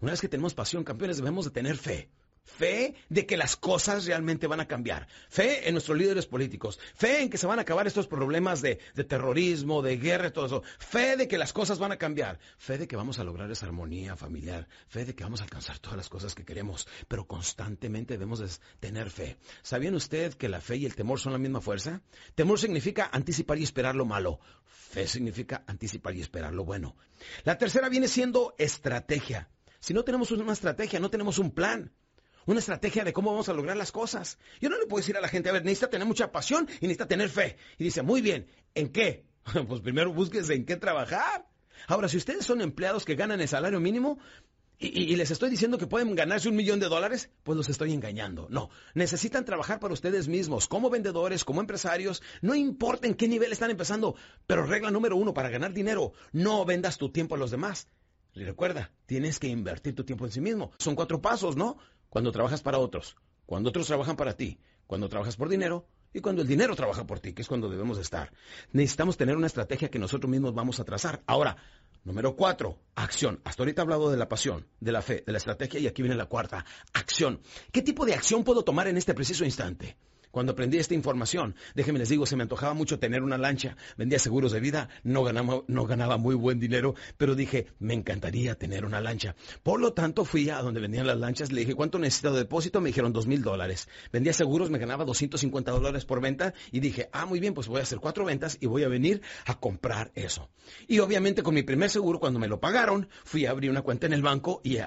Una 0.00 0.10
vez 0.10 0.20
que 0.20 0.28
tenemos 0.28 0.54
pasión, 0.54 0.82
campeones, 0.82 1.18
debemos 1.18 1.44
de 1.44 1.52
tener 1.52 1.76
fe. 1.76 2.10
Fe 2.44 2.94
de 3.08 3.24
que 3.24 3.36
las 3.36 3.56
cosas 3.56 4.04
realmente 4.04 4.46
van 4.46 4.60
a 4.60 4.66
cambiar. 4.66 5.06
Fe 5.28 5.68
en 5.68 5.74
nuestros 5.74 5.96
líderes 5.96 6.26
políticos. 6.26 6.78
Fe 6.94 7.22
en 7.22 7.30
que 7.30 7.38
se 7.38 7.46
van 7.46 7.58
a 7.58 7.62
acabar 7.62 7.86
estos 7.86 8.08
problemas 8.08 8.60
de, 8.62 8.76
terrorismo, 9.08 9.80
de 9.80 9.96
guerra, 9.96 10.32
todo 10.32 10.46
eso. 10.46 10.62
Fe 10.78 11.16
de 11.16 11.28
que 11.28 11.38
las 11.38 11.52
cosas 11.52 11.78
van 11.78 11.92
a 11.92 11.98
cambiar. 11.98 12.40
Fe 12.58 12.78
de 12.78 12.88
que 12.88 12.96
vamos 12.96 13.18
a 13.18 13.24
lograr 13.24 13.50
esa 13.50 13.66
armonía 13.66 14.16
familiar. 14.16 14.68
Fe 14.88 15.04
de 15.04 15.14
que 15.14 15.22
vamos 15.24 15.40
a 15.40 15.44
alcanzar 15.44 15.78
todas 15.78 15.96
las 15.96 16.08
cosas 16.08 16.34
que 16.34 16.44
queremos. 16.44 16.88
Pero 17.08 17.26
constantemente 17.26 18.14
debemos 18.14 18.60
tener 18.80 19.10
fe. 19.10 19.36
¿Sabían 19.62 19.94
usted 19.94 20.34
que 20.34 20.48
la 20.48 20.60
fe 20.60 20.76
y 20.76 20.86
el 20.86 20.96
temor 20.96 21.20
son 21.20 21.32
la 21.32 21.38
misma 21.38 21.60
fuerza? 21.60 22.02
Temor 22.34 22.58
significa 22.58 23.08
anticipar 23.12 23.58
y 23.58 23.62
esperar 23.62 23.94
lo 23.94 24.04
malo. 24.04 24.40
Fe 24.66 25.06
significa 25.06 25.62
anticipar 25.66 26.16
y 26.16 26.20
esperar 26.20 26.52
lo 26.52 26.64
bueno. 26.64 26.96
La 27.44 27.56
tercera 27.56 27.88
viene 27.88 28.08
siendo 28.08 28.54
estrategia. 28.58 29.48
Si 29.78 29.94
no 29.94 30.04
tenemos 30.04 30.30
una 30.32 30.52
estrategia, 30.52 31.00
no 31.00 31.10
tenemos 31.10 31.38
un 31.38 31.50
plan 31.52 31.92
una 32.46 32.60
estrategia 32.60 33.04
de 33.04 33.12
cómo 33.12 33.30
vamos 33.30 33.48
a 33.48 33.52
lograr 33.52 33.76
las 33.76 33.92
cosas. 33.92 34.38
Yo 34.60 34.68
no 34.68 34.78
le 34.78 34.86
puedo 34.86 35.00
decir 35.00 35.16
a 35.16 35.20
la 35.20 35.28
gente, 35.28 35.48
a 35.48 35.52
ver, 35.52 35.64
necesita 35.64 35.90
tener 35.90 36.06
mucha 36.06 36.32
pasión 36.32 36.68
y 36.80 36.86
necesita 36.86 37.06
tener 37.06 37.28
fe. 37.28 37.56
Y 37.78 37.84
dice, 37.84 38.02
muy 38.02 38.20
bien, 38.20 38.46
¿en 38.74 38.88
qué? 38.90 39.24
pues 39.68 39.80
primero 39.80 40.12
búsquese 40.12 40.54
en 40.54 40.64
qué 40.64 40.76
trabajar. 40.76 41.46
Ahora, 41.88 42.08
si 42.08 42.16
ustedes 42.16 42.46
son 42.46 42.60
empleados 42.60 43.04
que 43.04 43.16
ganan 43.16 43.40
el 43.40 43.48
salario 43.48 43.80
mínimo 43.80 44.18
y, 44.78 45.14
les 45.14 45.30
estoy 45.30 45.48
diciendo 45.48 45.78
que 45.78 45.86
pueden 45.86 46.14
ganarse 46.16 46.48
un 46.48 46.56
millón 46.56 46.80
de 46.80 46.88
dólares, 46.88 47.30
pues 47.44 47.56
los 47.56 47.68
estoy 47.68 47.92
engañando. 47.92 48.48
No, 48.50 48.68
necesitan 48.94 49.44
trabajar 49.44 49.78
para 49.78 49.94
ustedes 49.94 50.26
mismos, 50.26 50.66
como 50.66 50.90
vendedores, 50.90 51.44
como 51.44 51.60
empresarios, 51.60 52.20
no 52.40 52.56
importa 52.56 53.06
en 53.06 53.14
qué 53.14 53.28
nivel 53.28 53.52
están 53.52 53.70
empezando, 53.70 54.16
pero 54.46 54.66
regla 54.66 54.90
número 54.90 55.16
uno 55.16 55.34
para 55.34 55.50
ganar 55.50 55.72
dinero, 55.72 56.14
no 56.32 56.64
vendas 56.64 56.98
tu 56.98 57.12
tiempo 57.12 57.36
a 57.36 57.38
los 57.38 57.52
demás. 57.52 57.86
Y 58.34 58.44
recuerda, 58.44 58.90
tienes 59.06 59.38
que 59.38 59.48
invertir 59.48 59.94
tu 59.94 60.04
tiempo 60.04 60.24
en 60.24 60.32
sí 60.32 60.40
mismo. 60.40 60.72
Son 60.78 60.96
cuatro 60.96 61.20
pasos, 61.20 61.54
¿no? 61.54 61.76
Cuando 62.12 62.30
trabajas 62.30 62.60
para 62.60 62.76
otros, 62.76 63.16
cuando 63.46 63.70
otros 63.70 63.86
trabajan 63.86 64.16
para 64.16 64.36
ti, 64.36 64.58
cuando 64.86 65.08
trabajas 65.08 65.36
por 65.36 65.48
dinero 65.48 65.86
y 66.12 66.20
cuando 66.20 66.42
el 66.42 66.46
dinero 66.46 66.76
trabaja 66.76 67.06
por 67.06 67.20
ti, 67.20 67.32
que 67.32 67.40
es 67.40 67.48
cuando 67.48 67.70
debemos 67.70 67.96
estar. 67.96 68.30
Necesitamos 68.70 69.16
tener 69.16 69.34
una 69.34 69.46
estrategia 69.46 69.90
que 69.90 69.98
nosotros 69.98 70.30
mismos 70.30 70.52
vamos 70.52 70.78
a 70.78 70.84
trazar. 70.84 71.22
Ahora, 71.24 71.56
número 72.04 72.36
cuatro, 72.36 72.78
acción. 72.96 73.40
Hasta 73.44 73.62
ahorita 73.62 73.80
he 73.80 73.84
hablado 73.84 74.10
de 74.10 74.18
la 74.18 74.28
pasión, 74.28 74.66
de 74.78 74.92
la 74.92 75.00
fe, 75.00 75.24
de 75.24 75.32
la 75.32 75.38
estrategia 75.38 75.80
y 75.80 75.86
aquí 75.86 76.02
viene 76.02 76.14
la 76.14 76.26
cuarta, 76.26 76.66
acción. 76.92 77.40
¿Qué 77.72 77.80
tipo 77.80 78.04
de 78.04 78.12
acción 78.12 78.44
puedo 78.44 78.62
tomar 78.62 78.88
en 78.88 78.98
este 78.98 79.14
preciso 79.14 79.46
instante? 79.46 79.96
Cuando 80.32 80.52
aprendí 80.52 80.78
esta 80.78 80.94
información, 80.94 81.54
déjenme 81.74 81.98
les 81.98 82.08
digo, 82.08 82.24
se 82.24 82.36
me 82.36 82.42
antojaba 82.42 82.72
mucho 82.72 82.98
tener 82.98 83.22
una 83.22 83.36
lancha. 83.36 83.76
Vendía 83.98 84.18
seguros 84.18 84.50
de 84.50 84.60
vida, 84.60 84.88
no 85.04 85.22
ganaba, 85.22 85.62
no 85.68 85.86
ganaba 85.86 86.16
muy 86.16 86.34
buen 86.34 86.58
dinero, 86.58 86.94
pero 87.18 87.34
dije, 87.34 87.66
me 87.78 87.92
encantaría 87.92 88.54
tener 88.54 88.86
una 88.86 89.02
lancha. 89.02 89.36
Por 89.62 89.78
lo 89.78 89.92
tanto, 89.92 90.24
fui 90.24 90.48
a 90.48 90.62
donde 90.62 90.80
vendían 90.80 91.06
las 91.06 91.18
lanchas, 91.18 91.52
le 91.52 91.60
dije, 91.60 91.74
¿cuánto 91.74 91.98
necesito 91.98 92.32
de 92.32 92.40
depósito? 92.40 92.80
Me 92.80 92.88
dijeron 92.88 93.12
dos 93.12 93.26
mil 93.26 93.42
dólares. 93.42 93.88
Vendía 94.10 94.32
seguros, 94.32 94.70
me 94.70 94.78
ganaba 94.78 95.04
250 95.04 95.70
dólares 95.70 96.06
por 96.06 96.22
venta 96.22 96.54
y 96.70 96.80
dije, 96.80 97.10
ah, 97.12 97.26
muy 97.26 97.38
bien, 97.38 97.52
pues 97.52 97.68
voy 97.68 97.80
a 97.80 97.82
hacer 97.82 98.00
cuatro 98.00 98.24
ventas 98.24 98.56
y 98.58 98.66
voy 98.66 98.84
a 98.84 98.88
venir 98.88 99.20
a 99.44 99.60
comprar 99.60 100.12
eso. 100.14 100.48
Y 100.88 101.00
obviamente 101.00 101.42
con 101.42 101.54
mi 101.54 101.62
primer 101.62 101.90
seguro, 101.90 102.20
cuando 102.20 102.38
me 102.38 102.48
lo 102.48 102.58
pagaron, 102.58 103.08
fui 103.24 103.44
a 103.44 103.50
abrir 103.50 103.70
una 103.70 103.82
cuenta 103.82 104.06
en 104.06 104.14
el 104.14 104.22
banco 104.22 104.62
y, 104.64 104.78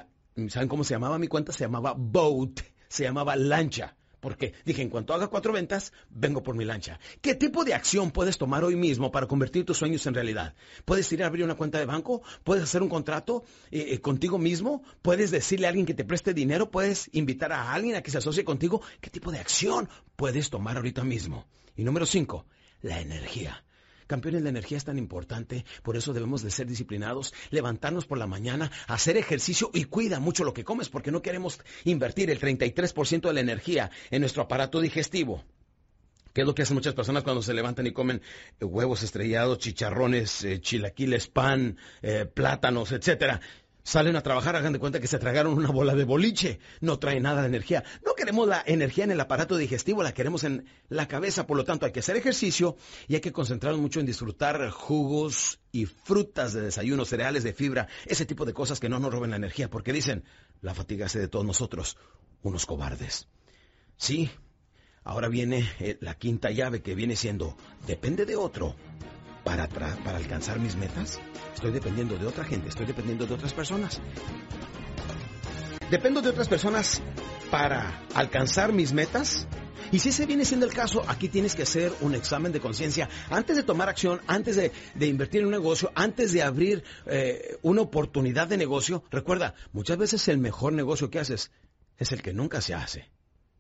¿saben 0.50 0.68
cómo 0.68 0.84
se 0.84 0.96
llamaba 0.96 1.20
mi 1.20 1.28
cuenta? 1.28 1.52
Se 1.52 1.66
llamaba 1.66 1.94
Boat, 1.96 2.62
se 2.88 3.04
llamaba 3.04 3.36
lancha. 3.36 3.96
Porque 4.26 4.56
dije, 4.66 4.82
en 4.82 4.90
cuanto 4.90 5.14
haga 5.14 5.28
cuatro 5.28 5.54
ventas, 5.54 5.94
vengo 6.10 6.42
por 6.42 6.56
mi 6.56 6.66
lancha. 6.66 7.00
¿Qué 7.22 7.36
tipo 7.36 7.64
de 7.64 7.76
acción 7.76 8.10
puedes 8.10 8.40
tomar 8.40 8.64
hoy 8.64 8.76
mismo 8.76 9.12
para 9.12 9.28
convertir 9.28 9.66
tus 9.66 9.78
sueños 9.78 10.04
en 10.08 10.16
realidad? 10.16 10.56
¿Puedes 10.84 11.12
ir 11.12 11.22
a 11.22 11.28
abrir 11.28 11.46
una 11.46 11.54
cuenta 11.54 11.78
de 11.78 11.86
banco? 11.86 12.24
¿Puedes 12.44 12.64
hacer 12.64 12.82
un 12.82 12.90
contrato 12.90 13.44
eh, 13.70 13.86
eh, 13.90 14.02
contigo 14.02 14.40
mismo? 14.40 14.82
¿Puedes 15.04 15.30
decirle 15.30 15.68
a 15.68 15.70
alguien 15.70 15.86
que 15.86 15.94
te 15.94 16.06
preste 16.06 16.34
dinero? 16.34 16.72
¿Puedes 16.72 17.08
invitar 17.14 17.52
a 17.52 17.72
alguien 17.72 17.98
a 17.98 18.02
que 18.02 18.10
se 18.10 18.18
asocie 18.18 18.44
contigo? 18.44 18.82
¿Qué 19.00 19.12
tipo 19.12 19.32
de 19.32 19.38
acción 19.38 19.90
puedes 20.16 20.50
tomar 20.50 20.78
ahorita 20.78 21.04
mismo? 21.04 21.46
Y 21.76 21.84
número 21.84 22.08
cinco, 22.08 22.48
la 22.82 23.02
energía. 23.02 23.64
Campeones, 24.08 24.44
la 24.44 24.50
energía 24.50 24.78
es 24.78 24.86
tan 24.86 24.98
importante, 24.98 25.66
por 25.84 25.98
eso 25.98 26.14
debemos 26.14 26.42
de 26.44 26.52
ser 26.52 26.68
disciplinados, 26.68 27.34
levantarnos 27.50 28.06
por 28.06 28.18
la 28.18 28.28
mañana, 28.28 28.72
hacer 28.88 29.18
ejercicio 29.18 29.72
y 29.74 29.86
cuida 29.86 30.20
mucho 30.20 30.44
lo 30.44 30.54
que 30.54 30.64
comes, 30.64 30.90
porque 30.90 31.12
no 31.12 31.22
queremos 31.22 31.60
invertir 31.84 32.30
el 32.30 32.40
33% 32.40 33.22
de 33.22 33.34
la 33.34 33.40
energía 33.40 33.92
en 34.12 34.22
nuestro 34.22 34.44
aparato 34.44 34.80
digestivo. 34.80 35.44
¿Qué 36.36 36.42
es 36.42 36.48
lo 36.48 36.54
que 36.54 36.64
hacen 36.64 36.76
muchas 36.76 36.94
personas 36.94 37.24
cuando 37.24 37.42
se 37.42 37.54
levantan 37.54 37.88
y 37.88 37.94
comen 37.94 38.22
eh, 38.60 38.66
huevos 38.66 39.04
estrellados, 39.04 39.58
chicharrones, 39.58 40.44
eh, 40.44 40.60
chilaquiles, 40.60 41.28
pan, 41.28 41.78
eh, 42.02 42.26
plátanos, 42.26 42.92
etcétera? 42.92 43.40
Salen 43.86 44.16
a 44.16 44.24
trabajar, 44.24 44.56
hagan 44.56 44.74
de 44.74 44.80
cuenta 44.80 45.00
que 45.00 45.08
se 45.08 45.20
tragaron 45.20 45.54
una 45.54 45.70
bola 45.70 45.94
de 45.94 46.04
boliche, 46.04 46.60
no 46.82 46.98
trae 46.98 47.20
nada 47.22 47.42
de 47.42 47.48
energía. 47.48 47.84
No 48.04 48.16
queremos 48.16 48.48
la 48.48 48.64
energía 48.66 49.04
en 49.04 49.12
el 49.12 49.22
aparato 49.22 49.58
digestivo, 49.58 50.02
la 50.02 50.14
queremos 50.14 50.44
en 50.44 50.66
la 50.90 51.08
cabeza, 51.08 51.46
por 51.46 51.56
lo 51.56 51.64
tanto 51.64 51.86
hay 51.86 51.92
que 51.92 52.00
hacer 52.00 52.18
ejercicio 52.18 52.78
y 53.08 53.14
hay 53.14 53.22
que 53.22 53.32
concentrarnos 53.32 53.80
mucho 53.80 54.00
en 54.00 54.08
disfrutar 54.08 54.72
jugos 54.72 55.60
y 55.72 55.86
frutas 55.86 56.54
de 56.54 56.62
desayuno, 56.62 57.06
cereales 57.06 57.44
de 57.44 57.54
fibra, 57.54 57.88
ese 58.08 58.26
tipo 58.26 58.44
de 58.44 58.54
cosas 58.54 58.80
que 58.80 58.90
no 58.90 59.00
nos 59.00 59.14
roben 59.14 59.30
la 59.30 59.38
energía, 59.38 59.70
porque 59.70 59.94
dicen, 59.94 60.24
la 60.62 60.74
fatiga 60.74 61.06
hace 61.06 61.20
de 61.20 61.28
todos 61.28 61.46
nosotros 61.46 61.96
unos 62.42 62.66
cobardes. 62.66 63.28
Sí, 63.98 64.32
ahora 65.04 65.28
viene 65.28 65.70
eh, 65.80 65.98
la 66.02 66.16
quinta 66.16 66.50
llave 66.50 66.82
que 66.82 66.96
viene 66.96 67.16
siendo, 67.16 67.56
depende 67.86 68.26
de 68.26 68.36
otro 68.36 68.76
para, 69.46 69.70
alcanzar 70.08 70.60
mis 70.60 70.76
metas. 70.76 71.20
Estoy 71.54 71.72
dependiendo 71.72 72.18
de 72.18 72.26
otra 72.26 72.44
gente, 72.44 72.68
estoy 72.68 72.86
dependiendo 72.86 73.26
de 73.26 73.34
otras 73.36 73.54
personas. 73.54 74.02
Dependo 75.90 76.22
de 76.22 76.30
otras 76.30 76.50
personas 76.50 77.02
para 77.52 78.04
alcanzar 78.16 78.74
mis 78.74 78.92
metas. 78.92 79.48
Y 79.92 80.00
si 80.00 80.10
ese 80.10 80.26
viene 80.26 80.44
siendo 80.46 80.66
el 80.66 80.74
caso, 80.74 81.06
aquí 81.08 81.30
tienes 81.30 81.54
que 81.54 81.62
hacer 81.62 81.94
un 82.02 82.16
examen 82.16 82.52
de 82.52 82.60
conciencia 82.60 83.08
antes 83.30 83.56
de 83.56 83.64
tomar 83.64 83.88
acción, 83.88 84.20
antes 84.26 84.56
de, 84.56 84.72
invertir 85.00 85.42
en 85.42 85.46
un 85.46 85.52
negocio, 85.52 85.92
antes 85.94 86.34
de 86.34 86.42
abrir 86.42 86.84
eh, 87.06 87.58
una 87.62 87.82
oportunidad 87.82 88.48
de 88.48 88.58
negocio. 88.58 89.04
Recuerda, 89.12 89.54
muchas 89.74 89.98
veces 89.98 90.28
el 90.28 90.40
mejor 90.40 90.74
negocio 90.74 91.12
que 91.12 91.20
haces 91.20 91.52
es 91.98 92.12
el 92.12 92.24
que 92.24 92.34
nunca 92.34 92.62
se 92.62 92.74
hace. 92.74 93.15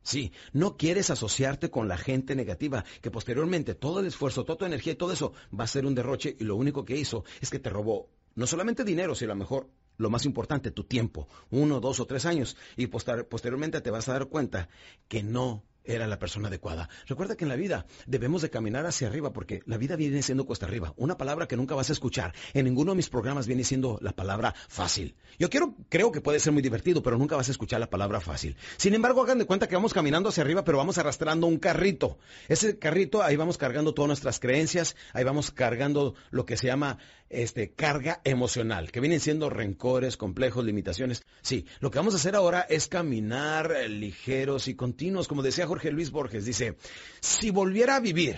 Sí, 0.05 0.31
no 0.53 0.77
quieres 0.77 1.09
asociarte 1.09 1.71
con 1.71 1.87
la 1.87 1.97
gente 1.97 2.35
negativa, 2.35 2.85
que 3.01 3.09
posteriormente 3.09 3.73
todo 3.73 4.01
el 4.01 4.05
esfuerzo, 4.05 4.45
toda 4.45 4.59
tu 4.59 4.65
energía 4.65 4.93
y 4.93 4.97
todo 4.97 5.11
eso 5.11 5.33
va 5.51 5.63
a 5.63 5.67
ser 5.67 5.83
un 5.87 5.95
derroche 5.95 6.35
y 6.39 6.43
lo 6.43 6.55
único 6.55 6.85
que 6.85 6.95
hizo 6.95 7.25
es 7.41 7.49
que 7.49 7.57
te 7.57 7.71
robó 7.71 8.07
no 8.35 8.45
solamente 8.45 8.83
dinero, 8.83 9.15
sino 9.15 9.31
a 9.31 9.35
lo 9.35 9.39
mejor 9.39 9.67
lo 9.97 10.11
más 10.11 10.25
importante, 10.25 10.69
tu 10.69 10.83
tiempo, 10.83 11.27
uno, 11.49 11.79
dos 11.79 11.99
o 11.99 12.05
tres 12.05 12.27
años, 12.27 12.55
y 12.77 12.85
posteriormente 12.87 13.81
te 13.81 13.89
vas 13.89 14.07
a 14.07 14.13
dar 14.13 14.27
cuenta 14.27 14.69
que 15.07 15.23
no 15.23 15.63
era 15.85 16.07
la 16.07 16.19
persona 16.19 16.47
adecuada. 16.47 16.89
Recuerda 17.07 17.35
que 17.35 17.45
en 17.45 17.49
la 17.49 17.55
vida 17.55 17.85
debemos 18.05 18.41
de 18.41 18.49
caminar 18.49 18.85
hacia 18.85 19.07
arriba 19.07 19.33
porque 19.33 19.61
la 19.65 19.77
vida 19.77 19.95
viene 19.95 20.21
siendo 20.21 20.45
cuesta 20.45 20.65
arriba. 20.65 20.93
Una 20.97 21.17
palabra 21.17 21.47
que 21.47 21.57
nunca 21.57 21.75
vas 21.75 21.89
a 21.89 21.93
escuchar. 21.93 22.33
En 22.53 22.65
ninguno 22.65 22.91
de 22.91 22.97
mis 22.97 23.09
programas 23.09 23.47
viene 23.47 23.63
siendo 23.63 23.97
la 24.01 24.13
palabra 24.13 24.53
fácil. 24.67 25.15
Yo 25.37 25.49
quiero, 25.49 25.75
creo 25.89 26.11
que 26.11 26.21
puede 26.21 26.39
ser 26.39 26.53
muy 26.53 26.61
divertido, 26.61 27.03
pero 27.03 27.17
nunca 27.17 27.35
vas 27.35 27.47
a 27.47 27.51
escuchar 27.51 27.79
la 27.79 27.89
palabra 27.89 28.21
fácil. 28.21 28.55
Sin 28.77 28.93
embargo, 28.93 29.21
hagan 29.23 29.37
de 29.37 29.45
cuenta 29.45 29.67
que 29.67 29.75
vamos 29.75 29.93
caminando 29.93 30.29
hacia 30.29 30.43
arriba, 30.43 30.63
pero 30.63 30.77
vamos 30.77 30.97
arrastrando 30.97 31.47
un 31.47 31.57
carrito. 31.57 32.17
Ese 32.47 32.79
carrito, 32.79 33.21
ahí 33.21 33.35
vamos 33.35 33.57
cargando 33.57 33.93
todas 33.93 34.07
nuestras 34.07 34.39
creencias, 34.39 34.95
ahí 35.13 35.23
vamos 35.23 35.51
cargando 35.51 36.15
lo 36.31 36.45
que 36.45 36.57
se 36.57 36.67
llama 36.67 36.97
este, 37.29 37.73
carga 37.73 38.21
emocional, 38.23 38.91
que 38.91 38.99
vienen 38.99 39.19
siendo 39.19 39.49
rencores, 39.49 40.17
complejos, 40.17 40.63
limitaciones. 40.63 41.23
Sí, 41.41 41.65
lo 41.79 41.91
que 41.91 41.99
vamos 41.99 42.13
a 42.13 42.17
hacer 42.17 42.35
ahora 42.35 42.61
es 42.61 42.87
caminar 42.87 43.71
eh, 43.71 43.89
ligeros 43.89 44.67
y 44.67 44.75
continuos, 44.75 45.27
como 45.27 45.43
decía 45.43 45.67
Jorge 45.67 45.74
Luis 45.83 46.11
Borges, 46.11 46.45
dice, 46.45 46.77
si 47.19 47.51
volviera 47.51 47.95
a 47.95 47.99
vivir, 47.99 48.37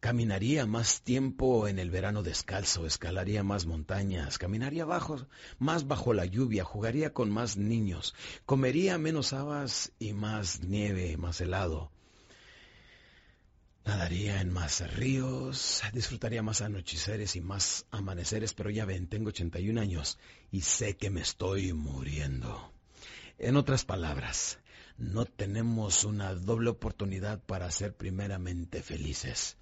caminaría 0.00 0.66
más 0.66 1.02
tiempo 1.02 1.68
en 1.68 1.78
el 1.78 1.90
verano 1.90 2.22
descalzo, 2.22 2.86
escalaría 2.86 3.42
más 3.42 3.66
montañas, 3.66 4.38
caminaría 4.38 4.84
bajo, 4.84 5.26
más 5.58 5.86
bajo 5.86 6.14
la 6.14 6.24
lluvia, 6.24 6.64
jugaría 6.64 7.12
con 7.12 7.30
más 7.30 7.56
niños, 7.56 8.14
comería 8.46 8.98
menos 8.98 9.32
habas 9.32 9.92
y 9.98 10.12
más 10.12 10.62
nieve, 10.62 11.16
más 11.16 11.40
helado 11.40 11.90
Nadaría 13.84 14.40
en 14.40 14.52
más 14.52 14.88
ríos, 14.94 15.82
disfrutaría 15.92 16.42
más 16.42 16.60
anocheceres 16.60 17.34
y 17.34 17.40
más 17.40 17.86
amaneceres, 17.90 18.52
pero 18.52 18.70
ya 18.70 18.84
ven, 18.84 19.08
tengo 19.08 19.30
81 19.30 19.80
años 19.80 20.18
y 20.52 20.60
sé 20.60 20.96
que 20.96 21.10
me 21.10 21.22
estoy 21.22 21.72
muriendo. 21.72 22.72
En 23.38 23.56
otras 23.56 23.84
palabras, 23.84 24.58
no 25.00 25.24
tenemos 25.24 26.04
una 26.04 26.34
doble 26.34 26.68
oportunidad 26.68 27.42
para 27.42 27.70
ser 27.70 27.94
primeramente 27.94 28.82
felices. 28.82 29.56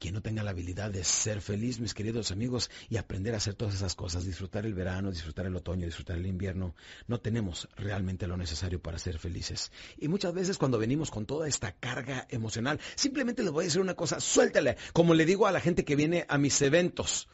Quien 0.00 0.14
no 0.14 0.20
tenga 0.20 0.42
la 0.42 0.50
habilidad 0.50 0.90
de 0.90 1.04
ser 1.04 1.40
feliz, 1.40 1.78
mis 1.78 1.94
queridos 1.94 2.32
amigos, 2.32 2.70
y 2.88 2.96
aprender 2.96 3.34
a 3.34 3.36
hacer 3.36 3.54
todas 3.54 3.74
esas 3.74 3.94
cosas, 3.94 4.24
disfrutar 4.24 4.66
el 4.66 4.74
verano, 4.74 5.12
disfrutar 5.12 5.46
el 5.46 5.54
otoño, 5.54 5.86
disfrutar 5.86 6.16
el 6.16 6.26
invierno, 6.26 6.74
no 7.06 7.20
tenemos 7.20 7.68
realmente 7.76 8.26
lo 8.26 8.36
necesario 8.36 8.82
para 8.82 8.98
ser 8.98 9.18
felices. 9.18 9.70
Y 9.96 10.08
muchas 10.08 10.34
veces 10.34 10.58
cuando 10.58 10.78
venimos 10.78 11.12
con 11.12 11.24
toda 11.24 11.46
esta 11.46 11.70
carga 11.72 12.26
emocional, 12.28 12.80
simplemente 12.96 13.44
les 13.44 13.52
voy 13.52 13.64
a 13.64 13.66
decir 13.68 13.80
una 13.80 13.94
cosa, 13.94 14.18
suéltale, 14.18 14.76
como 14.92 15.14
le 15.14 15.24
digo 15.24 15.46
a 15.46 15.52
la 15.52 15.60
gente 15.60 15.84
que 15.84 15.94
viene 15.94 16.26
a 16.28 16.36
mis 16.36 16.60
eventos. 16.62 17.28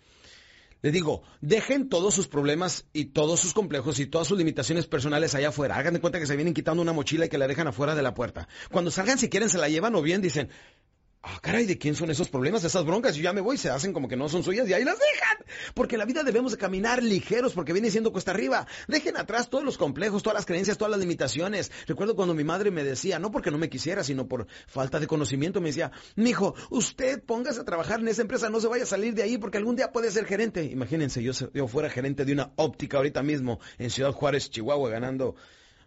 Le 0.86 0.92
digo, 0.92 1.24
dejen 1.40 1.88
todos 1.88 2.14
sus 2.14 2.28
problemas 2.28 2.86
y 2.92 3.06
todos 3.06 3.40
sus 3.40 3.54
complejos 3.54 3.98
y 3.98 4.06
todas 4.06 4.28
sus 4.28 4.38
limitaciones 4.38 4.86
personales 4.86 5.34
allá 5.34 5.48
afuera. 5.48 5.74
Hagan 5.74 5.94
de 5.94 6.00
cuenta 6.00 6.20
que 6.20 6.28
se 6.28 6.36
vienen 6.36 6.54
quitando 6.54 6.80
una 6.80 6.92
mochila 6.92 7.26
y 7.26 7.28
que 7.28 7.38
la 7.38 7.48
dejan 7.48 7.66
afuera 7.66 7.96
de 7.96 8.02
la 8.02 8.14
puerta. 8.14 8.46
Cuando 8.70 8.92
salgan, 8.92 9.18
si 9.18 9.28
quieren, 9.28 9.48
se 9.48 9.58
la 9.58 9.68
llevan 9.68 9.96
o 9.96 10.02
bien 10.02 10.22
dicen, 10.22 10.48
Ah, 11.28 11.40
caray, 11.42 11.66
¿de 11.66 11.76
quién 11.76 11.96
son 11.96 12.08
esos 12.08 12.28
problemas, 12.28 12.62
esas 12.62 12.84
broncas? 12.84 13.16
Yo 13.16 13.22
ya 13.24 13.32
me 13.32 13.40
voy, 13.40 13.58
se 13.58 13.68
hacen 13.68 13.92
como 13.92 14.06
que 14.06 14.16
no 14.16 14.28
son 14.28 14.44
suyas 14.44 14.68
y 14.68 14.74
ahí 14.74 14.84
las 14.84 14.96
dejan. 14.96 15.44
Porque 15.74 15.96
la 15.96 16.04
vida 16.04 16.22
debemos 16.22 16.52
de 16.52 16.58
caminar 16.58 17.02
ligeros 17.02 17.52
porque 17.52 17.72
viene 17.72 17.90
siendo 17.90 18.12
cuesta 18.12 18.30
arriba. 18.30 18.68
Dejen 18.86 19.16
atrás 19.16 19.50
todos 19.50 19.64
los 19.64 19.76
complejos, 19.76 20.22
todas 20.22 20.36
las 20.36 20.46
creencias, 20.46 20.78
todas 20.78 20.92
las 20.92 21.00
limitaciones. 21.00 21.72
Recuerdo 21.88 22.14
cuando 22.14 22.32
mi 22.32 22.44
madre 22.44 22.70
me 22.70 22.84
decía, 22.84 23.18
no 23.18 23.32
porque 23.32 23.50
no 23.50 23.58
me 23.58 23.68
quisiera, 23.68 24.04
sino 24.04 24.28
por 24.28 24.46
falta 24.68 25.00
de 25.00 25.08
conocimiento, 25.08 25.60
me 25.60 25.70
decía, 25.70 25.90
mijo, 26.14 26.54
usted 26.70 27.20
póngase 27.24 27.60
a 27.60 27.64
trabajar 27.64 27.98
en 27.98 28.06
esa 28.06 28.22
empresa, 28.22 28.48
no 28.48 28.60
se 28.60 28.68
vaya 28.68 28.84
a 28.84 28.86
salir 28.86 29.12
de 29.14 29.24
ahí 29.24 29.36
porque 29.36 29.58
algún 29.58 29.74
día 29.74 29.90
puede 29.90 30.12
ser 30.12 30.26
gerente. 30.26 30.62
Imagínense, 30.62 31.24
yo, 31.24 31.32
yo 31.52 31.66
fuera 31.66 31.90
gerente 31.90 32.24
de 32.24 32.34
una 32.34 32.52
óptica 32.54 32.98
ahorita 32.98 33.24
mismo 33.24 33.58
en 33.78 33.90
Ciudad 33.90 34.12
Juárez, 34.12 34.48
Chihuahua, 34.48 34.90
ganando 34.90 35.34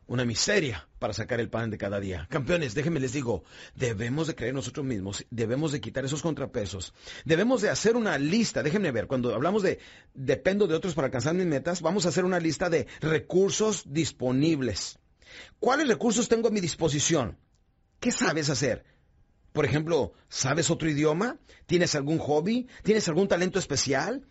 una 0.10 0.26
miseria 0.26 0.88
para 0.98 1.14
sacar 1.14 1.40
el 1.40 1.50
pan 1.50 1.70
de 1.70 1.78
cada 1.78 2.00
día. 2.00 2.28
Campeones, 2.30 2.74
déjenme 2.74 3.00
les 3.00 3.14
digo, 3.14 3.44
debemos 3.76 4.28
de 4.28 4.36
creer 4.36 4.56
nosotros 4.56 4.86
mismos, 4.86 5.26
debemos 5.30 5.72
de 5.72 5.80
quitar 5.80 6.04
esos 6.04 6.24
contrapesos, 6.24 6.94
debemos 7.26 7.62
de 7.62 7.70
hacer 7.70 7.96
una 7.96 8.18
lista, 8.18 8.64
déjenme 8.64 8.92
ver, 8.92 9.06
cuando 9.06 9.34
hablamos 9.34 9.62
de 9.62 9.80
dependo 10.16 10.66
de 10.68 10.74
otros 10.74 10.96
para 10.96 11.06
alcanzar 11.06 11.36
mis 11.36 11.46
metas, 11.46 11.82
vamos 11.82 12.06
a 12.06 12.10
hacer 12.10 12.26
una 12.26 12.40
lista 12.40 12.70
de 12.70 12.88
recursos 13.02 13.84
disponibles. 13.86 14.98
¿Cuáles 15.60 15.88
recursos 15.88 16.28
tengo 16.28 16.48
a 16.48 16.52
mi 16.52 16.60
disposición? 16.60 17.38
¿Qué 18.00 18.12
sabes 18.12 18.50
hacer? 18.50 18.84
Por 19.52 19.66
ejemplo, 19.66 20.14
¿sabes 20.30 20.70
otro 20.70 20.90
idioma? 20.90 21.38
¿Tienes 21.66 21.96
algún 21.96 22.20
hobby? 22.20 22.68
¿Tienes 22.84 23.08
algún 23.08 23.28
talento 23.28 23.60
especial? 23.60 24.28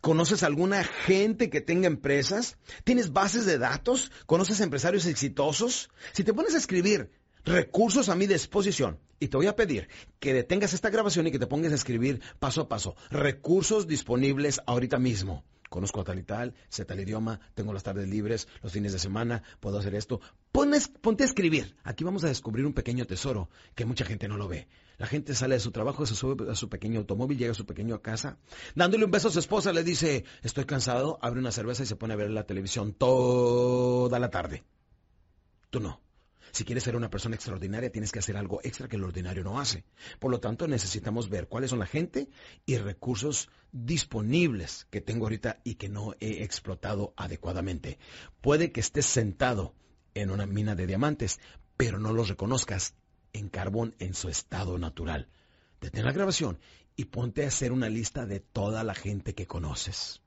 ¿Conoces 0.00 0.42
alguna 0.42 0.84
gente 0.84 1.50
que 1.50 1.60
tenga 1.60 1.86
empresas? 1.86 2.56
¿Tienes 2.84 3.12
bases 3.12 3.46
de 3.46 3.58
datos? 3.58 4.10
¿Conoces 4.26 4.60
empresarios 4.60 5.06
exitosos? 5.06 5.90
Si 6.12 6.24
te 6.24 6.32
pones 6.32 6.54
a 6.54 6.58
escribir 6.58 7.10
recursos 7.44 8.08
a 8.08 8.16
mi 8.16 8.26
disposición, 8.26 8.98
y 9.20 9.28
te 9.28 9.36
voy 9.36 9.46
a 9.46 9.54
pedir 9.54 9.88
que 10.18 10.32
detengas 10.32 10.72
esta 10.72 10.90
grabación 10.90 11.26
y 11.26 11.30
que 11.30 11.38
te 11.38 11.46
pongas 11.46 11.72
a 11.72 11.76
escribir 11.76 12.20
paso 12.38 12.62
a 12.62 12.68
paso, 12.68 12.96
recursos 13.10 13.86
disponibles 13.86 14.60
ahorita 14.66 14.98
mismo. 14.98 15.44
Conozco 15.70 16.00
a 16.00 16.04
tal 16.04 16.18
y 16.18 16.24
tal, 16.24 16.54
sé 16.68 16.84
tal 16.84 16.98
idioma, 16.98 17.38
tengo 17.54 17.72
las 17.72 17.84
tardes 17.84 18.08
libres, 18.08 18.48
los 18.60 18.72
fines 18.72 18.92
de 18.92 18.98
semana, 18.98 19.44
puedo 19.60 19.78
hacer 19.78 19.94
esto. 19.94 20.20
ponte 20.50 21.22
a 21.22 21.26
escribir. 21.26 21.76
Aquí 21.84 22.02
vamos 22.02 22.24
a 22.24 22.26
descubrir 22.26 22.66
un 22.66 22.72
pequeño 22.72 23.06
tesoro 23.06 23.48
que 23.76 23.84
mucha 23.84 24.04
gente 24.04 24.26
no 24.26 24.36
lo 24.36 24.48
ve. 24.48 24.66
La 24.98 25.06
gente 25.06 25.32
sale 25.32 25.54
de 25.54 25.60
su 25.60 25.70
trabajo, 25.70 26.04
se 26.06 26.16
sube 26.16 26.50
a 26.50 26.56
su 26.56 26.68
pequeño 26.68 26.98
automóvil, 26.98 27.38
llega 27.38 27.52
a 27.52 27.54
su 27.54 27.66
pequeño 27.66 28.02
casa, 28.02 28.36
dándole 28.74 29.04
un 29.04 29.12
beso 29.12 29.28
a 29.28 29.30
su 29.30 29.38
esposa, 29.38 29.72
le 29.72 29.84
dice, 29.84 30.24
estoy 30.42 30.64
cansado, 30.64 31.20
abre 31.22 31.38
una 31.38 31.52
cerveza 31.52 31.84
y 31.84 31.86
se 31.86 31.94
pone 31.94 32.14
a 32.14 32.16
ver 32.16 32.30
la 32.30 32.46
televisión 32.46 32.92
toda 32.92 34.18
la 34.18 34.28
tarde. 34.28 34.64
Tú 35.70 35.78
no. 35.78 36.00
Si 36.52 36.64
quieres 36.64 36.84
ser 36.84 36.96
una 36.96 37.10
persona 37.10 37.36
extraordinaria, 37.36 37.90
tienes 37.90 38.12
que 38.12 38.18
hacer 38.18 38.36
algo 38.36 38.60
extra 38.62 38.88
que 38.88 38.96
el 38.96 39.04
ordinario 39.04 39.44
no 39.44 39.60
hace. 39.60 39.84
Por 40.18 40.30
lo 40.30 40.40
tanto, 40.40 40.66
necesitamos 40.66 41.28
ver 41.28 41.48
cuáles 41.48 41.70
son 41.70 41.78
la 41.78 41.86
gente 41.86 42.28
y 42.66 42.76
recursos 42.78 43.48
disponibles 43.72 44.86
que 44.90 45.00
tengo 45.00 45.26
ahorita 45.26 45.60
y 45.64 45.74
que 45.74 45.88
no 45.88 46.14
he 46.20 46.42
explotado 46.42 47.14
adecuadamente. 47.16 47.98
Puede 48.40 48.72
que 48.72 48.80
estés 48.80 49.06
sentado 49.06 49.74
en 50.14 50.30
una 50.30 50.46
mina 50.46 50.74
de 50.74 50.86
diamantes, 50.86 51.38
pero 51.76 51.98
no 51.98 52.12
los 52.12 52.28
reconozcas 52.28 52.94
en 53.32 53.48
carbón 53.48 53.94
en 53.98 54.14
su 54.14 54.28
estado 54.28 54.78
natural. 54.78 55.28
Detén 55.80 56.04
la 56.04 56.12
grabación 56.12 56.58
y 56.96 57.06
ponte 57.06 57.44
a 57.44 57.48
hacer 57.48 57.72
una 57.72 57.88
lista 57.88 58.26
de 58.26 58.40
toda 58.40 58.84
la 58.84 58.94
gente 58.94 59.34
que 59.34 59.46
conoces. 59.46 60.20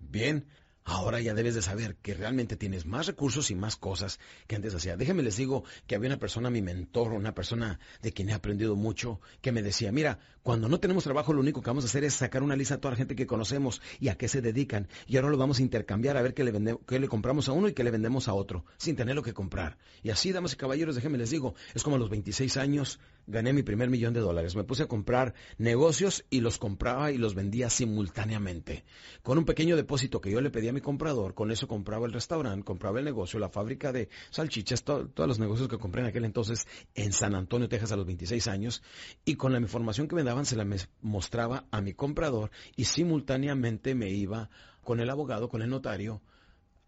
Bien, 0.00 0.46
Ahora 0.88 1.20
ya 1.20 1.34
debes 1.34 1.56
de 1.56 1.62
saber 1.62 1.96
que 1.96 2.14
realmente 2.14 2.56
tienes 2.56 2.86
más 2.86 3.08
recursos 3.08 3.50
y 3.50 3.56
más 3.56 3.74
cosas 3.74 4.20
que 4.46 4.54
antes 4.54 4.72
hacía. 4.72 4.96
Déjenme 4.96 5.24
les 5.24 5.36
digo 5.36 5.64
que 5.88 5.96
había 5.96 6.08
una 6.08 6.20
persona, 6.20 6.48
mi 6.48 6.62
mentor, 6.62 7.12
una 7.12 7.34
persona 7.34 7.80
de 8.02 8.12
quien 8.12 8.30
he 8.30 8.32
aprendido 8.32 8.76
mucho, 8.76 9.20
que 9.40 9.50
me 9.50 9.62
decía, 9.62 9.90
mira, 9.90 10.20
cuando 10.44 10.68
no 10.68 10.78
tenemos 10.78 11.02
trabajo 11.02 11.32
lo 11.32 11.40
único 11.40 11.60
que 11.60 11.70
vamos 11.70 11.82
a 11.82 11.88
hacer 11.88 12.04
es 12.04 12.14
sacar 12.14 12.44
una 12.44 12.54
lista 12.54 12.74
a 12.74 12.78
toda 12.78 12.92
la 12.92 12.98
gente 12.98 13.16
que 13.16 13.26
conocemos 13.26 13.82
y 13.98 14.10
a 14.10 14.14
qué 14.16 14.28
se 14.28 14.40
dedican. 14.40 14.86
Y 15.08 15.16
ahora 15.16 15.30
lo 15.30 15.38
vamos 15.38 15.58
a 15.58 15.62
intercambiar 15.62 16.16
a 16.16 16.22
ver 16.22 16.34
qué 16.34 16.44
le, 16.44 16.78
qué 16.86 17.00
le 17.00 17.08
compramos 17.08 17.48
a 17.48 17.52
uno 17.52 17.66
y 17.66 17.72
qué 17.72 17.82
le 17.82 17.90
vendemos 17.90 18.28
a 18.28 18.34
otro, 18.34 18.64
sin 18.76 18.94
tener 18.94 19.16
lo 19.16 19.24
que 19.24 19.34
comprar. 19.34 19.78
Y 20.04 20.10
así, 20.10 20.30
damas 20.30 20.52
y 20.52 20.56
caballeros, 20.56 20.94
déjenme 20.94 21.18
les 21.18 21.30
digo, 21.30 21.56
es 21.74 21.82
como 21.82 21.96
a 21.96 21.98
los 21.98 22.10
26 22.10 22.56
años 22.58 23.00
gané 23.26 23.52
mi 23.52 23.62
primer 23.62 23.90
millón 23.90 24.14
de 24.14 24.20
dólares. 24.20 24.56
Me 24.56 24.64
puse 24.64 24.84
a 24.84 24.88
comprar 24.88 25.34
negocios 25.58 26.24
y 26.30 26.40
los 26.40 26.58
compraba 26.58 27.10
y 27.10 27.18
los 27.18 27.34
vendía 27.34 27.70
simultáneamente. 27.70 28.84
Con 29.22 29.38
un 29.38 29.44
pequeño 29.44 29.76
depósito 29.76 30.20
que 30.20 30.30
yo 30.30 30.40
le 30.40 30.50
pedía 30.50 30.70
a 30.70 30.72
mi 30.72 30.80
comprador, 30.80 31.34
con 31.34 31.50
eso 31.50 31.68
compraba 31.68 32.06
el 32.06 32.12
restaurante, 32.12 32.64
compraba 32.64 32.98
el 32.98 33.04
negocio, 33.04 33.38
la 33.38 33.48
fábrica 33.48 33.92
de 33.92 34.08
salchichas, 34.30 34.84
todos 34.84 35.10
los 35.16 35.38
negocios 35.38 35.68
que 35.68 35.78
compré 35.78 36.02
en 36.02 36.08
aquel 36.08 36.24
entonces 36.24 36.66
en 36.94 37.12
San 37.12 37.34
Antonio, 37.34 37.68
Texas 37.68 37.92
a 37.92 37.96
los 37.96 38.06
26 38.06 38.46
años. 38.48 38.82
Y 39.24 39.34
con 39.34 39.52
la 39.52 39.58
información 39.58 40.08
que 40.08 40.16
me 40.16 40.22
daban 40.22 40.46
se 40.46 40.56
la 40.56 40.66
mostraba 41.02 41.66
a 41.70 41.80
mi 41.80 41.94
comprador 41.94 42.50
y 42.76 42.84
simultáneamente 42.84 43.94
me 43.94 44.10
iba 44.10 44.50
con 44.82 45.00
el 45.00 45.10
abogado, 45.10 45.48
con 45.48 45.62
el 45.62 45.70
notario, 45.70 46.22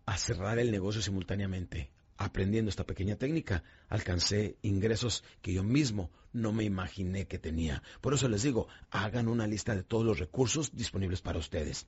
a 0.06 0.16
cerrar 0.16 0.58
el 0.58 0.70
negocio 0.70 1.02
simultáneamente 1.02 1.90
aprendiendo 2.18 2.68
esta 2.68 2.84
pequeña 2.84 3.16
técnica, 3.16 3.62
alcancé 3.88 4.58
ingresos 4.62 5.24
que 5.40 5.52
yo 5.52 5.62
mismo 5.62 6.10
no 6.32 6.52
me 6.52 6.64
imaginé 6.64 7.26
que 7.26 7.38
tenía. 7.38 7.82
Por 8.00 8.12
eso 8.12 8.28
les 8.28 8.42
digo, 8.42 8.68
hagan 8.90 9.28
una 9.28 9.46
lista 9.46 9.74
de 9.74 9.84
todos 9.84 10.04
los 10.04 10.18
recursos 10.18 10.74
disponibles 10.74 11.22
para 11.22 11.38
ustedes. 11.38 11.86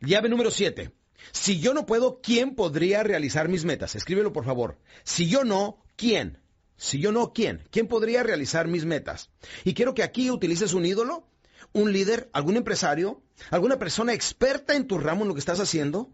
Llave 0.00 0.28
número 0.28 0.50
7. 0.50 0.92
Si 1.32 1.58
yo 1.58 1.72
no 1.72 1.86
puedo, 1.86 2.20
¿quién 2.20 2.54
podría 2.54 3.02
realizar 3.02 3.48
mis 3.48 3.64
metas? 3.64 3.94
Escríbelo 3.94 4.32
por 4.32 4.44
favor. 4.44 4.78
Si 5.04 5.28
yo 5.28 5.44
no, 5.44 5.82
¿quién? 5.96 6.38
Si 6.76 6.98
yo 6.98 7.12
no, 7.12 7.32
¿quién? 7.32 7.62
¿Quién 7.70 7.86
podría 7.86 8.22
realizar 8.22 8.68
mis 8.68 8.84
metas? 8.84 9.30
Y 9.64 9.72
quiero 9.72 9.94
que 9.94 10.02
aquí 10.02 10.30
utilices 10.30 10.74
un 10.74 10.84
ídolo, 10.84 11.28
un 11.72 11.92
líder, 11.92 12.28
algún 12.32 12.56
empresario, 12.56 13.22
alguna 13.50 13.78
persona 13.78 14.12
experta 14.12 14.74
en 14.74 14.86
tu 14.86 14.98
ramo 14.98 15.22
en 15.22 15.28
lo 15.28 15.34
que 15.34 15.40
estás 15.40 15.60
haciendo. 15.60 16.10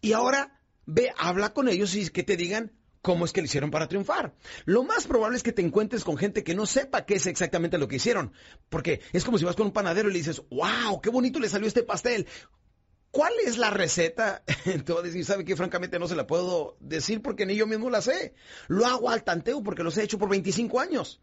Y 0.00 0.12
ahora 0.12 0.62
ve, 0.86 1.12
habla 1.18 1.52
con 1.52 1.68
ellos 1.68 1.94
y 1.94 2.08
que 2.08 2.22
te 2.22 2.36
digan 2.36 2.77
cómo 3.02 3.24
es 3.24 3.32
que 3.32 3.40
lo 3.40 3.46
hicieron 3.46 3.70
para 3.70 3.88
triunfar. 3.88 4.34
Lo 4.64 4.82
más 4.82 5.06
probable 5.06 5.36
es 5.36 5.42
que 5.42 5.52
te 5.52 5.62
encuentres 5.62 6.04
con 6.04 6.16
gente 6.16 6.44
que 6.44 6.54
no 6.54 6.66
sepa 6.66 7.04
qué 7.04 7.14
es 7.14 7.26
exactamente 7.26 7.78
lo 7.78 7.88
que 7.88 7.96
hicieron. 7.96 8.32
Porque 8.68 9.00
es 9.12 9.24
como 9.24 9.38
si 9.38 9.44
vas 9.44 9.56
con 9.56 9.66
un 9.66 9.72
panadero 9.72 10.08
y 10.08 10.12
le 10.12 10.18
dices, 10.18 10.42
wow, 10.50 11.00
qué 11.00 11.10
bonito 11.10 11.38
le 11.40 11.48
salió 11.48 11.66
este 11.66 11.82
pastel. 11.82 12.26
¿Cuál 13.10 13.32
es 13.46 13.56
la 13.56 13.70
receta? 13.70 14.42
Te 14.64 14.92
voy 14.92 15.00
a 15.00 15.02
decir, 15.02 15.24
¿sabe 15.24 15.44
qué? 15.44 15.56
Francamente 15.56 15.98
no 15.98 16.08
se 16.08 16.16
la 16.16 16.26
puedo 16.26 16.76
decir 16.80 17.22
porque 17.22 17.46
ni 17.46 17.56
yo 17.56 17.66
mismo 17.66 17.90
la 17.90 18.02
sé. 18.02 18.34
Lo 18.68 18.86
hago 18.86 19.10
al 19.10 19.24
tanteo 19.24 19.62
porque 19.62 19.82
los 19.82 19.96
he 19.96 20.02
hecho 20.02 20.18
por 20.18 20.28
25 20.28 20.80
años. 20.80 21.20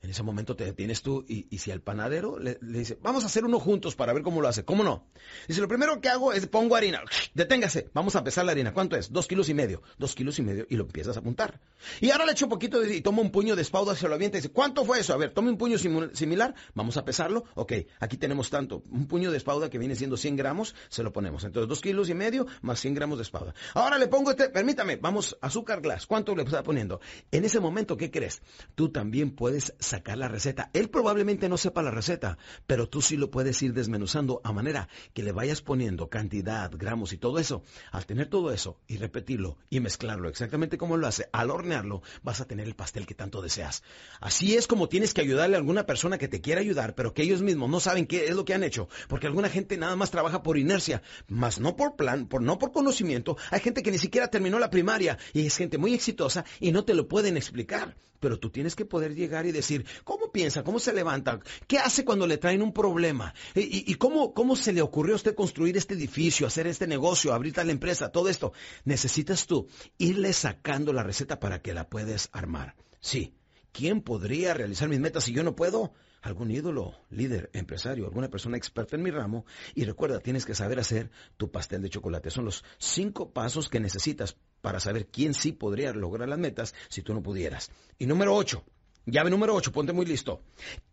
En 0.00 0.10
ese 0.10 0.22
momento 0.22 0.54
te 0.54 0.64
detienes 0.64 1.02
tú 1.02 1.24
y, 1.26 1.46
si 1.58 1.70
al 1.72 1.80
panadero 1.80 2.38
le, 2.38 2.58
dice, 2.60 2.98
vamos 3.02 3.24
a 3.24 3.26
hacer 3.26 3.44
uno 3.44 3.58
juntos 3.58 3.96
para 3.96 4.12
ver 4.12 4.22
cómo 4.22 4.40
lo 4.40 4.48
hace. 4.48 4.64
¿Cómo 4.64 4.84
no? 4.84 5.06
Dice, 5.48 5.60
lo 5.60 5.68
primero 5.68 6.00
que 6.00 6.08
hago 6.08 6.32
es 6.32 6.46
pongo 6.46 6.76
harina. 6.76 7.02
Deténgase, 7.34 7.90
vamos 7.94 8.14
a 8.14 8.22
pesar 8.22 8.44
la 8.44 8.52
harina. 8.52 8.72
¿Cuánto 8.72 8.96
es? 8.96 9.12
Dos 9.12 9.26
kilos 9.26 9.48
y 9.48 9.54
medio. 9.54 9.82
Dos 9.98 10.14
kilos 10.14 10.38
y 10.38 10.42
medio 10.42 10.66
y 10.68 10.76
lo 10.76 10.84
empiezas 10.84 11.16
a 11.16 11.20
apuntar. 11.20 11.60
Y 12.00 12.10
ahora 12.10 12.26
le 12.26 12.32
echo 12.32 12.48
poquito 12.48 12.84
y 12.84 13.00
toma 13.00 13.22
un 13.22 13.30
puño 13.30 13.56
de 13.56 13.62
espauda, 13.62 13.96
se 13.96 14.08
lo 14.08 14.14
avienta 14.14 14.38
y 14.38 14.40
dice, 14.40 14.52
¿cuánto 14.52 14.84
fue 14.84 15.00
eso? 15.00 15.14
A 15.14 15.16
ver, 15.16 15.32
tome 15.32 15.50
un 15.50 15.58
puño 15.58 15.78
similar, 15.78 16.54
vamos 16.74 16.96
a 16.96 17.04
pesarlo. 17.04 17.44
Ok, 17.54 17.72
aquí 17.98 18.16
tenemos 18.16 18.50
tanto. 18.50 18.84
Un 18.90 19.08
puño 19.08 19.32
de 19.32 19.36
espauda 19.36 19.68
que 19.68 19.78
viene 19.78 19.96
siendo 19.96 20.16
100 20.16 20.36
gramos, 20.36 20.74
se 20.88 21.02
lo 21.02 21.12
ponemos. 21.12 21.42
Entonces, 21.42 21.68
dos 21.68 21.80
kilos 21.80 22.08
y 22.08 22.14
medio 22.14 22.46
más 22.62 22.80
100 22.80 22.94
gramos 22.94 23.18
de 23.18 23.22
espauda. 23.22 23.54
Ahora 23.74 23.98
le 23.98 24.06
pongo 24.06 24.30
este, 24.30 24.48
permítame, 24.48 24.96
vamos, 24.96 25.36
azúcar 25.40 25.80
glass. 25.80 26.06
¿Cuánto 26.06 26.36
le 26.36 26.44
está 26.44 26.62
poniendo? 26.62 27.00
En 27.32 27.44
ese 27.44 27.58
momento, 27.58 27.96
¿qué 27.96 28.10
crees? 28.10 28.42
Tú 28.74 28.90
también 28.90 29.32
puedes 29.32 29.74
sacar 29.88 30.18
la 30.18 30.28
receta 30.28 30.70
él 30.72 30.90
probablemente 30.90 31.48
no 31.48 31.56
sepa 31.56 31.82
la 31.82 31.90
receta, 31.90 32.38
pero 32.66 32.88
tú 32.88 33.02
sí 33.02 33.16
lo 33.16 33.30
puedes 33.30 33.60
ir 33.62 33.72
desmenuzando 33.72 34.40
a 34.44 34.52
manera 34.52 34.88
que 35.12 35.22
le 35.22 35.32
vayas 35.32 35.62
poniendo 35.62 36.08
cantidad, 36.08 36.70
gramos 36.74 37.12
y 37.12 37.18
todo 37.18 37.38
eso. 37.38 37.62
Al 37.90 38.06
tener 38.06 38.28
todo 38.28 38.52
eso 38.52 38.78
y 38.86 38.96
repetirlo 38.96 39.58
y 39.70 39.80
mezclarlo 39.80 40.28
exactamente 40.28 40.78
como 40.78 40.96
lo 40.96 41.06
hace, 41.06 41.28
al 41.32 41.50
hornearlo, 41.50 42.02
vas 42.22 42.40
a 42.40 42.46
tener 42.46 42.66
el 42.66 42.74
pastel 42.74 43.06
que 43.06 43.14
tanto 43.14 43.42
deseas. 43.42 43.82
Así 44.20 44.56
es 44.56 44.66
como 44.66 44.88
tienes 44.88 45.14
que 45.14 45.20
ayudarle 45.20 45.56
a 45.56 45.58
alguna 45.58 45.86
persona 45.86 46.18
que 46.18 46.28
te 46.28 46.40
quiera 46.40 46.60
ayudar, 46.60 46.94
pero 46.94 47.14
que 47.14 47.22
ellos 47.22 47.42
mismos 47.42 47.70
no 47.70 47.80
saben 47.80 48.06
qué 48.06 48.26
es 48.26 48.34
lo 48.34 48.44
que 48.44 48.54
han 48.54 48.64
hecho, 48.64 48.88
porque 49.08 49.26
alguna 49.26 49.48
gente 49.48 49.76
nada 49.76 49.96
más 49.96 50.10
trabaja 50.10 50.42
por 50.42 50.58
inercia, 50.58 51.02
más 51.28 51.60
no 51.60 51.76
por 51.76 51.96
plan, 51.96 52.26
por 52.26 52.42
no 52.42 52.58
por 52.58 52.72
conocimiento. 52.72 53.36
Hay 53.50 53.60
gente 53.60 53.82
que 53.82 53.90
ni 53.90 53.98
siquiera 53.98 54.28
terminó 54.28 54.58
la 54.58 54.70
primaria 54.70 55.18
y 55.32 55.46
es 55.46 55.56
gente 55.56 55.78
muy 55.78 55.94
exitosa 55.94 56.44
y 56.60 56.72
no 56.72 56.84
te 56.84 56.94
lo 56.94 57.08
pueden 57.08 57.36
explicar. 57.36 57.96
Pero 58.20 58.38
tú 58.38 58.50
tienes 58.50 58.74
que 58.74 58.84
poder 58.84 59.14
llegar 59.14 59.46
y 59.46 59.52
decir, 59.52 59.84
¿cómo 60.04 60.32
piensa? 60.32 60.64
¿Cómo 60.64 60.78
se 60.78 60.92
levanta? 60.92 61.40
¿Qué 61.66 61.78
hace 61.78 62.04
cuando 62.04 62.26
le 62.26 62.38
traen 62.38 62.62
un 62.62 62.72
problema? 62.72 63.34
¿Y, 63.54 63.94
cómo, 63.94 64.34
cómo 64.34 64.56
se 64.56 64.72
le 64.72 64.82
ocurrió 64.82 65.14
a 65.14 65.16
usted 65.16 65.34
construir 65.34 65.76
este 65.76 65.94
edificio, 65.94 66.46
hacer 66.46 66.66
este 66.66 66.86
negocio, 66.86 67.32
abrir 67.32 67.54
tal 67.54 67.70
empresa, 67.70 68.10
todo 68.10 68.28
esto? 68.28 68.52
Necesitas 68.84 69.46
tú 69.46 69.68
irle 69.98 70.32
sacando 70.32 70.92
la 70.92 71.02
receta 71.02 71.40
para 71.40 71.60
que 71.62 71.74
la 71.74 71.88
puedes 71.88 72.28
armar. 72.32 72.74
Sí. 73.00 73.34
¿Quién 73.72 74.02
podría 74.02 74.54
realizar 74.54 74.88
mis 74.88 75.00
metas 75.00 75.24
si 75.24 75.32
yo 75.32 75.42
no 75.42 75.54
puedo? 75.54 75.92
algún 76.22 76.50
ídolo, 76.50 76.94
líder, 77.10 77.50
empresario, 77.52 78.06
alguna 78.06 78.28
persona 78.28 78.56
experta 78.56 78.96
en 78.96 79.02
mi 79.02 79.10
ramo. 79.10 79.44
Y 79.74 79.84
recuerda, 79.84 80.20
tienes 80.20 80.44
que 80.44 80.54
saber 80.54 80.78
hacer 80.78 81.10
tu 81.36 81.50
pastel 81.50 81.82
de 81.82 81.90
chocolate. 81.90 82.30
Son 82.30 82.44
los 82.44 82.64
cinco 82.78 83.32
pasos 83.32 83.68
que 83.68 83.80
necesitas 83.80 84.36
para 84.60 84.80
saber 84.80 85.06
quién 85.06 85.34
sí 85.34 85.52
podría 85.52 85.92
lograr 85.92 86.28
las 86.28 86.38
metas 86.38 86.74
si 86.88 87.02
tú 87.02 87.14
no 87.14 87.22
pudieras. 87.22 87.70
Y 87.98 88.06
número 88.06 88.34
ocho, 88.34 88.64
llave 89.06 89.30
número 89.30 89.54
ocho, 89.54 89.72
ponte 89.72 89.92
muy 89.92 90.06
listo. 90.06 90.42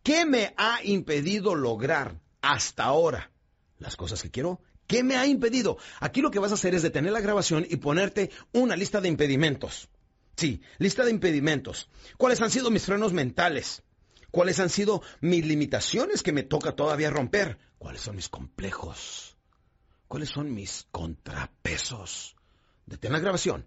¿Qué 0.03 0.25
me 0.25 0.53
ha 0.57 0.83
impedido 0.83 1.55
lograr 1.55 2.19
hasta 2.41 2.83
ahora 2.83 3.31
las 3.79 3.95
cosas 3.95 4.21
que 4.21 4.31
quiero? 4.31 4.61
¿Qué 4.87 5.03
me 5.03 5.15
ha 5.15 5.25
impedido? 5.25 5.77
Aquí 5.99 6.21
lo 6.21 6.29
que 6.29 6.37
vas 6.37 6.51
a 6.51 6.55
hacer 6.55 6.75
es 6.75 6.83
detener 6.83 7.11
la 7.11 7.19
grabación 7.19 7.65
y 7.67 7.77
ponerte 7.77 8.29
una 8.53 8.75
lista 8.75 9.01
de 9.01 9.09
impedimentos. 9.09 9.89
Sí, 10.35 10.61
lista 10.77 11.03
de 11.05 11.11
impedimentos. 11.11 11.89
¿Cuáles 12.17 12.41
han 12.41 12.51
sido 12.51 12.71
mis 12.71 12.85
frenos 12.85 13.13
mentales? 13.13 13.83
¿Cuáles 14.31 14.59
han 14.59 14.69
sido 14.69 15.01
mis 15.21 15.45
limitaciones 15.45 16.21
que 16.21 16.33
me 16.33 16.43
toca 16.43 16.73
todavía 16.73 17.09
romper? 17.09 17.57
¿Cuáles 17.77 18.01
son 18.01 18.17
mis 18.17 18.27
complejos? 18.27 19.37
¿Cuáles 20.07 20.29
son 20.29 20.53
mis 20.53 20.87
contrapesos? 20.91 22.35
Detén 22.85 23.13
la 23.13 23.19
grabación 23.19 23.65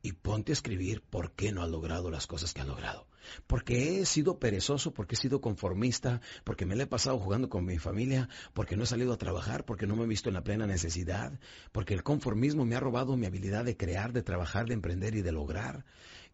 y 0.00 0.12
ponte 0.12 0.52
a 0.52 0.54
escribir 0.54 1.02
por 1.02 1.32
qué 1.32 1.50
no 1.50 1.62
has 1.62 1.70
logrado 1.70 2.10
las 2.10 2.26
cosas 2.26 2.54
que 2.54 2.60
has 2.60 2.68
logrado. 2.68 3.08
Porque 3.46 4.00
he 4.00 4.06
sido 4.06 4.38
perezoso, 4.38 4.92
porque 4.92 5.14
he 5.14 5.18
sido 5.18 5.40
conformista, 5.40 6.20
porque 6.44 6.66
me 6.66 6.76
la 6.76 6.84
he 6.84 6.86
pasado 6.86 7.18
jugando 7.18 7.48
con 7.48 7.64
mi 7.64 7.78
familia, 7.78 8.28
porque 8.52 8.76
no 8.76 8.84
he 8.84 8.86
salido 8.86 9.12
a 9.12 9.18
trabajar, 9.18 9.64
porque 9.64 9.86
no 9.86 9.96
me 9.96 10.04
he 10.04 10.08
visto 10.08 10.28
en 10.28 10.34
la 10.34 10.44
plena 10.44 10.66
necesidad, 10.66 11.38
porque 11.72 11.94
el 11.94 12.02
conformismo 12.02 12.64
me 12.64 12.76
ha 12.76 12.80
robado 12.80 13.16
mi 13.16 13.26
habilidad 13.26 13.64
de 13.64 13.76
crear, 13.76 14.12
de 14.12 14.22
trabajar, 14.22 14.66
de 14.66 14.74
emprender 14.74 15.14
y 15.14 15.22
de 15.22 15.32
lograr. 15.32 15.84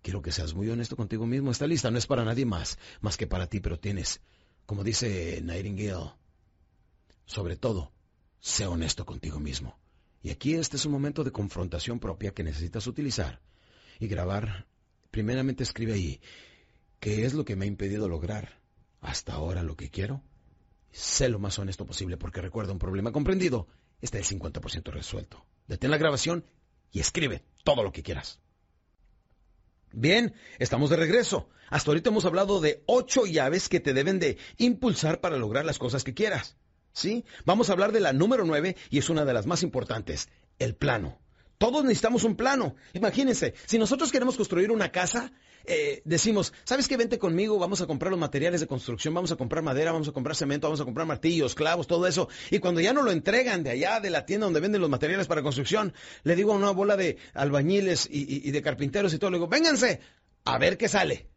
Quiero 0.03 0.22
que 0.22 0.32
seas 0.32 0.55
muy 0.55 0.68
honesto 0.70 0.97
contigo 0.97 1.26
mismo. 1.26 1.51
Esta 1.51 1.66
lista 1.66 1.91
no 1.91 1.99
es 1.99 2.07
para 2.07 2.24
nadie 2.24 2.47
más, 2.47 2.78
más 3.01 3.16
que 3.16 3.26
para 3.26 3.47
ti, 3.47 3.61
pero 3.61 3.78
tienes, 3.78 4.20
como 4.66 4.84
dice 4.84 5.41
Nightingale, 5.43 6.12
sobre 7.26 7.57
todo, 7.57 7.93
sé 8.41 8.66
honesto 8.66 9.05
contigo 9.05 9.38
mismo. 9.38 9.78
Y 10.22 10.30
aquí 10.30 10.55
este 10.55 10.76
es 10.76 10.84
un 10.84 10.93
momento 10.93 11.24
de 11.24 11.32
confrontación 11.32 11.99
propia 11.99 12.32
que 12.32 12.43
necesitas 12.43 12.86
utilizar 12.86 13.41
y 13.99 14.07
grabar. 14.07 14.66
Primeramente 15.11 15.62
escribe 15.62 15.95
ahí, 15.95 16.20
¿qué 17.01 17.24
es 17.24 17.34
lo 17.34 17.44
que 17.44 17.57
me 17.57 17.64
ha 17.64 17.68
impedido 17.68 18.09
lograr 18.09 18.61
hasta 19.01 19.32
ahora 19.32 19.62
lo 19.62 19.76
que 19.76 19.90
quiero? 19.90 20.22
Sé 20.92 21.28
lo 21.28 21.38
más 21.38 21.59
honesto 21.59 21.86
posible 21.86 22.16
porque 22.16 22.40
recuerda 22.40 22.72
un 22.72 22.78
problema 22.78 23.12
comprendido 23.12 23.66
está 24.01 24.18
el 24.18 24.24
50% 24.24 24.92
resuelto. 24.92 25.44
Detén 25.66 25.90
la 25.90 25.98
grabación 25.98 26.44
y 26.90 27.01
escribe 27.01 27.44
todo 27.64 27.82
lo 27.82 27.92
que 27.92 28.03
quieras. 28.03 28.40
Bien, 29.92 30.34
estamos 30.59 30.90
de 30.90 30.96
regreso. 30.96 31.48
Hasta 31.68 31.90
ahorita 31.90 32.11
hemos 32.11 32.24
hablado 32.24 32.61
de 32.61 32.82
ocho 32.86 33.26
llaves 33.26 33.68
que 33.68 33.80
te 33.80 33.92
deben 33.92 34.18
de 34.18 34.38
impulsar 34.57 35.20
para 35.20 35.36
lograr 35.36 35.64
las 35.64 35.78
cosas 35.78 36.05
que 36.05 36.14
quieras. 36.14 36.57
¿Sí? 36.92 37.24
Vamos 37.44 37.70
a 37.70 37.72
hablar 37.72 37.92
de 37.92 38.01
la 38.01 38.12
número 38.12 38.44
nueve 38.44 38.76
y 38.90 38.98
es 38.98 39.11
una 39.11 39.24
de 39.24 39.32
las 39.32 39.46
más 39.46 39.62
importantes, 39.62 40.28
el 40.59 40.74
plano. 40.74 41.18
Todos 41.61 41.85
necesitamos 41.85 42.25
un 42.25 42.37
plano. 42.37 42.75
Imagínense, 42.95 43.53
si 43.67 43.77
nosotros 43.77 44.11
queremos 44.11 44.35
construir 44.39 44.71
una 44.71 44.91
casa, 44.91 45.31
eh, 45.67 46.01
decimos, 46.07 46.55
¿sabes 46.65 46.89
qué? 46.89 46.97
Vente 46.97 47.19
conmigo, 47.19 47.59
vamos 47.59 47.83
a 47.83 47.87
comprar 47.87 48.11
los 48.11 48.19
materiales 48.19 48.63
de 48.63 48.67
construcción, 48.67 49.13
vamos 49.13 49.31
a 49.31 49.37
comprar 49.37 49.63
madera, 49.63 49.93
vamos 49.93 50.09
a 50.09 50.13
comprar 50.13 50.35
cemento, 50.35 50.69
vamos 50.69 50.81
a 50.81 50.87
comprar 50.87 51.07
martillos, 51.07 51.55
clavos, 51.55 51.87
todo 51.87 52.07
eso. 52.07 52.31
Y 52.51 52.61
cuando 52.61 52.81
ya 52.81 52.95
no 52.95 53.03
lo 53.03 53.11
entregan 53.11 53.63
de 53.63 53.69
allá, 53.69 54.01
de 54.01 54.09
la 54.09 54.25
tienda 54.25 54.47
donde 54.47 54.61
venden 54.61 54.81
los 54.81 54.89
materiales 54.89 55.27
para 55.27 55.43
construcción, 55.43 55.93
le 56.23 56.35
digo 56.35 56.55
a 56.55 56.57
una 56.57 56.71
bola 56.71 56.97
de 56.97 57.19
albañiles 57.35 58.09
y, 58.11 58.49
y 58.49 58.51
de 58.53 58.63
carpinteros 58.63 59.13
y 59.13 59.19
todo, 59.19 59.31
le 59.31 59.37
digo, 59.37 59.49
vénganse, 59.49 60.01
a 60.47 60.57
ver 60.57 60.79
qué 60.79 60.89
sale. 60.89 61.29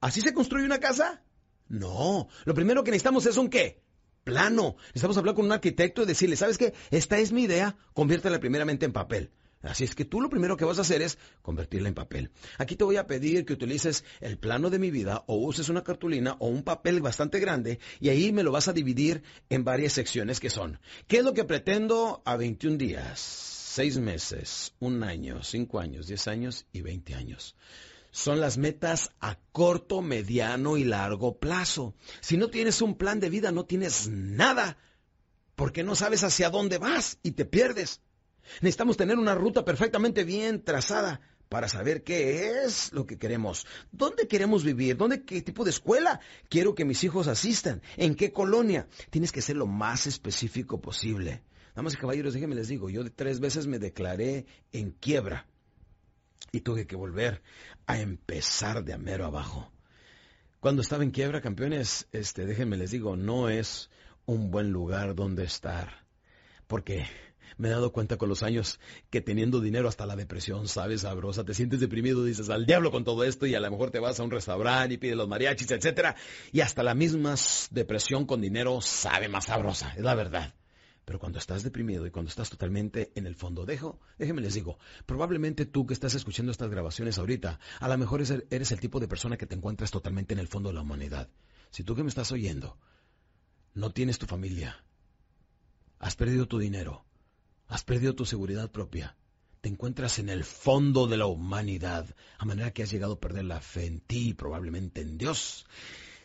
¿Así 0.00 0.22
se 0.22 0.32
construye 0.32 0.64
una 0.64 0.80
casa? 0.80 1.22
No, 1.68 2.28
lo 2.46 2.54
primero 2.54 2.82
que 2.82 2.92
necesitamos 2.92 3.26
es 3.26 3.36
un 3.36 3.50
qué? 3.50 3.83
Plano. 4.24 4.76
Necesitamos 4.86 5.16
hablar 5.16 5.34
con 5.34 5.44
un 5.44 5.52
arquitecto 5.52 6.02
y 6.02 6.06
decirle, 6.06 6.36
¿sabes 6.36 6.58
qué? 6.58 6.74
Esta 6.90 7.18
es 7.18 7.32
mi 7.32 7.44
idea, 7.44 7.76
conviértela 7.92 8.40
primeramente 8.40 8.86
en 8.86 8.92
papel. 8.92 9.30
Así 9.64 9.84
es 9.84 9.94
que 9.94 10.04
tú 10.04 10.20
lo 10.20 10.28
primero 10.28 10.56
que 10.56 10.64
vas 10.64 10.78
a 10.78 10.82
hacer 10.82 11.00
es 11.00 11.18
convertirla 11.42 11.88
en 11.88 11.94
papel. 11.94 12.30
Aquí 12.58 12.76
te 12.76 12.84
voy 12.84 12.96
a 12.96 13.06
pedir 13.06 13.44
que 13.44 13.54
utilices 13.54 14.04
el 14.20 14.38
plano 14.38 14.68
de 14.68 14.78
mi 14.78 14.90
vida 14.90 15.24
o 15.26 15.36
uses 15.36 15.68
una 15.68 15.82
cartulina 15.82 16.36
o 16.38 16.48
un 16.48 16.62
papel 16.62 17.00
bastante 17.00 17.40
grande 17.40 17.78
y 17.98 18.10
ahí 18.10 18.32
me 18.32 18.42
lo 18.42 18.52
vas 18.52 18.68
a 18.68 18.72
dividir 18.72 19.22
en 19.48 19.64
varias 19.64 19.94
secciones 19.94 20.38
que 20.38 20.50
son. 20.50 20.80
¿Qué 21.06 21.18
es 21.18 21.24
lo 21.24 21.32
que 21.32 21.44
pretendo 21.44 22.22
a 22.26 22.36
21 22.36 22.76
días, 22.76 23.20
6 23.20 23.98
meses, 23.98 24.74
un 24.80 25.02
año, 25.02 25.42
5 25.42 25.80
años, 25.80 26.06
10 26.06 26.28
años 26.28 26.66
y 26.72 26.82
20 26.82 27.14
años? 27.14 27.56
Son 28.14 28.40
las 28.40 28.58
metas 28.58 29.10
a 29.18 29.40
corto, 29.50 30.00
mediano 30.00 30.76
y 30.76 30.84
largo 30.84 31.40
plazo. 31.40 31.96
Si 32.20 32.36
no 32.36 32.48
tienes 32.48 32.80
un 32.80 32.94
plan 32.94 33.18
de 33.18 33.28
vida, 33.28 33.50
no 33.50 33.64
tienes 33.64 34.06
nada, 34.08 34.78
porque 35.56 35.82
no 35.82 35.96
sabes 35.96 36.22
hacia 36.22 36.48
dónde 36.48 36.78
vas 36.78 37.18
y 37.24 37.32
te 37.32 37.44
pierdes. 37.44 38.02
Necesitamos 38.60 38.96
tener 38.96 39.18
una 39.18 39.34
ruta 39.34 39.64
perfectamente 39.64 40.22
bien 40.22 40.62
trazada 40.62 41.22
para 41.48 41.68
saber 41.68 42.04
qué 42.04 42.62
es 42.64 42.92
lo 42.92 43.04
que 43.04 43.18
queremos, 43.18 43.66
dónde 43.90 44.28
queremos 44.28 44.62
vivir, 44.62 44.96
dónde 44.96 45.24
qué 45.24 45.42
tipo 45.42 45.64
de 45.64 45.70
escuela 45.70 46.20
quiero 46.48 46.76
que 46.76 46.84
mis 46.84 47.02
hijos 47.02 47.26
asistan, 47.26 47.82
en 47.96 48.14
qué 48.14 48.32
colonia. 48.32 48.86
Tienes 49.10 49.32
que 49.32 49.42
ser 49.42 49.56
lo 49.56 49.66
más 49.66 50.06
específico 50.06 50.80
posible. 50.80 51.42
Damas 51.74 51.94
y 51.94 51.96
caballeros, 51.96 52.34
déjenme 52.34 52.54
les 52.54 52.68
digo, 52.68 52.90
yo 52.90 53.12
tres 53.12 53.40
veces 53.40 53.66
me 53.66 53.80
declaré 53.80 54.46
en 54.70 54.92
quiebra 54.92 55.48
y 56.52 56.60
tuve 56.60 56.86
que 56.86 56.96
volver 56.96 57.42
a 57.86 58.00
empezar 58.00 58.84
de 58.84 58.92
amero 58.92 59.26
abajo. 59.26 59.70
Cuando 60.60 60.82
estaba 60.82 61.04
en 61.04 61.10
quiebra, 61.10 61.40
campeones, 61.40 62.08
este, 62.12 62.46
déjenme 62.46 62.76
les 62.76 62.90
digo, 62.90 63.16
no 63.16 63.48
es 63.48 63.90
un 64.24 64.50
buen 64.50 64.70
lugar 64.70 65.14
donde 65.14 65.44
estar, 65.44 66.06
porque 66.66 67.06
me 67.58 67.68
he 67.68 67.70
dado 67.70 67.92
cuenta 67.92 68.16
con 68.16 68.28
los 68.28 68.42
años 68.42 68.80
que 69.10 69.20
teniendo 69.20 69.60
dinero 69.60 69.88
hasta 69.88 70.06
la 70.06 70.16
depresión 70.16 70.66
sabe 70.66 70.98
sabrosa, 70.98 71.44
te 71.44 71.54
sientes 71.54 71.80
deprimido, 71.80 72.24
dices 72.24 72.50
al 72.50 72.66
diablo 72.66 72.90
con 72.90 73.04
todo 73.04 73.24
esto 73.24 73.46
y 73.46 73.54
a 73.54 73.60
lo 73.60 73.70
mejor 73.70 73.90
te 73.90 74.00
vas 74.00 74.18
a 74.18 74.24
un 74.24 74.30
restaurante 74.30 74.94
y 74.94 74.98
pides 74.98 75.16
los 75.16 75.28
mariachis, 75.28 75.70
etcétera, 75.70 76.16
y 76.52 76.60
hasta 76.62 76.82
la 76.82 76.94
misma 76.94 77.34
depresión 77.70 78.26
con 78.26 78.40
dinero 78.40 78.80
sabe 78.80 79.28
más 79.28 79.46
sabrosa, 79.46 79.92
es 79.94 80.02
la 80.02 80.14
verdad. 80.14 80.54
Pero 81.04 81.18
cuando 81.18 81.38
estás 81.38 81.62
deprimido 81.62 82.06
y 82.06 82.10
cuando 82.10 82.30
estás 82.30 82.50
totalmente 82.50 83.12
en 83.14 83.26
el 83.26 83.34
fondo, 83.34 83.66
dejo, 83.66 84.00
déjenme 84.18 84.40
les 84.40 84.54
digo, 84.54 84.78
probablemente 85.06 85.66
tú 85.66 85.86
que 85.86 85.94
estás 85.94 86.14
escuchando 86.14 86.52
estas 86.52 86.70
grabaciones 86.70 87.18
ahorita, 87.18 87.60
a 87.80 87.88
lo 87.88 87.98
mejor 87.98 88.22
eres 88.22 88.72
el 88.72 88.80
tipo 88.80 89.00
de 89.00 89.08
persona 89.08 89.36
que 89.36 89.46
te 89.46 89.54
encuentras 89.54 89.90
totalmente 89.90 90.34
en 90.34 90.40
el 90.40 90.48
fondo 90.48 90.70
de 90.70 90.76
la 90.76 90.82
humanidad. 90.82 91.28
Si 91.70 91.82
tú 91.82 91.94
que 91.94 92.02
me 92.02 92.08
estás 92.08 92.32
oyendo, 92.32 92.78
no 93.74 93.90
tienes 93.90 94.18
tu 94.18 94.26
familia, 94.26 94.82
has 95.98 96.16
perdido 96.16 96.46
tu 96.46 96.58
dinero, 96.58 97.04
Has 97.68 97.84
perdido 97.84 98.14
tu 98.14 98.26
seguridad 98.26 98.70
propia. 98.70 99.16
Te 99.60 99.68
encuentras 99.68 100.18
en 100.18 100.28
el 100.28 100.44
fondo 100.44 101.06
de 101.06 101.16
la 101.16 101.26
humanidad, 101.26 102.14
a 102.38 102.44
manera 102.44 102.72
que 102.72 102.82
has 102.82 102.90
llegado 102.90 103.14
a 103.14 103.20
perder 103.20 103.46
la 103.46 103.60
fe 103.60 103.86
en 103.86 104.00
ti 104.00 104.28
y 104.28 104.34
probablemente 104.34 105.00
en 105.00 105.16
Dios. 105.16 105.66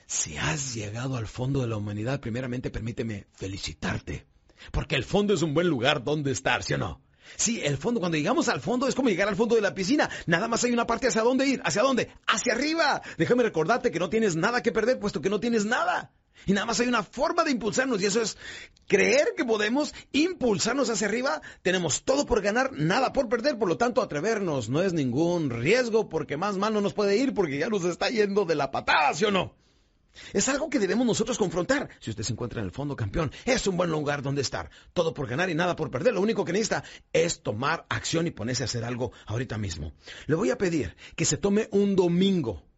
Si 0.05 0.35
has 0.37 0.73
llegado 0.73 1.15
al 1.15 1.27
fondo 1.27 1.61
de 1.61 1.67
la 1.67 1.77
humanidad, 1.77 2.19
primeramente 2.19 2.69
permíteme 2.69 3.27
felicitarte. 3.31 4.27
Porque 4.71 4.95
el 4.95 5.03
fondo 5.03 5.33
es 5.33 5.41
un 5.41 5.53
buen 5.53 5.67
lugar 5.67 6.03
donde 6.03 6.31
estar, 6.31 6.63
¿sí 6.63 6.73
o 6.73 6.77
no? 6.77 7.01
Sí, 7.35 7.61
el 7.63 7.77
fondo, 7.77 7.99
cuando 7.99 8.17
llegamos 8.17 8.49
al 8.49 8.61
fondo 8.61 8.87
es 8.87 8.95
como 8.95 9.09
llegar 9.09 9.27
al 9.27 9.35
fondo 9.35 9.55
de 9.55 9.61
la 9.61 9.75
piscina. 9.75 10.09
Nada 10.25 10.47
más 10.47 10.63
hay 10.63 10.71
una 10.71 10.87
parte 10.87 11.07
hacia 11.07 11.21
dónde 11.21 11.47
ir. 11.47 11.61
¿Hacia 11.63 11.83
dónde? 11.83 12.11
Hacia 12.27 12.53
arriba. 12.53 13.01
Déjame 13.17 13.43
recordarte 13.43 13.91
que 13.91 13.99
no 13.99 14.09
tienes 14.09 14.35
nada 14.35 14.61
que 14.61 14.71
perder, 14.71 14.99
puesto 14.99 15.21
que 15.21 15.29
no 15.29 15.39
tienes 15.39 15.65
nada. 15.65 16.11
Y 16.45 16.53
nada 16.53 16.65
más 16.65 16.79
hay 16.79 16.87
una 16.87 17.03
forma 17.03 17.43
de 17.43 17.51
impulsarnos 17.51 18.01
y 18.01 18.05
eso 18.05 18.21
es 18.21 18.37
creer 18.87 19.33
que 19.35 19.45
podemos 19.45 19.93
impulsarnos 20.11 20.89
hacia 20.89 21.07
arriba. 21.07 21.41
Tenemos 21.61 22.03
todo 22.03 22.25
por 22.25 22.41
ganar, 22.41 22.71
nada 22.73 23.13
por 23.13 23.27
perder, 23.27 23.57
por 23.57 23.67
lo 23.67 23.77
tanto 23.77 24.01
atrevernos 24.01 24.69
no 24.69 24.81
es 24.81 24.93
ningún 24.93 25.49
riesgo 25.49 26.07
porque 26.09 26.37
más 26.37 26.57
mal 26.57 26.73
no 26.73 26.81
nos 26.81 26.93
puede 26.93 27.17
ir 27.17 27.33
porque 27.33 27.59
ya 27.59 27.67
nos 27.67 27.83
está 27.83 28.09
yendo 28.09 28.45
de 28.45 28.55
la 28.55 28.71
patada, 28.71 29.13
¿sí 29.13 29.25
o 29.25 29.31
no? 29.31 29.53
Es 30.33 30.49
algo 30.49 30.69
que 30.69 30.79
debemos 30.79 31.05
nosotros 31.05 31.37
confrontar. 31.37 31.89
Si 31.99 32.09
usted 32.09 32.23
se 32.23 32.33
encuentra 32.33 32.59
en 32.59 32.65
el 32.65 32.71
fondo 32.71 32.95
campeón, 32.95 33.31
es 33.45 33.65
un 33.67 33.77
buen 33.77 33.89
lugar 33.89 34.21
donde 34.21 34.41
estar. 34.41 34.69
Todo 34.93 35.13
por 35.13 35.27
ganar 35.27 35.49
y 35.49 35.55
nada 35.55 35.75
por 35.75 35.91
perder. 35.91 36.13
Lo 36.13 36.21
único 36.21 36.45
que 36.45 36.53
necesita 36.53 36.83
es 37.13 37.41
tomar 37.41 37.85
acción 37.89 38.27
y 38.27 38.31
ponerse 38.31 38.63
a 38.63 38.65
hacer 38.65 38.83
algo 38.83 39.11
ahorita 39.25 39.57
mismo. 39.57 39.93
Le 40.27 40.35
voy 40.35 40.49
a 40.49 40.57
pedir 40.57 40.95
que 41.15 41.25
se 41.25 41.37
tome 41.37 41.69
un 41.71 41.95
domingo 41.95 42.69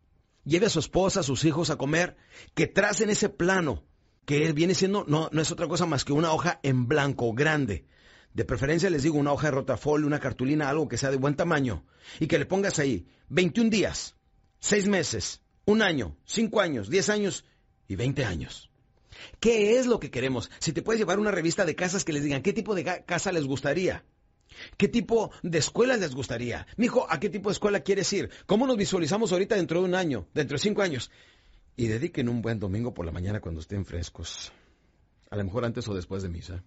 lleve 0.43 0.65
a 0.65 0.69
su 0.69 0.79
esposa, 0.79 1.21
a 1.21 1.23
sus 1.23 1.45
hijos 1.45 1.69
a 1.69 1.77
comer, 1.77 2.17
que 2.53 2.67
tracen 2.67 3.09
ese 3.09 3.29
plano, 3.29 3.83
que 4.25 4.51
viene 4.53 4.75
siendo, 4.75 5.05
no, 5.07 5.29
no 5.31 5.41
es 5.41 5.51
otra 5.51 5.67
cosa 5.67 5.85
más 5.85 6.05
que 6.05 6.13
una 6.13 6.31
hoja 6.31 6.59
en 6.63 6.87
blanco, 6.87 7.33
grande. 7.33 7.85
De 8.33 8.45
preferencia 8.45 8.89
les 8.89 9.03
digo 9.03 9.17
una 9.17 9.33
hoja 9.33 9.47
de 9.47 9.51
rotafolio, 9.51 10.07
una 10.07 10.19
cartulina, 10.19 10.69
algo 10.69 10.87
que 10.87 10.97
sea 10.97 11.11
de 11.11 11.17
buen 11.17 11.35
tamaño, 11.35 11.85
y 12.19 12.27
que 12.27 12.39
le 12.39 12.45
pongas 12.45 12.79
ahí 12.79 13.07
21 13.29 13.69
días, 13.69 14.15
6 14.59 14.87
meses, 14.87 15.40
un 15.65 15.81
año, 15.81 16.17
5 16.25 16.61
años, 16.61 16.89
10 16.89 17.09
años 17.09 17.45
y 17.87 17.95
20 17.95 18.25
años. 18.25 18.69
¿Qué 19.39 19.77
es 19.77 19.85
lo 19.85 19.99
que 19.99 20.11
queremos? 20.11 20.49
Si 20.59 20.73
te 20.73 20.81
puedes 20.81 20.99
llevar 20.99 21.19
una 21.19 21.31
revista 21.31 21.65
de 21.65 21.75
casas 21.75 22.03
que 22.03 22.13
les 22.13 22.23
digan 22.23 22.41
qué 22.41 22.53
tipo 22.53 22.75
de 22.75 23.03
casa 23.05 23.31
les 23.31 23.45
gustaría. 23.45 24.03
¿Qué 24.77 24.87
tipo 24.87 25.31
de 25.43 25.59
escuela 25.59 25.95
les 25.95 26.13
gustaría? 26.13 26.67
Mijo, 26.75 27.05
¿a 27.09 27.19
qué 27.19 27.29
tipo 27.29 27.49
de 27.49 27.53
escuela 27.53 27.81
quieres 27.81 28.11
ir? 28.11 28.29
¿Cómo 28.45 28.67
nos 28.67 28.77
visualizamos 28.77 29.31
ahorita 29.31 29.55
dentro 29.55 29.79
de 29.79 29.85
un 29.85 29.95
año, 29.95 30.27
dentro 30.33 30.55
de 30.55 30.61
cinco 30.61 30.81
años? 30.81 31.09
Y 31.77 31.87
dediquen 31.87 32.27
un 32.27 32.41
buen 32.41 32.59
domingo 32.59 32.93
por 32.93 33.05
la 33.05 33.11
mañana 33.11 33.39
cuando 33.39 33.61
estén 33.61 33.85
frescos. 33.85 34.51
A 35.29 35.37
lo 35.37 35.45
mejor 35.45 35.63
antes 35.63 35.87
o 35.87 35.93
después 35.93 36.21
de 36.21 36.29
misa 36.29 36.63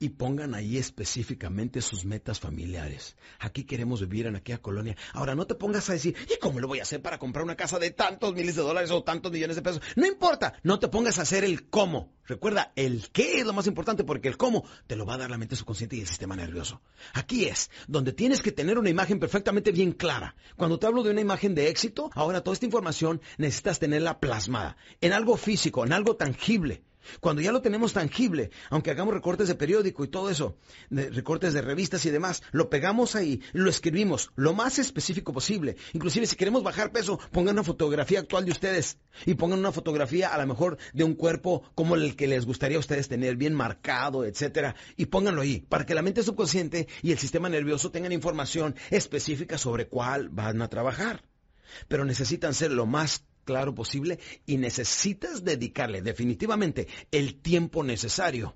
y 0.00 0.08
pongan 0.08 0.54
ahí 0.54 0.78
específicamente 0.78 1.82
sus 1.82 2.06
metas 2.06 2.40
familiares. 2.40 3.16
Aquí 3.38 3.64
queremos 3.64 4.00
vivir 4.00 4.26
en 4.26 4.34
aquella 4.34 4.58
colonia. 4.58 4.96
Ahora, 5.12 5.34
no 5.34 5.46
te 5.46 5.54
pongas 5.54 5.90
a 5.90 5.92
decir, 5.92 6.16
¿y 6.26 6.38
cómo 6.40 6.58
lo 6.58 6.66
voy 6.66 6.80
a 6.80 6.82
hacer 6.82 7.02
para 7.02 7.18
comprar 7.18 7.44
una 7.44 7.54
casa 7.54 7.78
de 7.78 7.90
tantos 7.90 8.34
miles 8.34 8.56
de 8.56 8.62
dólares 8.62 8.90
o 8.90 9.04
tantos 9.04 9.30
millones 9.30 9.56
de 9.56 9.62
pesos? 9.62 9.82
No 9.96 10.06
importa, 10.06 10.54
no 10.62 10.78
te 10.78 10.88
pongas 10.88 11.18
a 11.18 11.22
hacer 11.22 11.44
el 11.44 11.68
cómo. 11.68 12.14
Recuerda, 12.24 12.72
el 12.76 13.10
qué 13.10 13.40
es 13.40 13.46
lo 13.46 13.52
más 13.52 13.66
importante 13.66 14.02
porque 14.02 14.28
el 14.28 14.38
cómo 14.38 14.64
te 14.86 14.96
lo 14.96 15.04
va 15.04 15.14
a 15.14 15.18
dar 15.18 15.30
la 15.30 15.36
mente 15.36 15.54
subconsciente 15.54 15.96
y 15.96 16.00
el 16.00 16.06
sistema 16.06 16.34
nervioso. 16.34 16.80
Aquí 17.12 17.44
es 17.44 17.70
donde 17.86 18.14
tienes 18.14 18.40
que 18.40 18.52
tener 18.52 18.78
una 18.78 18.88
imagen 18.88 19.20
perfectamente 19.20 19.70
bien 19.70 19.92
clara. 19.92 20.34
Cuando 20.56 20.78
te 20.78 20.86
hablo 20.86 21.02
de 21.02 21.10
una 21.10 21.20
imagen 21.20 21.54
de 21.54 21.68
éxito, 21.68 22.10
ahora 22.14 22.40
toda 22.40 22.54
esta 22.54 22.66
información 22.66 23.20
necesitas 23.36 23.78
tenerla 23.78 24.18
plasmada 24.18 24.78
en 25.02 25.12
algo 25.12 25.36
físico, 25.36 25.84
en 25.84 25.92
algo 25.92 26.16
tangible. 26.16 26.84
Cuando 27.20 27.42
ya 27.42 27.52
lo 27.52 27.62
tenemos 27.62 27.92
tangible, 27.92 28.50
aunque 28.68 28.90
hagamos 28.90 29.14
recortes 29.14 29.48
de 29.48 29.54
periódico 29.54 30.04
y 30.04 30.08
todo 30.08 30.30
eso, 30.30 30.56
recortes 30.90 31.52
de 31.52 31.62
revistas 31.62 32.04
y 32.06 32.10
demás, 32.10 32.42
lo 32.52 32.70
pegamos 32.70 33.16
ahí, 33.16 33.42
lo 33.52 33.70
escribimos 33.70 34.30
lo 34.36 34.52
más 34.52 34.78
específico 34.78 35.32
posible. 35.32 35.76
Inclusive 35.92 36.26
si 36.26 36.36
queremos 36.36 36.62
bajar 36.62 36.92
peso, 36.92 37.18
pongan 37.32 37.54
una 37.54 37.64
fotografía 37.64 38.20
actual 38.20 38.44
de 38.44 38.52
ustedes 38.52 38.98
y 39.26 39.34
pongan 39.34 39.58
una 39.58 39.72
fotografía 39.72 40.28
a 40.28 40.38
lo 40.38 40.46
mejor 40.46 40.78
de 40.92 41.04
un 41.04 41.14
cuerpo 41.14 41.62
como 41.74 41.94
el 41.94 42.16
que 42.16 42.26
les 42.26 42.46
gustaría 42.46 42.76
a 42.76 42.80
ustedes 42.80 43.08
tener, 43.08 43.36
bien 43.36 43.54
marcado, 43.54 44.24
etcétera, 44.24 44.74
y 44.96 45.06
pónganlo 45.06 45.42
ahí 45.42 45.60
para 45.68 45.86
que 45.86 45.94
la 45.94 46.02
mente 46.02 46.22
subconsciente 46.22 46.88
y 47.02 47.12
el 47.12 47.18
sistema 47.18 47.48
nervioso 47.48 47.90
tengan 47.90 48.12
información 48.12 48.74
específica 48.90 49.58
sobre 49.58 49.88
cuál 49.88 50.28
van 50.28 50.62
a 50.62 50.68
trabajar. 50.68 51.22
Pero 51.88 52.04
necesitan 52.04 52.54
ser 52.54 52.72
lo 52.72 52.86
más 52.86 53.24
claro 53.50 53.74
posible 53.74 54.20
y 54.46 54.58
necesitas 54.58 55.42
dedicarle 55.42 56.02
definitivamente 56.02 56.86
el 57.10 57.40
tiempo 57.42 57.82
necesario 57.82 58.54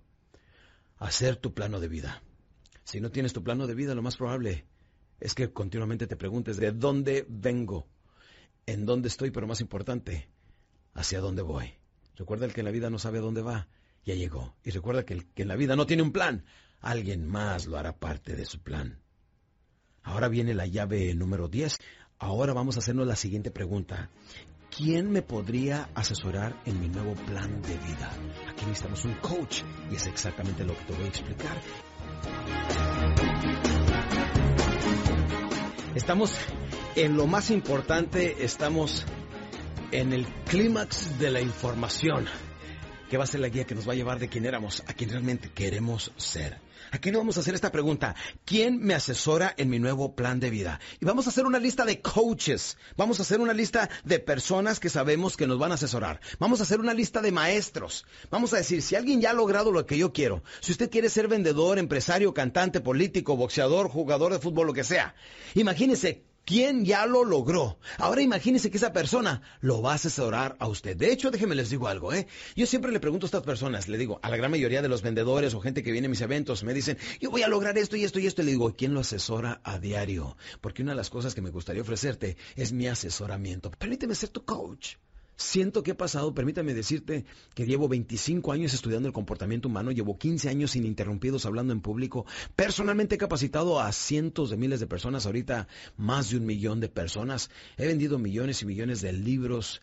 a 0.99 1.07
hacer 1.09 1.35
tu 1.35 1.53
plano 1.53 1.81
de 1.81 1.89
vida. 1.89 2.23
Si 2.85 3.01
no 3.01 3.11
tienes 3.11 3.33
tu 3.33 3.43
plano 3.43 3.67
de 3.67 3.75
vida, 3.75 3.97
lo 3.97 4.03
más 4.03 4.17
probable 4.17 4.67
es 5.19 5.35
que 5.35 5.53
continuamente 5.53 6.07
te 6.07 6.15
preguntes 6.15 6.59
de 6.59 6.71
dónde 6.71 7.27
vengo, 7.29 7.89
en 8.67 8.87
dónde 8.87 9.09
estoy, 9.09 9.33
pero 9.33 9.49
más 9.49 9.61
importante, 9.61 10.29
hacia 10.93 11.19
dónde 11.19 11.43
voy. 11.43 11.75
Recuerda 12.15 12.47
el 12.47 12.55
que 12.55 12.61
en 12.61 12.67
la 12.67 12.71
vida 12.71 12.89
no 12.89 13.01
sabe 13.01 13.19
dónde 13.19 13.43
va, 13.43 13.67
ya 14.05 14.15
llegó. 14.15 14.55
Y 14.63 14.71
recuerda 14.71 15.05
que 15.05 15.15
el 15.15 15.27
que 15.27 15.43
en 15.43 15.49
la 15.49 15.57
vida 15.57 15.75
no 15.75 15.87
tiene 15.87 16.05
un 16.05 16.13
plan, 16.13 16.45
alguien 16.81 17.27
más 17.27 17.67
lo 17.67 17.79
hará 17.79 17.99
parte 17.99 18.37
de 18.37 18.45
su 18.45 18.63
plan. 18.63 19.01
Ahora 20.05 20.29
viene 20.29 20.55
la 20.55 20.67
llave 20.67 21.13
número 21.17 21.49
10. 21.49 21.79
Ahora 22.19 22.53
vamos 22.53 22.77
a 22.77 22.79
hacernos 22.79 23.09
la 23.09 23.17
siguiente 23.17 23.51
pregunta. 23.51 24.11
¿Quién 24.71 25.11
me 25.11 25.23
podría 25.23 25.89
asesorar 25.95 26.61
en 26.65 26.81
mi 26.81 26.89
nuevo 26.89 27.15
plan 27.15 27.63
de 27.63 27.77
vida? 27.79 28.11
Aquí 28.49 28.65
necesitamos 28.67 29.05
un 29.05 29.15
coach 29.15 29.63
y 29.91 29.97
es 29.97 30.07
exactamente 30.07 30.65
lo 30.65 30.77
que 30.77 30.85
te 30.85 30.93
voy 30.93 31.05
a 31.05 31.09
explicar. 31.09 31.57
Estamos 35.95 36.37
en 36.97 37.17
lo 37.17 37.27
más 37.27 37.51
importante, 37.51 38.45
estamos 38.45 39.05
en 39.93 40.13
el 40.13 40.27
clímax 40.45 41.19
de 41.19 41.31
la 41.31 41.41
información, 41.41 42.27
que 43.09 43.17
va 43.17 43.25
a 43.25 43.27
ser 43.29 43.41
la 43.41 43.49
guía 43.49 43.65
que 43.65 43.75
nos 43.77 43.89
va 43.89 43.93
a 43.93 43.97
llevar 43.97 44.19
de 44.19 44.29
quién 44.29 44.45
éramos 44.45 44.83
a 44.89 44.95
quién 44.95 45.11
realmente 45.11 45.51
queremos 45.51 46.13
ser. 46.17 46.64
Aquí 46.95 47.11
nos 47.11 47.23
vamos 47.23 47.37
a 47.37 47.41
hacer 47.41 47.57
esta 47.57 47.73
pregunta. 47.73 48.15
¿Quién 48.45 48.79
me 48.79 48.95
asesora 48.95 49.53
en 49.57 49.69
mi 49.69 49.81
nuevo 49.81 50.15
plan 50.15 50.39
de 50.39 50.49
vida? 50.49 50.79
Y 51.01 51.05
vamos 51.05 51.27
a 51.27 51.31
hacer 51.31 51.45
una 51.45 51.59
lista 51.59 51.85
de 51.85 52.01
coaches. 52.01 52.79
Vamos 52.97 53.19
a 53.19 53.23
hacer 53.23 53.41
una 53.41 53.53
lista 53.53 53.91
de 54.05 54.21
personas 54.21 54.79
que 54.79 54.89
sabemos 54.89 55.37
que 55.37 55.49
nos 55.49 55.59
van 55.59 55.73
a 55.73 55.75
asesorar. 55.75 56.21
Vamos 56.39 56.61
a 56.61 56.63
hacer 56.63 56.79
una 56.79 56.95
lista 56.95 57.21
de 57.21 57.33
maestros. 57.33 58.07
Vamos 58.31 58.55
a 58.55 58.59
decir, 58.59 58.81
si 58.81 58.95
alguien 58.95 59.21
ya 59.21 59.31
ha 59.31 59.35
logrado 59.35 59.73
lo 59.73 59.85
que 59.87 59.99
yo 59.99 60.13
quiero, 60.13 60.45
si 60.61 60.71
usted 60.71 60.89
quiere 60.89 61.11
ser 61.11 61.27
vendedor, 61.27 61.81
empresario, 61.81 62.33
cantante, 62.33 62.81
político, 62.81 63.37
boxeador, 63.37 63.89
jugador 63.89 64.33
de 64.33 64.39
fútbol, 64.39 64.69
lo 64.69 64.73
que 64.73 64.85
sea, 64.85 65.17
imagínese 65.57 66.23
¿Quién 66.45 66.85
ya 66.85 67.07
lo 67.07 67.25
logró? 67.25 67.79
Ahora 67.97 68.21
imagínese 68.21 68.71
que 68.71 68.77
esa 68.77 68.93
persona 68.93 69.41
lo 69.61 69.81
va 69.81 69.93
a 69.93 69.95
asesorar 69.95 70.57
a 70.59 70.69
usted. 70.69 70.95
De 70.95 71.11
hecho, 71.11 71.31
déjenme 71.31 71.55
les 71.55 71.71
digo 71.71 71.89
algo, 71.89 72.13
¿eh? 72.13 72.27
Yo 72.55 72.67
siempre 72.67 72.93
le 72.93 73.01
pregunto 73.01 73.25
a 73.25 73.29
estas 73.29 73.45
personas, 73.45 73.89
le 73.89 73.97
digo, 73.97 74.21
a 74.23 74.29
la 74.29 74.37
gran 74.37 74.51
mayoría 74.51 74.83
de 74.83 74.89
los 74.89 75.01
vendedores 75.01 75.55
o 75.55 75.61
gente 75.61 75.83
que 75.83 75.91
viene 75.91 76.07
a 76.07 76.11
mis 76.11 76.21
eventos, 76.21 76.63
me 76.63 76.75
dicen, 76.75 76.99
yo 77.19 77.31
voy 77.31 77.43
a 77.43 77.49
lograr 77.49 77.79
esto 77.79 77.97
y 77.97 78.05
esto 78.05 78.19
y 78.19 78.27
esto. 78.27 78.43
Y 78.43 78.45
le 78.45 78.51
digo, 78.53 78.77
¿quién 78.77 78.93
lo 78.93 79.01
asesora 79.01 79.63
a 79.65 79.79
diario? 79.79 80.37
Porque 80.61 80.83
una 80.83 80.93
de 80.93 80.97
las 80.97 81.09
cosas 81.09 81.35
que 81.35 81.41
me 81.41 81.51
gustaría 81.51 81.81
ofrecerte 81.81 82.37
es 82.57 82.73
mi 82.73 82.89
asesoramiento. 82.89 83.71
Permíteme 83.71 84.15
ser 84.15 84.29
tu 84.29 84.45
coach. 84.45 84.97
Siento 85.37 85.83
que 85.83 85.93
he 85.93 85.95
pasado, 85.95 86.33
permítame 86.33 86.75
decirte 86.75 87.25
que 87.55 87.67
llevo 87.67 87.89
25 87.89 88.53
años 88.53 88.73
estudiando 88.73 89.09
el 89.09 89.15
comportamiento 89.15 89.69
humano, 89.69 89.91
llevo 89.91 90.17
15 90.17 90.49
años 90.49 90.77
ininterrumpidos 90.77 91.45
hablando 91.45 91.73
en 91.73 91.81
público, 91.81 92.25
personalmente 92.55 93.17
he 93.17 93.19
capacitado 93.19 93.81
a 93.81 93.91
cientos 93.93 94.51
de 94.51 94.57
miles 94.57 94.79
de 94.79 94.87
personas, 94.87 95.27
ahorita 95.27 95.67
más 95.97 96.31
de 96.31 96.37
un 96.37 96.47
millón 96.47 96.81
de 96.81 96.89
personas, 96.89 97.51
he 97.77 97.87
vendido 97.87 98.19
millones 98.19 98.63
y 98.63 98.67
millones 98.67 99.01
de 99.01 99.13
libros 99.13 99.83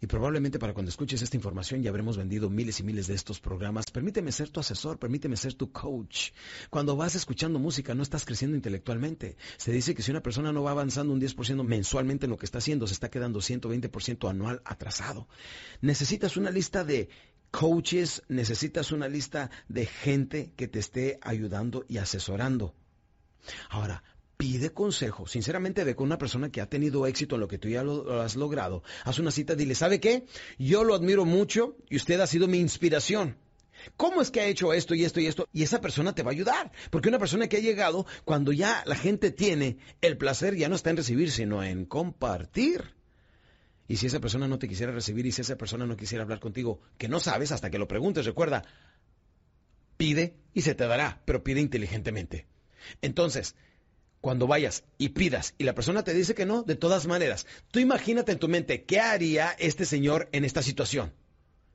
Y 0.00 0.06
probablemente 0.06 0.58
para 0.58 0.74
cuando 0.74 0.90
escuches 0.90 1.22
esta 1.22 1.36
información 1.36 1.82
ya 1.82 1.90
habremos 1.90 2.16
vendido 2.16 2.50
miles 2.50 2.78
y 2.80 2.84
miles 2.84 3.08
de 3.08 3.14
estos 3.14 3.40
programas. 3.40 3.90
Permíteme 3.90 4.30
ser 4.30 4.48
tu 4.50 4.60
asesor, 4.60 4.98
permíteme 4.98 5.36
ser 5.36 5.54
tu 5.54 5.72
coach. 5.72 6.30
Cuando 6.70 6.94
vas 6.94 7.16
escuchando 7.16 7.58
música 7.58 7.94
no 7.94 8.02
estás 8.02 8.24
creciendo 8.24 8.56
intelectualmente. 8.56 9.36
Se 9.56 9.72
dice 9.72 9.94
que 9.94 10.02
si 10.02 10.10
una 10.10 10.22
persona 10.22 10.52
no 10.52 10.62
va 10.62 10.70
avanzando 10.70 11.12
un 11.12 11.20
10% 11.20 11.64
mensualmente 11.64 12.26
en 12.26 12.30
lo 12.30 12.36
que 12.36 12.46
está 12.46 12.58
haciendo, 12.58 12.86
se 12.86 12.92
está 12.92 13.10
quedando 13.10 13.40
120% 13.40 14.30
anual 14.30 14.62
atrasado. 14.64 15.28
Necesitas 15.80 16.36
una 16.36 16.50
lista 16.50 16.84
de 16.84 17.08
coaches, 17.50 18.22
necesitas 18.28 18.92
una 18.92 19.08
lista 19.08 19.50
de 19.68 19.86
gente 19.86 20.52
que 20.56 20.68
te 20.68 20.78
esté 20.78 21.18
ayudando 21.22 21.84
y 21.88 21.98
asesorando. 21.98 22.74
Ahora, 23.70 24.02
pide 24.38 24.70
consejo. 24.70 25.26
Sinceramente, 25.26 25.84
ve 25.84 25.94
con 25.94 26.06
una 26.06 26.16
persona 26.16 26.50
que 26.50 26.62
ha 26.62 26.70
tenido 26.70 27.06
éxito 27.06 27.34
en 27.34 27.40
lo 27.42 27.48
que 27.48 27.58
tú 27.58 27.68
ya 27.68 27.82
lo, 27.82 28.22
has 28.22 28.36
logrado. 28.36 28.82
Haz 29.04 29.18
una 29.18 29.32
cita, 29.32 29.54
dile, 29.54 29.74
¿sabe 29.74 30.00
qué? 30.00 30.24
Yo 30.58 30.84
lo 30.84 30.94
admiro 30.94 31.26
mucho 31.26 31.76
y 31.90 31.96
usted 31.96 32.20
ha 32.20 32.26
sido 32.26 32.46
mi 32.46 32.58
inspiración. 32.58 33.36
¿Cómo 33.96 34.22
es 34.22 34.30
que 34.30 34.40
ha 34.40 34.46
hecho 34.46 34.72
esto 34.72 34.94
y 34.94 35.04
esto 35.04 35.20
y 35.20 35.26
esto? 35.26 35.48
Y 35.52 35.64
esa 35.64 35.80
persona 35.80 36.14
te 36.14 36.22
va 36.22 36.30
a 36.30 36.34
ayudar. 36.34 36.72
Porque 36.90 37.08
una 37.08 37.18
persona 37.18 37.48
que 37.48 37.58
ha 37.58 37.60
llegado, 37.60 38.06
cuando 38.24 38.52
ya 38.52 38.82
la 38.86 38.94
gente 38.94 39.32
tiene 39.32 39.78
el 40.00 40.16
placer, 40.16 40.56
ya 40.56 40.68
no 40.68 40.76
está 40.76 40.90
en 40.90 40.96
recibir, 40.96 41.32
sino 41.32 41.62
en 41.62 41.84
compartir. 41.84 42.94
Y 43.88 43.96
si 43.96 44.06
esa 44.06 44.20
persona 44.20 44.46
no 44.46 44.58
te 44.58 44.68
quisiera 44.68 44.92
recibir 44.92 45.26
y 45.26 45.32
si 45.32 45.40
esa 45.40 45.56
persona 45.56 45.84
no 45.84 45.96
quisiera 45.96 46.22
hablar 46.22 46.38
contigo, 46.38 46.80
que 46.96 47.08
no 47.08 47.18
sabes 47.18 47.50
hasta 47.50 47.70
que 47.70 47.78
lo 47.78 47.88
preguntes, 47.88 48.26
recuerda, 48.26 48.64
pide 49.96 50.36
y 50.54 50.60
se 50.60 50.76
te 50.76 50.86
dará, 50.86 51.22
pero 51.24 51.42
pide 51.42 51.60
inteligentemente. 51.60 52.46
Entonces, 53.02 53.56
cuando 54.20 54.46
vayas 54.46 54.84
y 54.98 55.10
pidas 55.10 55.54
y 55.58 55.64
la 55.64 55.74
persona 55.74 56.02
te 56.04 56.14
dice 56.14 56.34
que 56.34 56.46
no, 56.46 56.62
de 56.62 56.74
todas 56.74 57.06
maneras, 57.06 57.46
tú 57.70 57.78
imagínate 57.78 58.32
en 58.32 58.38
tu 58.38 58.48
mente 58.48 58.84
qué 58.84 59.00
haría 59.00 59.54
este 59.58 59.84
señor 59.84 60.28
en 60.32 60.44
esta 60.44 60.62
situación. 60.62 61.12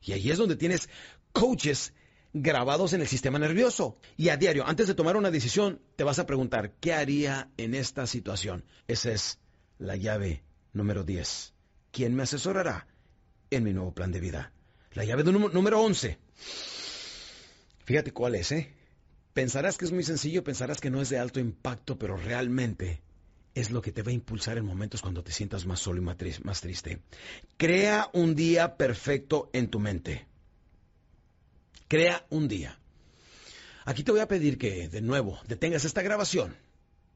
Y 0.01 0.13
ahí 0.13 0.29
es 0.29 0.37
donde 0.37 0.55
tienes 0.55 0.89
coaches 1.31 1.93
grabados 2.33 2.93
en 2.93 3.01
el 3.01 3.07
sistema 3.07 3.39
nervioso. 3.39 3.97
Y 4.17 4.29
a 4.29 4.37
diario, 4.37 4.67
antes 4.67 4.87
de 4.87 4.95
tomar 4.95 5.15
una 5.15 5.31
decisión, 5.31 5.81
te 5.95 6.03
vas 6.03 6.19
a 6.19 6.25
preguntar, 6.25 6.73
¿qué 6.81 6.93
haría 6.93 7.49
en 7.57 7.75
esta 7.75 8.07
situación? 8.07 8.65
Esa 8.87 9.11
es 9.11 9.39
la 9.77 9.95
llave 9.95 10.43
número 10.73 11.03
10. 11.03 11.53
¿Quién 11.91 12.15
me 12.15 12.23
asesorará 12.23 12.87
en 13.49 13.63
mi 13.63 13.71
nuevo 13.73 13.93
plan 13.93 14.11
de 14.11 14.19
vida? 14.19 14.51
La 14.93 15.05
llave 15.05 15.23
número 15.23 15.81
11. 15.81 16.17
Fíjate 17.85 18.11
cuál 18.11 18.35
es, 18.35 18.51
¿eh? 18.51 18.73
Pensarás 19.33 19.77
que 19.77 19.85
es 19.85 19.91
muy 19.91 20.03
sencillo, 20.03 20.43
pensarás 20.43 20.79
que 20.79 20.89
no 20.89 21.01
es 21.01 21.09
de 21.09 21.17
alto 21.17 21.39
impacto, 21.39 21.97
pero 21.97 22.17
realmente 22.17 23.01
es 23.55 23.71
lo 23.71 23.81
que 23.81 23.91
te 23.91 24.03
va 24.03 24.11
a 24.11 24.13
impulsar 24.13 24.57
en 24.57 24.65
momentos 24.65 25.01
cuando 25.01 25.23
te 25.23 25.31
sientas 25.31 25.65
más 25.65 25.79
solo 25.79 26.01
y 26.01 26.05
más 26.43 26.61
triste. 26.61 26.99
Crea 27.57 28.09
un 28.13 28.35
día 28.35 28.77
perfecto 28.77 29.49
en 29.53 29.69
tu 29.69 29.79
mente. 29.79 30.27
Crea 31.87 32.25
un 32.29 32.47
día. 32.47 32.79
Aquí 33.85 34.03
te 34.03 34.11
voy 34.11 34.21
a 34.21 34.27
pedir 34.27 34.57
que, 34.57 34.87
de 34.87 35.01
nuevo, 35.01 35.39
detengas 35.47 35.85
esta 35.85 36.01
grabación 36.01 36.55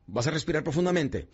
Vas 0.07 0.25
a 0.25 0.31
respirar 0.31 0.63
profundamente. 0.63 1.27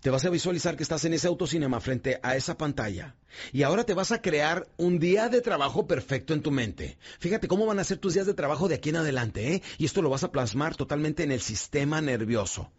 Te 0.00 0.10
vas 0.10 0.24
a 0.24 0.30
visualizar 0.30 0.76
que 0.76 0.82
estás 0.82 1.04
en 1.04 1.14
ese 1.14 1.28
autocinema 1.28 1.80
frente 1.80 2.18
a 2.22 2.34
esa 2.34 2.58
pantalla. 2.58 3.14
Y 3.52 3.62
ahora 3.62 3.84
te 3.84 3.94
vas 3.94 4.10
a 4.10 4.20
crear 4.20 4.66
un 4.76 4.98
día 4.98 5.28
de 5.28 5.40
trabajo 5.40 5.86
perfecto 5.86 6.34
en 6.34 6.42
tu 6.42 6.50
mente. 6.50 6.98
Fíjate 7.20 7.46
cómo 7.46 7.64
van 7.64 7.78
a 7.78 7.84
ser 7.84 7.98
tus 7.98 8.14
días 8.14 8.26
de 8.26 8.34
trabajo 8.34 8.66
de 8.66 8.74
aquí 8.74 8.88
en 8.88 8.96
adelante, 8.96 9.54
¿eh? 9.54 9.62
Y 9.78 9.84
esto 9.84 10.02
lo 10.02 10.10
vas 10.10 10.24
a 10.24 10.32
plasmar 10.32 10.74
totalmente 10.74 11.22
en 11.22 11.30
el 11.30 11.40
sistema 11.40 12.00
nervioso. 12.00 12.72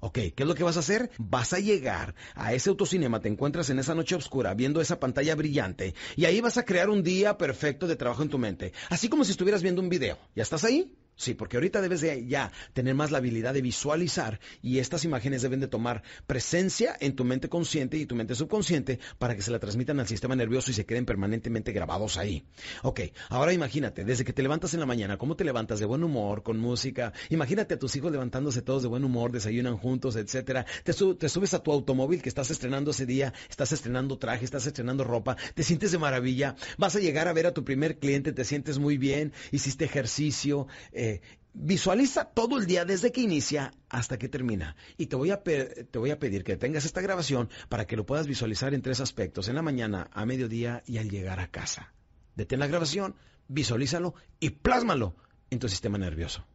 Ok, 0.00 0.14
¿qué 0.14 0.34
es 0.38 0.46
lo 0.46 0.54
que 0.54 0.64
vas 0.64 0.76
a 0.76 0.80
hacer? 0.80 1.10
Vas 1.18 1.52
a 1.52 1.60
llegar 1.60 2.14
a 2.34 2.52
ese 2.54 2.70
autocinema, 2.70 3.20
te 3.20 3.28
encuentras 3.28 3.68
en 3.70 3.78
esa 3.78 3.94
noche 3.94 4.16
oscura 4.16 4.54
viendo 4.54 4.80
esa 4.80 4.98
pantalla 4.98 5.34
brillante 5.34 5.94
y 6.16 6.24
ahí 6.24 6.40
vas 6.40 6.56
a 6.56 6.64
crear 6.64 6.88
un 6.88 7.02
día 7.02 7.36
perfecto 7.36 7.86
de 7.86 7.96
trabajo 7.96 8.22
en 8.22 8.30
tu 8.30 8.38
mente. 8.38 8.72
Así 8.88 9.08
como 9.10 9.24
si 9.24 9.32
estuvieras 9.32 9.62
viendo 9.62 9.82
un 9.82 9.90
video. 9.90 10.18
¿Ya 10.34 10.42
estás 10.42 10.64
ahí? 10.64 10.96
Sí, 11.20 11.34
porque 11.34 11.58
ahorita 11.58 11.82
debes 11.82 12.00
de 12.00 12.26
ya 12.26 12.50
tener 12.72 12.94
más 12.94 13.10
la 13.10 13.18
habilidad 13.18 13.52
de 13.52 13.60
visualizar 13.60 14.40
y 14.62 14.78
estas 14.78 15.04
imágenes 15.04 15.42
deben 15.42 15.60
de 15.60 15.68
tomar 15.68 16.02
presencia 16.26 16.96
en 16.98 17.14
tu 17.14 17.26
mente 17.26 17.50
consciente 17.50 17.98
y 17.98 18.06
tu 18.06 18.14
mente 18.14 18.34
subconsciente 18.34 18.98
para 19.18 19.36
que 19.36 19.42
se 19.42 19.50
la 19.50 19.58
transmitan 19.58 20.00
al 20.00 20.06
sistema 20.06 20.34
nervioso 20.34 20.70
y 20.70 20.74
se 20.74 20.86
queden 20.86 21.04
permanentemente 21.04 21.72
grabados 21.72 22.16
ahí. 22.16 22.46
Ok, 22.82 23.00
ahora 23.28 23.52
imagínate, 23.52 24.06
desde 24.06 24.24
que 24.24 24.32
te 24.32 24.40
levantas 24.40 24.72
en 24.72 24.80
la 24.80 24.86
mañana, 24.86 25.18
¿cómo 25.18 25.36
te 25.36 25.44
levantas? 25.44 25.78
De 25.78 25.84
buen 25.84 26.04
humor, 26.04 26.42
con 26.42 26.58
música. 26.58 27.12
Imagínate 27.28 27.74
a 27.74 27.78
tus 27.78 27.94
hijos 27.96 28.10
levantándose 28.10 28.62
todos 28.62 28.80
de 28.80 28.88
buen 28.88 29.04
humor, 29.04 29.30
desayunan 29.30 29.76
juntos, 29.76 30.16
etcétera. 30.16 30.64
Te, 30.84 30.94
subes 30.94 31.52
a 31.52 31.62
tu 31.62 31.70
automóvil 31.70 32.22
que 32.22 32.30
estás 32.30 32.50
estrenando 32.50 32.92
ese 32.92 33.04
día, 33.04 33.34
estás 33.50 33.72
estrenando 33.72 34.16
traje, 34.16 34.46
estás 34.46 34.64
estrenando 34.64 35.04
ropa, 35.04 35.36
te 35.54 35.64
sientes 35.64 35.92
de 35.92 35.98
maravilla, 35.98 36.56
vas 36.78 36.96
a 36.96 36.98
llegar 36.98 37.28
a 37.28 37.34
ver 37.34 37.46
a 37.46 37.52
tu 37.52 37.62
primer 37.62 37.98
cliente, 37.98 38.32
te 38.32 38.46
sientes 38.46 38.78
muy 38.78 38.96
bien, 38.96 39.34
hiciste 39.52 39.84
ejercicio, 39.84 40.66
eh, 40.92 41.09
visualiza 41.52 42.24
todo 42.24 42.58
el 42.58 42.66
día 42.66 42.84
desde 42.84 43.12
que 43.12 43.20
inicia 43.20 43.72
hasta 43.88 44.18
que 44.18 44.28
termina. 44.28 44.76
Y 44.96 45.06
te 45.06 45.16
voy, 45.16 45.30
a 45.30 45.42
te 45.42 45.98
voy 45.98 46.10
a 46.10 46.18
pedir 46.18 46.44
que 46.44 46.56
tengas 46.56 46.84
esta 46.84 47.00
grabación 47.00 47.48
para 47.68 47.86
que 47.86 47.96
lo 47.96 48.06
puedas 48.06 48.26
visualizar 48.26 48.74
en 48.74 48.82
tres 48.82 49.00
aspectos, 49.00 49.48
en 49.48 49.56
la 49.56 49.62
mañana, 49.62 50.08
a 50.12 50.26
mediodía 50.26 50.82
y 50.86 50.98
al 50.98 51.10
llegar 51.10 51.40
a 51.40 51.50
casa. 51.50 51.92
Detén 52.36 52.60
la 52.60 52.66
grabación, 52.66 53.16
visualízalo 53.48 54.14
y 54.38 54.50
plásmalo 54.50 55.16
en 55.50 55.58
tu 55.58 55.68
sistema 55.68 55.98
nervioso. 55.98 56.46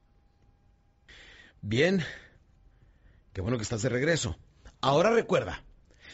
Bien, 1.62 2.04
qué 3.34 3.42
bueno 3.42 3.58
que 3.58 3.64
estás 3.64 3.82
de 3.82 3.90
regreso. 3.90 4.38
Ahora 4.82 5.12
recuerda, 5.12 5.64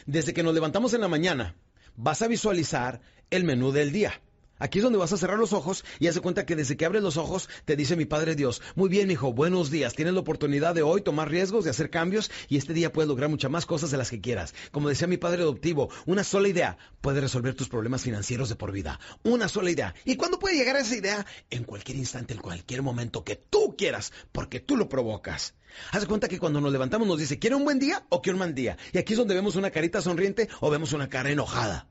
desde 0.06 0.32
que 0.32 0.42
nos 0.42 0.54
levantamos 0.54 0.94
en 0.94 1.02
la 1.02 1.08
mañana, 1.08 1.54
vas 1.94 2.22
a 2.22 2.28
visualizar 2.28 3.00
el 3.30 3.44
menú 3.44 3.70
del 3.70 3.92
día. 3.92 4.20
Aquí 4.62 4.78
es 4.78 4.84
donde 4.84 5.00
vas 5.00 5.12
a 5.12 5.16
cerrar 5.16 5.40
los 5.40 5.52
ojos 5.52 5.84
y 5.98 6.06
haz 6.06 6.14
de 6.14 6.20
cuenta 6.20 6.46
que 6.46 6.54
desde 6.54 6.76
que 6.76 6.84
abres 6.84 7.02
los 7.02 7.16
ojos 7.16 7.48
te 7.64 7.74
dice 7.74 7.96
mi 7.96 8.04
Padre 8.04 8.36
Dios, 8.36 8.62
muy 8.76 8.88
bien, 8.88 9.10
hijo, 9.10 9.32
buenos 9.32 9.72
días. 9.72 9.92
Tienes 9.94 10.14
la 10.14 10.20
oportunidad 10.20 10.72
de 10.72 10.82
hoy 10.82 11.02
tomar 11.02 11.28
riesgos, 11.28 11.64
de 11.64 11.70
hacer 11.70 11.90
cambios 11.90 12.30
y 12.48 12.58
este 12.58 12.72
día 12.72 12.92
puedes 12.92 13.08
lograr 13.08 13.28
muchas 13.28 13.50
más 13.50 13.66
cosas 13.66 13.90
de 13.90 13.96
las 13.96 14.08
que 14.08 14.20
quieras. 14.20 14.54
Como 14.70 14.88
decía 14.88 15.08
mi 15.08 15.16
padre 15.16 15.42
adoptivo, 15.42 15.90
una 16.06 16.22
sola 16.22 16.46
idea 16.46 16.78
puede 17.00 17.20
resolver 17.20 17.56
tus 17.56 17.68
problemas 17.68 18.02
financieros 18.02 18.50
de 18.50 18.54
por 18.54 18.70
vida. 18.70 19.00
Una 19.24 19.48
sola 19.48 19.68
idea. 19.68 19.96
¿Y 20.04 20.14
cuándo 20.14 20.38
puede 20.38 20.54
llegar 20.54 20.76
a 20.76 20.82
esa 20.82 20.94
idea? 20.94 21.26
En 21.50 21.64
cualquier 21.64 21.98
instante, 21.98 22.34
en 22.34 22.40
cualquier 22.40 22.82
momento 22.82 23.24
que 23.24 23.34
tú 23.34 23.74
quieras, 23.76 24.12
porque 24.30 24.60
tú 24.60 24.76
lo 24.76 24.88
provocas. 24.88 25.56
Haz 25.90 26.06
cuenta 26.06 26.28
que 26.28 26.38
cuando 26.38 26.60
nos 26.60 26.70
levantamos 26.70 27.08
nos 27.08 27.18
dice, 27.18 27.40
¿quiere 27.40 27.56
un 27.56 27.64
buen 27.64 27.80
día 27.80 28.06
o 28.10 28.22
quiere 28.22 28.34
un 28.34 28.40
mal 28.40 28.54
día? 28.54 28.76
Y 28.92 28.98
aquí 28.98 29.14
es 29.14 29.18
donde 29.18 29.34
vemos 29.34 29.56
una 29.56 29.72
carita 29.72 30.00
sonriente 30.00 30.48
o 30.60 30.70
vemos 30.70 30.92
una 30.92 31.08
cara 31.08 31.32
enojada. 31.32 31.88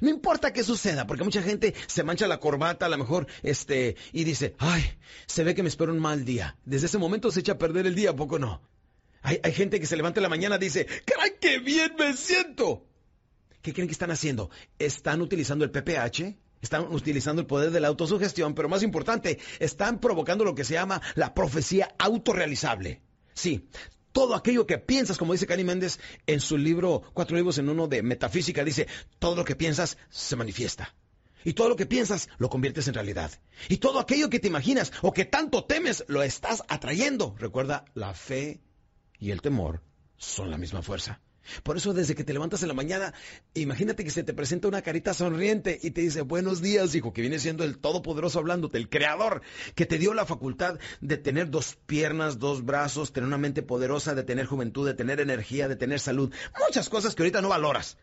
No 0.00 0.08
importa 0.08 0.52
qué 0.52 0.62
suceda, 0.62 1.06
porque 1.06 1.24
mucha 1.24 1.42
gente 1.42 1.74
se 1.86 2.02
mancha 2.02 2.28
la 2.28 2.40
corbata 2.40 2.86
a 2.86 2.88
lo 2.88 2.98
mejor, 2.98 3.26
este, 3.42 3.96
y 4.12 4.24
dice, 4.24 4.54
ay, 4.58 4.82
se 5.26 5.44
ve 5.44 5.54
que 5.54 5.62
me 5.62 5.68
espera 5.68 5.92
un 5.92 5.98
mal 5.98 6.24
día. 6.24 6.56
Desde 6.64 6.86
ese 6.86 6.98
momento 6.98 7.30
se 7.30 7.40
echa 7.40 7.52
a 7.52 7.58
perder 7.58 7.86
el 7.86 7.94
día, 7.94 8.14
poco 8.14 8.38
no? 8.38 8.62
Hay, 9.22 9.40
hay 9.42 9.52
gente 9.52 9.80
que 9.80 9.86
se 9.86 9.96
levanta 9.96 10.20
en 10.20 10.22
la 10.22 10.28
mañana 10.28 10.56
y 10.56 10.60
dice, 10.60 10.86
¡caray, 11.04 11.32
qué 11.40 11.58
bien 11.58 11.94
me 11.98 12.16
siento! 12.16 12.86
¿Qué 13.62 13.74
creen 13.74 13.88
que 13.88 13.92
están 13.92 14.10
haciendo? 14.10 14.50
Están 14.78 15.20
utilizando 15.20 15.64
el 15.64 15.70
PPH, 15.70 16.36
están 16.62 16.92
utilizando 16.92 17.42
el 17.42 17.46
poder 17.46 17.70
de 17.70 17.80
la 17.80 17.88
autosugestión, 17.88 18.54
pero 18.54 18.68
más 18.68 18.82
importante, 18.82 19.38
están 19.58 20.00
provocando 20.00 20.44
lo 20.44 20.54
que 20.54 20.64
se 20.64 20.74
llama 20.74 21.02
la 21.14 21.34
profecía 21.34 21.94
autorrealizable. 21.98 23.02
Sí, 23.34 23.68
todo 24.12 24.34
aquello 24.34 24.66
que 24.66 24.78
piensas, 24.78 25.18
como 25.18 25.32
dice 25.32 25.46
Cani 25.46 25.64
Méndez 25.64 26.00
en 26.26 26.40
su 26.40 26.58
libro, 26.58 27.02
cuatro 27.14 27.36
libros 27.36 27.58
en 27.58 27.68
uno 27.68 27.88
de 27.88 28.02
metafísica, 28.02 28.64
dice, 28.64 28.88
todo 29.18 29.36
lo 29.36 29.44
que 29.44 29.56
piensas 29.56 29.98
se 30.08 30.36
manifiesta. 30.36 30.94
Y 31.44 31.54
todo 31.54 31.70
lo 31.70 31.76
que 31.76 31.86
piensas 31.86 32.28
lo 32.38 32.50
conviertes 32.50 32.88
en 32.88 32.94
realidad. 32.94 33.30
Y 33.68 33.78
todo 33.78 33.98
aquello 33.98 34.28
que 34.28 34.40
te 34.40 34.48
imaginas 34.48 34.92
o 35.00 35.12
que 35.12 35.24
tanto 35.24 35.64
temes 35.64 36.04
lo 36.06 36.22
estás 36.22 36.62
atrayendo. 36.68 37.34
Recuerda, 37.38 37.86
la 37.94 38.12
fe 38.12 38.60
y 39.18 39.30
el 39.30 39.40
temor 39.40 39.82
son 40.16 40.50
la 40.50 40.58
misma 40.58 40.82
fuerza. 40.82 41.22
Por 41.62 41.76
eso 41.76 41.92
desde 41.92 42.14
que 42.14 42.24
te 42.24 42.32
levantas 42.32 42.62
en 42.62 42.68
la 42.68 42.74
mañana, 42.74 43.14
imagínate 43.54 44.04
que 44.04 44.10
se 44.10 44.22
te 44.22 44.34
presenta 44.34 44.68
una 44.68 44.82
carita 44.82 45.14
sonriente 45.14 45.78
y 45.82 45.90
te 45.90 46.02
dice, 46.02 46.22
buenos 46.22 46.60
días, 46.60 46.94
hijo, 46.94 47.12
que 47.12 47.22
viene 47.22 47.38
siendo 47.38 47.64
el 47.64 47.78
Todopoderoso 47.78 48.38
hablándote, 48.38 48.78
el 48.78 48.88
Creador, 48.88 49.42
que 49.74 49.86
te 49.86 49.98
dio 49.98 50.14
la 50.14 50.26
facultad 50.26 50.78
de 51.00 51.16
tener 51.16 51.50
dos 51.50 51.76
piernas, 51.86 52.38
dos 52.38 52.64
brazos, 52.64 53.12
tener 53.12 53.26
una 53.26 53.38
mente 53.38 53.62
poderosa, 53.62 54.14
de 54.14 54.22
tener 54.22 54.46
juventud, 54.46 54.86
de 54.86 54.94
tener 54.94 55.20
energía, 55.20 55.68
de 55.68 55.76
tener 55.76 56.00
salud. 56.00 56.32
Muchas 56.66 56.88
cosas 56.88 57.14
que 57.14 57.22
ahorita 57.22 57.42
no 57.42 57.48
valoras. 57.48 57.98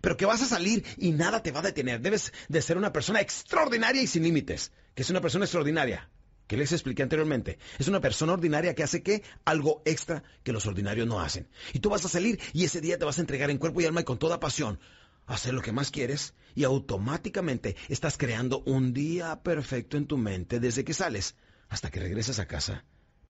Pero 0.00 0.16
que 0.16 0.24
vas 0.24 0.42
a 0.42 0.46
salir 0.46 0.84
y 0.96 1.12
nada 1.12 1.42
te 1.42 1.50
va 1.50 1.60
a 1.60 1.64
detener. 1.64 2.00
Debes 2.00 2.32
de 2.48 2.62
ser 2.62 2.78
una 2.78 2.92
persona 2.92 3.20
extraordinaria 3.20 4.02
y 4.02 4.06
sin 4.06 4.22
límites. 4.22 4.72
Que 4.94 5.02
es 5.02 5.10
una 5.10 5.20
persona 5.20 5.44
extraordinaria 5.44 6.08
que 6.46 6.56
les 6.56 6.72
expliqué 6.72 7.02
anteriormente. 7.02 7.58
Es 7.78 7.88
una 7.88 8.00
persona 8.00 8.32
ordinaria 8.32 8.74
que 8.74 8.82
hace 8.82 9.02
que 9.02 9.22
algo 9.44 9.82
extra 9.84 10.22
que 10.42 10.52
los 10.52 10.66
ordinarios 10.66 11.06
no 11.06 11.20
hacen. 11.20 11.48
Y 11.72 11.80
tú 11.80 11.90
vas 11.90 12.04
a 12.04 12.08
salir 12.08 12.40
y 12.52 12.64
ese 12.64 12.80
día 12.80 12.98
te 12.98 13.04
vas 13.04 13.18
a 13.18 13.22
entregar 13.22 13.50
en 13.50 13.58
cuerpo 13.58 13.80
y 13.80 13.86
alma 13.86 14.02
y 14.02 14.04
con 14.04 14.18
toda 14.18 14.40
pasión 14.40 14.78
hacer 15.26 15.54
lo 15.54 15.62
que 15.62 15.72
más 15.72 15.90
quieres 15.90 16.34
y 16.54 16.64
automáticamente 16.64 17.76
estás 17.88 18.18
creando 18.18 18.62
un 18.66 18.92
día 18.92 19.42
perfecto 19.42 19.96
en 19.96 20.06
tu 20.06 20.18
mente 20.18 20.60
desde 20.60 20.84
que 20.84 20.94
sales 20.94 21.36
hasta 21.68 21.90
que 21.90 22.00
regresas 22.00 22.38
a 22.38 22.46
casa 22.46 22.84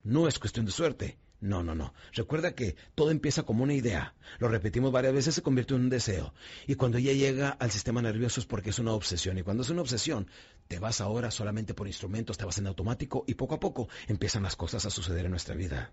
No 0.04 0.28
es 0.28 0.38
cuestión 0.38 0.66
de 0.66 0.72
suerte. 0.72 1.18
No, 1.42 1.64
no, 1.64 1.74
no. 1.74 1.92
Recuerda 2.12 2.54
que 2.54 2.76
todo 2.94 3.10
empieza 3.10 3.42
como 3.42 3.64
una 3.64 3.74
idea. 3.74 4.14
Lo 4.38 4.46
repetimos 4.46 4.92
varias 4.92 5.12
veces, 5.12 5.34
se 5.34 5.42
convierte 5.42 5.74
en 5.74 5.80
un 5.80 5.90
deseo. 5.90 6.32
Y 6.68 6.76
cuando 6.76 7.00
ya 7.00 7.12
llega 7.12 7.50
al 7.50 7.72
sistema 7.72 8.00
nervioso 8.00 8.38
es 8.38 8.46
porque 8.46 8.70
es 8.70 8.78
una 8.78 8.92
obsesión. 8.92 9.38
Y 9.38 9.42
cuando 9.42 9.64
es 9.64 9.70
una 9.70 9.80
obsesión, 9.80 10.28
te 10.68 10.78
vas 10.78 11.00
ahora 11.00 11.32
solamente 11.32 11.74
por 11.74 11.88
instrumentos, 11.88 12.38
te 12.38 12.44
vas 12.44 12.58
en 12.58 12.68
automático 12.68 13.24
y 13.26 13.34
poco 13.34 13.56
a 13.56 13.60
poco 13.60 13.88
empiezan 14.06 14.44
las 14.44 14.54
cosas 14.54 14.86
a 14.86 14.90
suceder 14.90 15.24
en 15.24 15.32
nuestra 15.32 15.56
vida. 15.56 15.92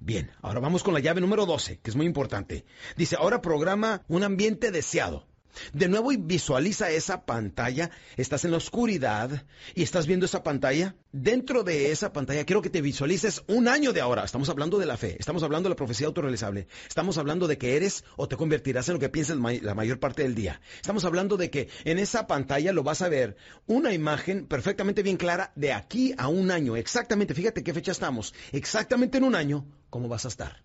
Bien, 0.00 0.30
ahora 0.40 0.60
vamos 0.60 0.82
con 0.82 0.94
la 0.94 1.00
llave 1.00 1.20
número 1.20 1.44
12, 1.44 1.80
que 1.80 1.90
es 1.90 1.96
muy 1.96 2.06
importante. 2.06 2.64
Dice, 2.96 3.16
ahora 3.16 3.42
programa 3.42 4.04
un 4.08 4.24
ambiente 4.24 4.70
deseado. 4.70 5.26
De 5.72 5.88
nuevo 5.88 6.12
y 6.12 6.16
visualiza 6.16 6.90
esa 6.90 7.24
pantalla, 7.24 7.90
estás 8.16 8.44
en 8.44 8.50
la 8.50 8.56
oscuridad 8.58 9.44
y 9.74 9.82
estás 9.82 10.06
viendo 10.06 10.26
esa 10.26 10.42
pantalla. 10.42 10.96
Dentro 11.12 11.62
de 11.62 11.92
esa 11.92 12.12
pantalla 12.12 12.44
quiero 12.44 12.62
que 12.62 12.70
te 12.70 12.80
visualices 12.80 13.42
un 13.46 13.68
año 13.68 13.92
de 13.92 14.00
ahora. 14.00 14.24
Estamos 14.24 14.48
hablando 14.48 14.78
de 14.78 14.86
la 14.86 14.96
fe, 14.96 15.16
estamos 15.18 15.42
hablando 15.42 15.68
de 15.68 15.74
la 15.74 15.76
profecía 15.76 16.06
autorrealizable, 16.06 16.66
estamos 16.88 17.18
hablando 17.18 17.46
de 17.46 17.58
que 17.58 17.76
eres 17.76 18.04
o 18.16 18.28
te 18.28 18.36
convertirás 18.36 18.88
en 18.88 18.94
lo 18.94 19.00
que 19.00 19.08
piensas 19.08 19.36
la 19.36 19.74
mayor 19.74 20.00
parte 20.00 20.22
del 20.22 20.34
día. 20.34 20.60
Estamos 20.76 21.04
hablando 21.04 21.36
de 21.36 21.50
que 21.50 21.68
en 21.84 21.98
esa 21.98 22.26
pantalla 22.26 22.72
lo 22.72 22.82
vas 22.82 23.02
a 23.02 23.08
ver 23.08 23.36
una 23.66 23.92
imagen 23.92 24.46
perfectamente 24.46 25.02
bien 25.02 25.16
clara 25.16 25.52
de 25.54 25.72
aquí 25.72 26.14
a 26.18 26.28
un 26.28 26.50
año. 26.50 26.76
Exactamente, 26.76 27.34
fíjate 27.34 27.62
qué 27.62 27.72
fecha 27.72 27.92
estamos. 27.92 28.34
Exactamente 28.52 29.18
en 29.18 29.24
un 29.24 29.34
año, 29.34 29.66
¿cómo 29.90 30.08
vas 30.08 30.24
a 30.24 30.28
estar? 30.28 30.62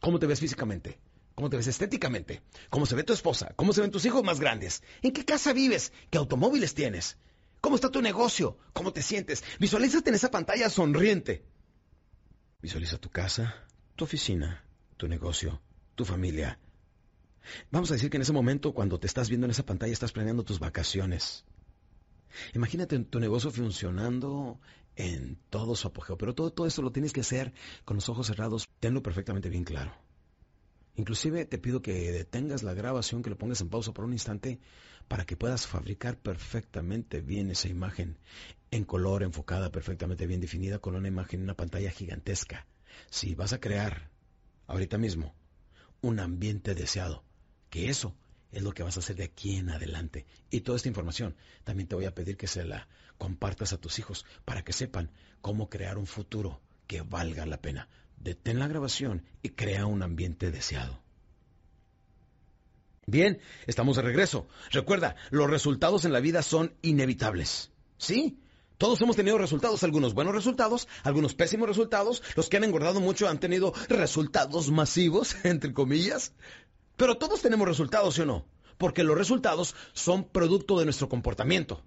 ¿Cómo 0.00 0.18
te 0.18 0.26
ves 0.26 0.40
físicamente? 0.40 0.98
¿Cómo 1.40 1.48
te 1.48 1.56
ves 1.56 1.68
estéticamente? 1.68 2.42
¿Cómo 2.68 2.84
se 2.84 2.94
ve 2.94 3.02
tu 3.02 3.14
esposa? 3.14 3.54
¿Cómo 3.56 3.72
se 3.72 3.80
ven 3.80 3.90
tus 3.90 4.04
hijos 4.04 4.22
más 4.22 4.40
grandes? 4.40 4.82
¿En 5.00 5.10
qué 5.10 5.24
casa 5.24 5.54
vives? 5.54 5.90
¿Qué 6.10 6.18
automóviles 6.18 6.74
tienes? 6.74 7.16
¿Cómo 7.62 7.76
está 7.76 7.88
tu 7.88 8.02
negocio? 8.02 8.58
¿Cómo 8.74 8.92
te 8.92 9.00
sientes? 9.00 9.42
Visualízate 9.58 10.10
en 10.10 10.16
esa 10.16 10.30
pantalla 10.30 10.68
sonriente. 10.68 11.46
Visualiza 12.60 12.98
tu 12.98 13.08
casa, 13.08 13.54
tu 13.96 14.04
oficina, 14.04 14.66
tu 14.98 15.08
negocio, 15.08 15.62
tu 15.94 16.04
familia. 16.04 16.58
Vamos 17.70 17.90
a 17.90 17.94
decir 17.94 18.10
que 18.10 18.18
en 18.18 18.22
ese 18.22 18.34
momento, 18.34 18.74
cuando 18.74 19.00
te 19.00 19.06
estás 19.06 19.30
viendo 19.30 19.46
en 19.46 19.52
esa 19.52 19.64
pantalla, 19.64 19.94
estás 19.94 20.12
planeando 20.12 20.44
tus 20.44 20.58
vacaciones. 20.58 21.46
Imagínate 22.52 22.98
tu 22.98 23.18
negocio 23.18 23.50
funcionando 23.50 24.60
en 24.94 25.38
todo 25.48 25.74
su 25.74 25.88
apogeo, 25.88 26.18
pero 26.18 26.34
todo, 26.34 26.52
todo 26.52 26.66
eso 26.66 26.82
lo 26.82 26.92
tienes 26.92 27.14
que 27.14 27.22
hacer 27.22 27.54
con 27.86 27.96
los 27.96 28.10
ojos 28.10 28.26
cerrados. 28.26 28.68
Tenlo 28.78 29.02
perfectamente 29.02 29.48
bien 29.48 29.64
claro. 29.64 30.09
Inclusive 30.96 31.44
te 31.46 31.58
pido 31.58 31.82
que 31.82 32.12
detengas 32.12 32.62
la 32.62 32.74
grabación, 32.74 33.22
que 33.22 33.30
lo 33.30 33.38
pongas 33.38 33.60
en 33.60 33.68
pausa 33.68 33.92
por 33.92 34.04
un 34.04 34.12
instante 34.12 34.60
para 35.08 35.24
que 35.24 35.36
puedas 35.36 35.66
fabricar 35.66 36.18
perfectamente 36.18 37.20
bien 37.20 37.50
esa 37.50 37.68
imagen 37.68 38.18
en 38.70 38.84
color, 38.84 39.22
enfocada, 39.22 39.72
perfectamente 39.72 40.26
bien 40.26 40.40
definida, 40.40 40.78
con 40.78 40.94
una 40.94 41.08
imagen 41.08 41.40
en 41.40 41.44
una 41.44 41.56
pantalla 41.56 41.90
gigantesca. 41.90 42.66
Si 43.08 43.34
vas 43.34 43.52
a 43.52 43.60
crear 43.60 44.10
ahorita 44.66 44.98
mismo 44.98 45.34
un 46.00 46.20
ambiente 46.20 46.74
deseado, 46.74 47.24
que 47.70 47.88
eso 47.88 48.14
es 48.52 48.62
lo 48.62 48.72
que 48.72 48.82
vas 48.82 48.96
a 48.96 49.00
hacer 49.00 49.16
de 49.16 49.24
aquí 49.24 49.56
en 49.56 49.70
adelante. 49.70 50.26
Y 50.50 50.60
toda 50.60 50.76
esta 50.76 50.88
información 50.88 51.36
también 51.64 51.88
te 51.88 51.94
voy 51.94 52.04
a 52.04 52.14
pedir 52.14 52.36
que 52.36 52.46
se 52.46 52.64
la 52.64 52.88
compartas 53.18 53.72
a 53.72 53.78
tus 53.78 53.98
hijos 53.98 54.24
para 54.44 54.62
que 54.64 54.72
sepan 54.72 55.10
cómo 55.40 55.68
crear 55.68 55.98
un 55.98 56.06
futuro 56.06 56.60
que 56.86 57.02
valga 57.02 57.46
la 57.46 57.60
pena 57.60 57.88
detén 58.20 58.58
la 58.58 58.68
grabación 58.68 59.24
y 59.42 59.50
crea 59.50 59.86
un 59.86 60.02
ambiente 60.02 60.50
deseado. 60.50 61.02
Bien, 63.06 63.40
estamos 63.66 63.96
de 63.96 64.02
regreso. 64.02 64.46
Recuerda, 64.70 65.16
los 65.30 65.50
resultados 65.50 66.04
en 66.04 66.12
la 66.12 66.20
vida 66.20 66.42
son 66.42 66.74
inevitables. 66.82 67.72
¿Sí? 67.98 68.38
Todos 68.78 69.00
hemos 69.02 69.16
tenido 69.16 69.36
resultados, 69.36 69.82
algunos 69.82 70.14
buenos 70.14 70.34
resultados, 70.34 70.86
algunos 71.02 71.34
pésimos 71.34 71.68
resultados. 71.68 72.22
Los 72.36 72.48
que 72.48 72.56
han 72.56 72.64
engordado 72.64 73.00
mucho 73.00 73.28
han 73.28 73.40
tenido 73.40 73.74
resultados 73.88 74.70
masivos, 74.70 75.36
entre 75.44 75.72
comillas. 75.72 76.34
Pero 76.96 77.18
todos 77.18 77.42
tenemos 77.42 77.66
resultados, 77.66 78.14
¿sí 78.14 78.22
o 78.22 78.26
no? 78.26 78.46
Porque 78.78 79.02
los 79.02 79.18
resultados 79.18 79.74
son 79.92 80.24
producto 80.24 80.78
de 80.78 80.84
nuestro 80.84 81.08
comportamiento. 81.08 81.82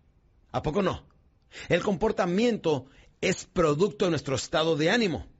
¿A 0.51 0.61
poco 0.61 0.81
no? 0.83 1.05
El 1.69 1.81
comportamiento 1.81 2.85
es 3.21 3.45
producto 3.45 4.05
de 4.05 4.11
nuestro 4.11 4.35
estado 4.35 4.75
de 4.75 4.91
ánimo. 4.91 5.32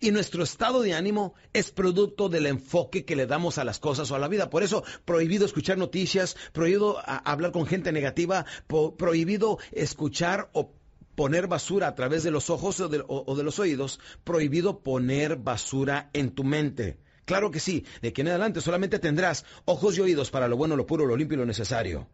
Y 0.00 0.10
nuestro 0.10 0.42
estado 0.42 0.82
de 0.82 0.94
ánimo 0.94 1.34
es 1.52 1.70
producto 1.70 2.28
del 2.28 2.46
enfoque 2.46 3.04
que 3.04 3.16
le 3.16 3.26
damos 3.26 3.58
a 3.58 3.64
las 3.64 3.78
cosas 3.78 4.10
o 4.10 4.14
a 4.14 4.18
la 4.18 4.28
vida. 4.28 4.50
Por 4.50 4.62
eso, 4.62 4.84
prohibido 5.04 5.46
escuchar 5.46 5.78
noticias, 5.78 6.36
prohibido 6.52 6.98
hablar 7.06 7.52
con 7.52 7.66
gente 7.66 7.92
negativa, 7.92 8.46
prohibido 8.96 9.58
escuchar 9.72 10.50
o 10.52 10.72
poner 11.14 11.48
basura 11.48 11.88
a 11.88 11.94
través 11.94 12.22
de 12.22 12.30
los 12.30 12.50
ojos 12.50 12.80
o 12.80 12.88
de, 12.88 13.04
o 13.06 13.36
de 13.36 13.42
los 13.42 13.58
oídos, 13.58 14.00
prohibido 14.24 14.80
poner 14.80 15.36
basura 15.36 16.10
en 16.12 16.30
tu 16.30 16.44
mente. 16.44 16.98
Claro 17.24 17.50
que 17.50 17.60
sí, 17.60 17.84
de 18.02 18.08
aquí 18.08 18.22
en 18.22 18.28
adelante 18.28 18.60
solamente 18.60 18.98
tendrás 18.98 19.44
ojos 19.64 19.96
y 19.96 20.00
oídos 20.00 20.30
para 20.30 20.48
lo 20.48 20.56
bueno, 20.56 20.76
lo 20.76 20.86
puro, 20.86 21.06
lo 21.06 21.16
limpio 21.16 21.36
y 21.36 21.38
lo 21.38 21.46
necesario. 21.46 22.08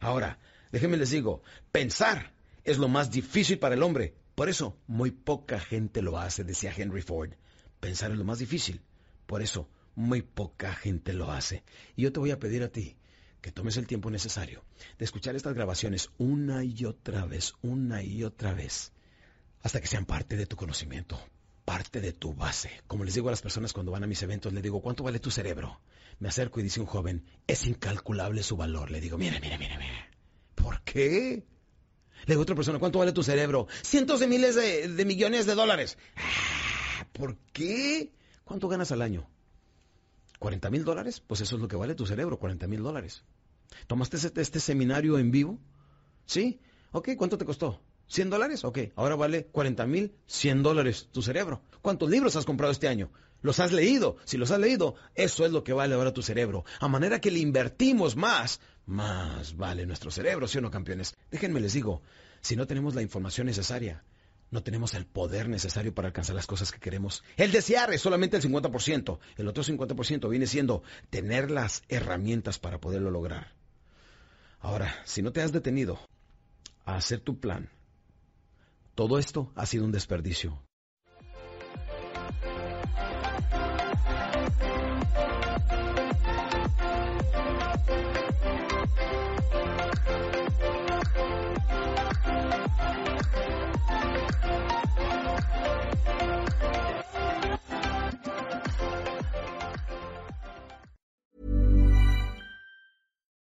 Ahora, 0.00 0.38
déjenme 0.72 0.96
les 0.96 1.10
digo, 1.10 1.42
pensar 1.72 2.34
es 2.64 2.76
lo 2.78 2.88
más 2.88 3.10
difícil 3.10 3.58
para 3.58 3.74
el 3.74 3.82
hombre, 3.82 4.14
por 4.38 4.48
eso, 4.48 4.78
muy 4.86 5.10
poca 5.10 5.58
gente 5.58 6.00
lo 6.00 6.16
hace, 6.16 6.44
decía 6.44 6.72
Henry 6.72 7.02
Ford. 7.02 7.32
Pensar 7.80 8.12
es 8.12 8.18
lo 8.18 8.24
más 8.24 8.38
difícil. 8.38 8.82
Por 9.26 9.42
eso, 9.42 9.68
muy 9.96 10.22
poca 10.22 10.76
gente 10.76 11.12
lo 11.12 11.32
hace. 11.32 11.64
Y 11.96 12.02
yo 12.02 12.12
te 12.12 12.20
voy 12.20 12.30
a 12.30 12.38
pedir 12.38 12.62
a 12.62 12.68
ti 12.68 12.96
que 13.40 13.50
tomes 13.50 13.76
el 13.78 13.88
tiempo 13.88 14.12
necesario 14.12 14.62
de 14.96 15.04
escuchar 15.04 15.34
estas 15.34 15.54
grabaciones 15.54 16.10
una 16.18 16.62
y 16.62 16.84
otra 16.84 17.26
vez, 17.26 17.54
una 17.62 18.04
y 18.04 18.22
otra 18.22 18.54
vez, 18.54 18.92
hasta 19.62 19.80
que 19.80 19.88
sean 19.88 20.06
parte 20.06 20.36
de 20.36 20.46
tu 20.46 20.54
conocimiento, 20.54 21.18
parte 21.64 22.00
de 22.00 22.12
tu 22.12 22.32
base. 22.32 22.70
Como 22.86 23.02
les 23.02 23.14
digo 23.14 23.26
a 23.26 23.32
las 23.32 23.42
personas 23.42 23.72
cuando 23.72 23.90
van 23.90 24.04
a 24.04 24.06
mis 24.06 24.22
eventos, 24.22 24.52
les 24.52 24.62
digo, 24.62 24.80
¿cuánto 24.80 25.02
vale 25.02 25.18
tu 25.18 25.32
cerebro? 25.32 25.80
Me 26.20 26.28
acerco 26.28 26.60
y 26.60 26.62
dice 26.62 26.78
un 26.78 26.86
joven, 26.86 27.24
es 27.48 27.66
incalculable 27.66 28.44
su 28.44 28.56
valor. 28.56 28.92
Le 28.92 29.00
digo, 29.00 29.18
mire, 29.18 29.40
mire, 29.40 29.58
mire, 29.58 29.76
mire. 29.78 30.10
¿Por 30.54 30.82
qué? 30.82 31.44
Le 32.26 32.34
digo 32.34 32.40
a 32.40 32.42
otra 32.42 32.54
persona, 32.54 32.78
¿cuánto 32.78 32.98
vale 32.98 33.12
tu 33.12 33.22
cerebro? 33.22 33.68
Cientos 33.82 34.20
de 34.20 34.26
miles 34.26 34.54
de, 34.54 35.04
millones 35.04 35.46
de 35.46 35.54
dólares. 35.54 35.98
Ah, 36.16 37.06
¿Por 37.12 37.36
qué? 37.52 38.12
¿Cuánto 38.44 38.68
ganas 38.68 38.92
al 38.92 39.02
año? 39.02 39.28
¿40 40.40 40.70
mil 40.70 40.84
dólares? 40.84 41.22
Pues 41.26 41.40
eso 41.40 41.56
es 41.56 41.62
lo 41.62 41.68
que 41.68 41.76
vale 41.76 41.94
tu 41.94 42.06
cerebro, 42.06 42.38
40 42.38 42.66
mil 42.66 42.82
dólares. 42.82 43.24
¿Tomaste 43.86 44.16
este, 44.40 44.60
seminario 44.60 45.18
en 45.18 45.30
vivo? 45.30 45.58
¿Sí? 46.26 46.60
Ok, 46.92 47.10
¿cuánto 47.16 47.38
te 47.38 47.44
costó? 47.44 47.80
¿100 48.10 48.30
dólares? 48.30 48.64
Ok, 48.64 48.78
ahora 48.96 49.16
vale 49.16 49.46
40 49.46 49.86
mil, 49.86 50.14
100 50.26 50.62
dólares 50.62 51.08
tu 51.12 51.22
cerebro. 51.22 51.62
¿Cuántos 51.82 52.08
libros 52.08 52.36
has 52.36 52.46
comprado 52.46 52.72
este 52.72 52.88
año? 52.88 53.10
¿Los 53.42 53.60
has 53.60 53.72
leído? 53.72 54.16
Si 54.24 54.36
los 54.36 54.50
has 54.50 54.58
leído, 54.58 54.94
eso 55.14 55.46
es 55.46 55.52
lo 55.52 55.62
que 55.62 55.72
vale 55.72 55.94
ahora 55.94 56.12
tu 56.12 56.22
cerebro. 56.22 56.64
A 56.80 56.88
manera 56.88 57.20
que 57.20 57.30
le 57.30 57.38
invertimos 57.38 58.16
más 58.16 58.60
más 58.88 59.56
vale 59.56 59.86
nuestro 59.86 60.10
cerebro, 60.10 60.48
¿sí 60.48 60.58
o 60.58 60.60
no, 60.60 60.70
campeones? 60.70 61.14
Déjenme 61.30 61.60
les 61.60 61.74
digo, 61.74 62.02
si 62.40 62.56
no 62.56 62.66
tenemos 62.66 62.94
la 62.94 63.02
información 63.02 63.46
necesaria, 63.46 64.02
no 64.50 64.62
tenemos 64.62 64.94
el 64.94 65.04
poder 65.04 65.48
necesario 65.48 65.94
para 65.94 66.08
alcanzar 66.08 66.34
las 66.34 66.46
cosas 66.46 66.72
que 66.72 66.80
queremos. 66.80 67.22
El 67.36 67.52
desear 67.52 67.92
es 67.92 68.00
solamente 68.00 68.38
el 68.38 68.42
50%. 68.42 69.18
El 69.36 69.48
otro 69.48 69.62
50% 69.62 70.28
viene 70.30 70.46
siendo 70.46 70.82
tener 71.10 71.50
las 71.50 71.82
herramientas 71.88 72.58
para 72.58 72.80
poderlo 72.80 73.10
lograr. 73.10 73.52
Ahora, 74.60 75.02
si 75.04 75.22
no 75.22 75.32
te 75.32 75.42
has 75.42 75.52
detenido 75.52 76.00
a 76.84 76.96
hacer 76.96 77.20
tu 77.20 77.38
plan, 77.38 77.70
todo 78.94 79.18
esto 79.18 79.52
ha 79.54 79.66
sido 79.66 79.84
un 79.84 79.92
desperdicio. 79.92 80.62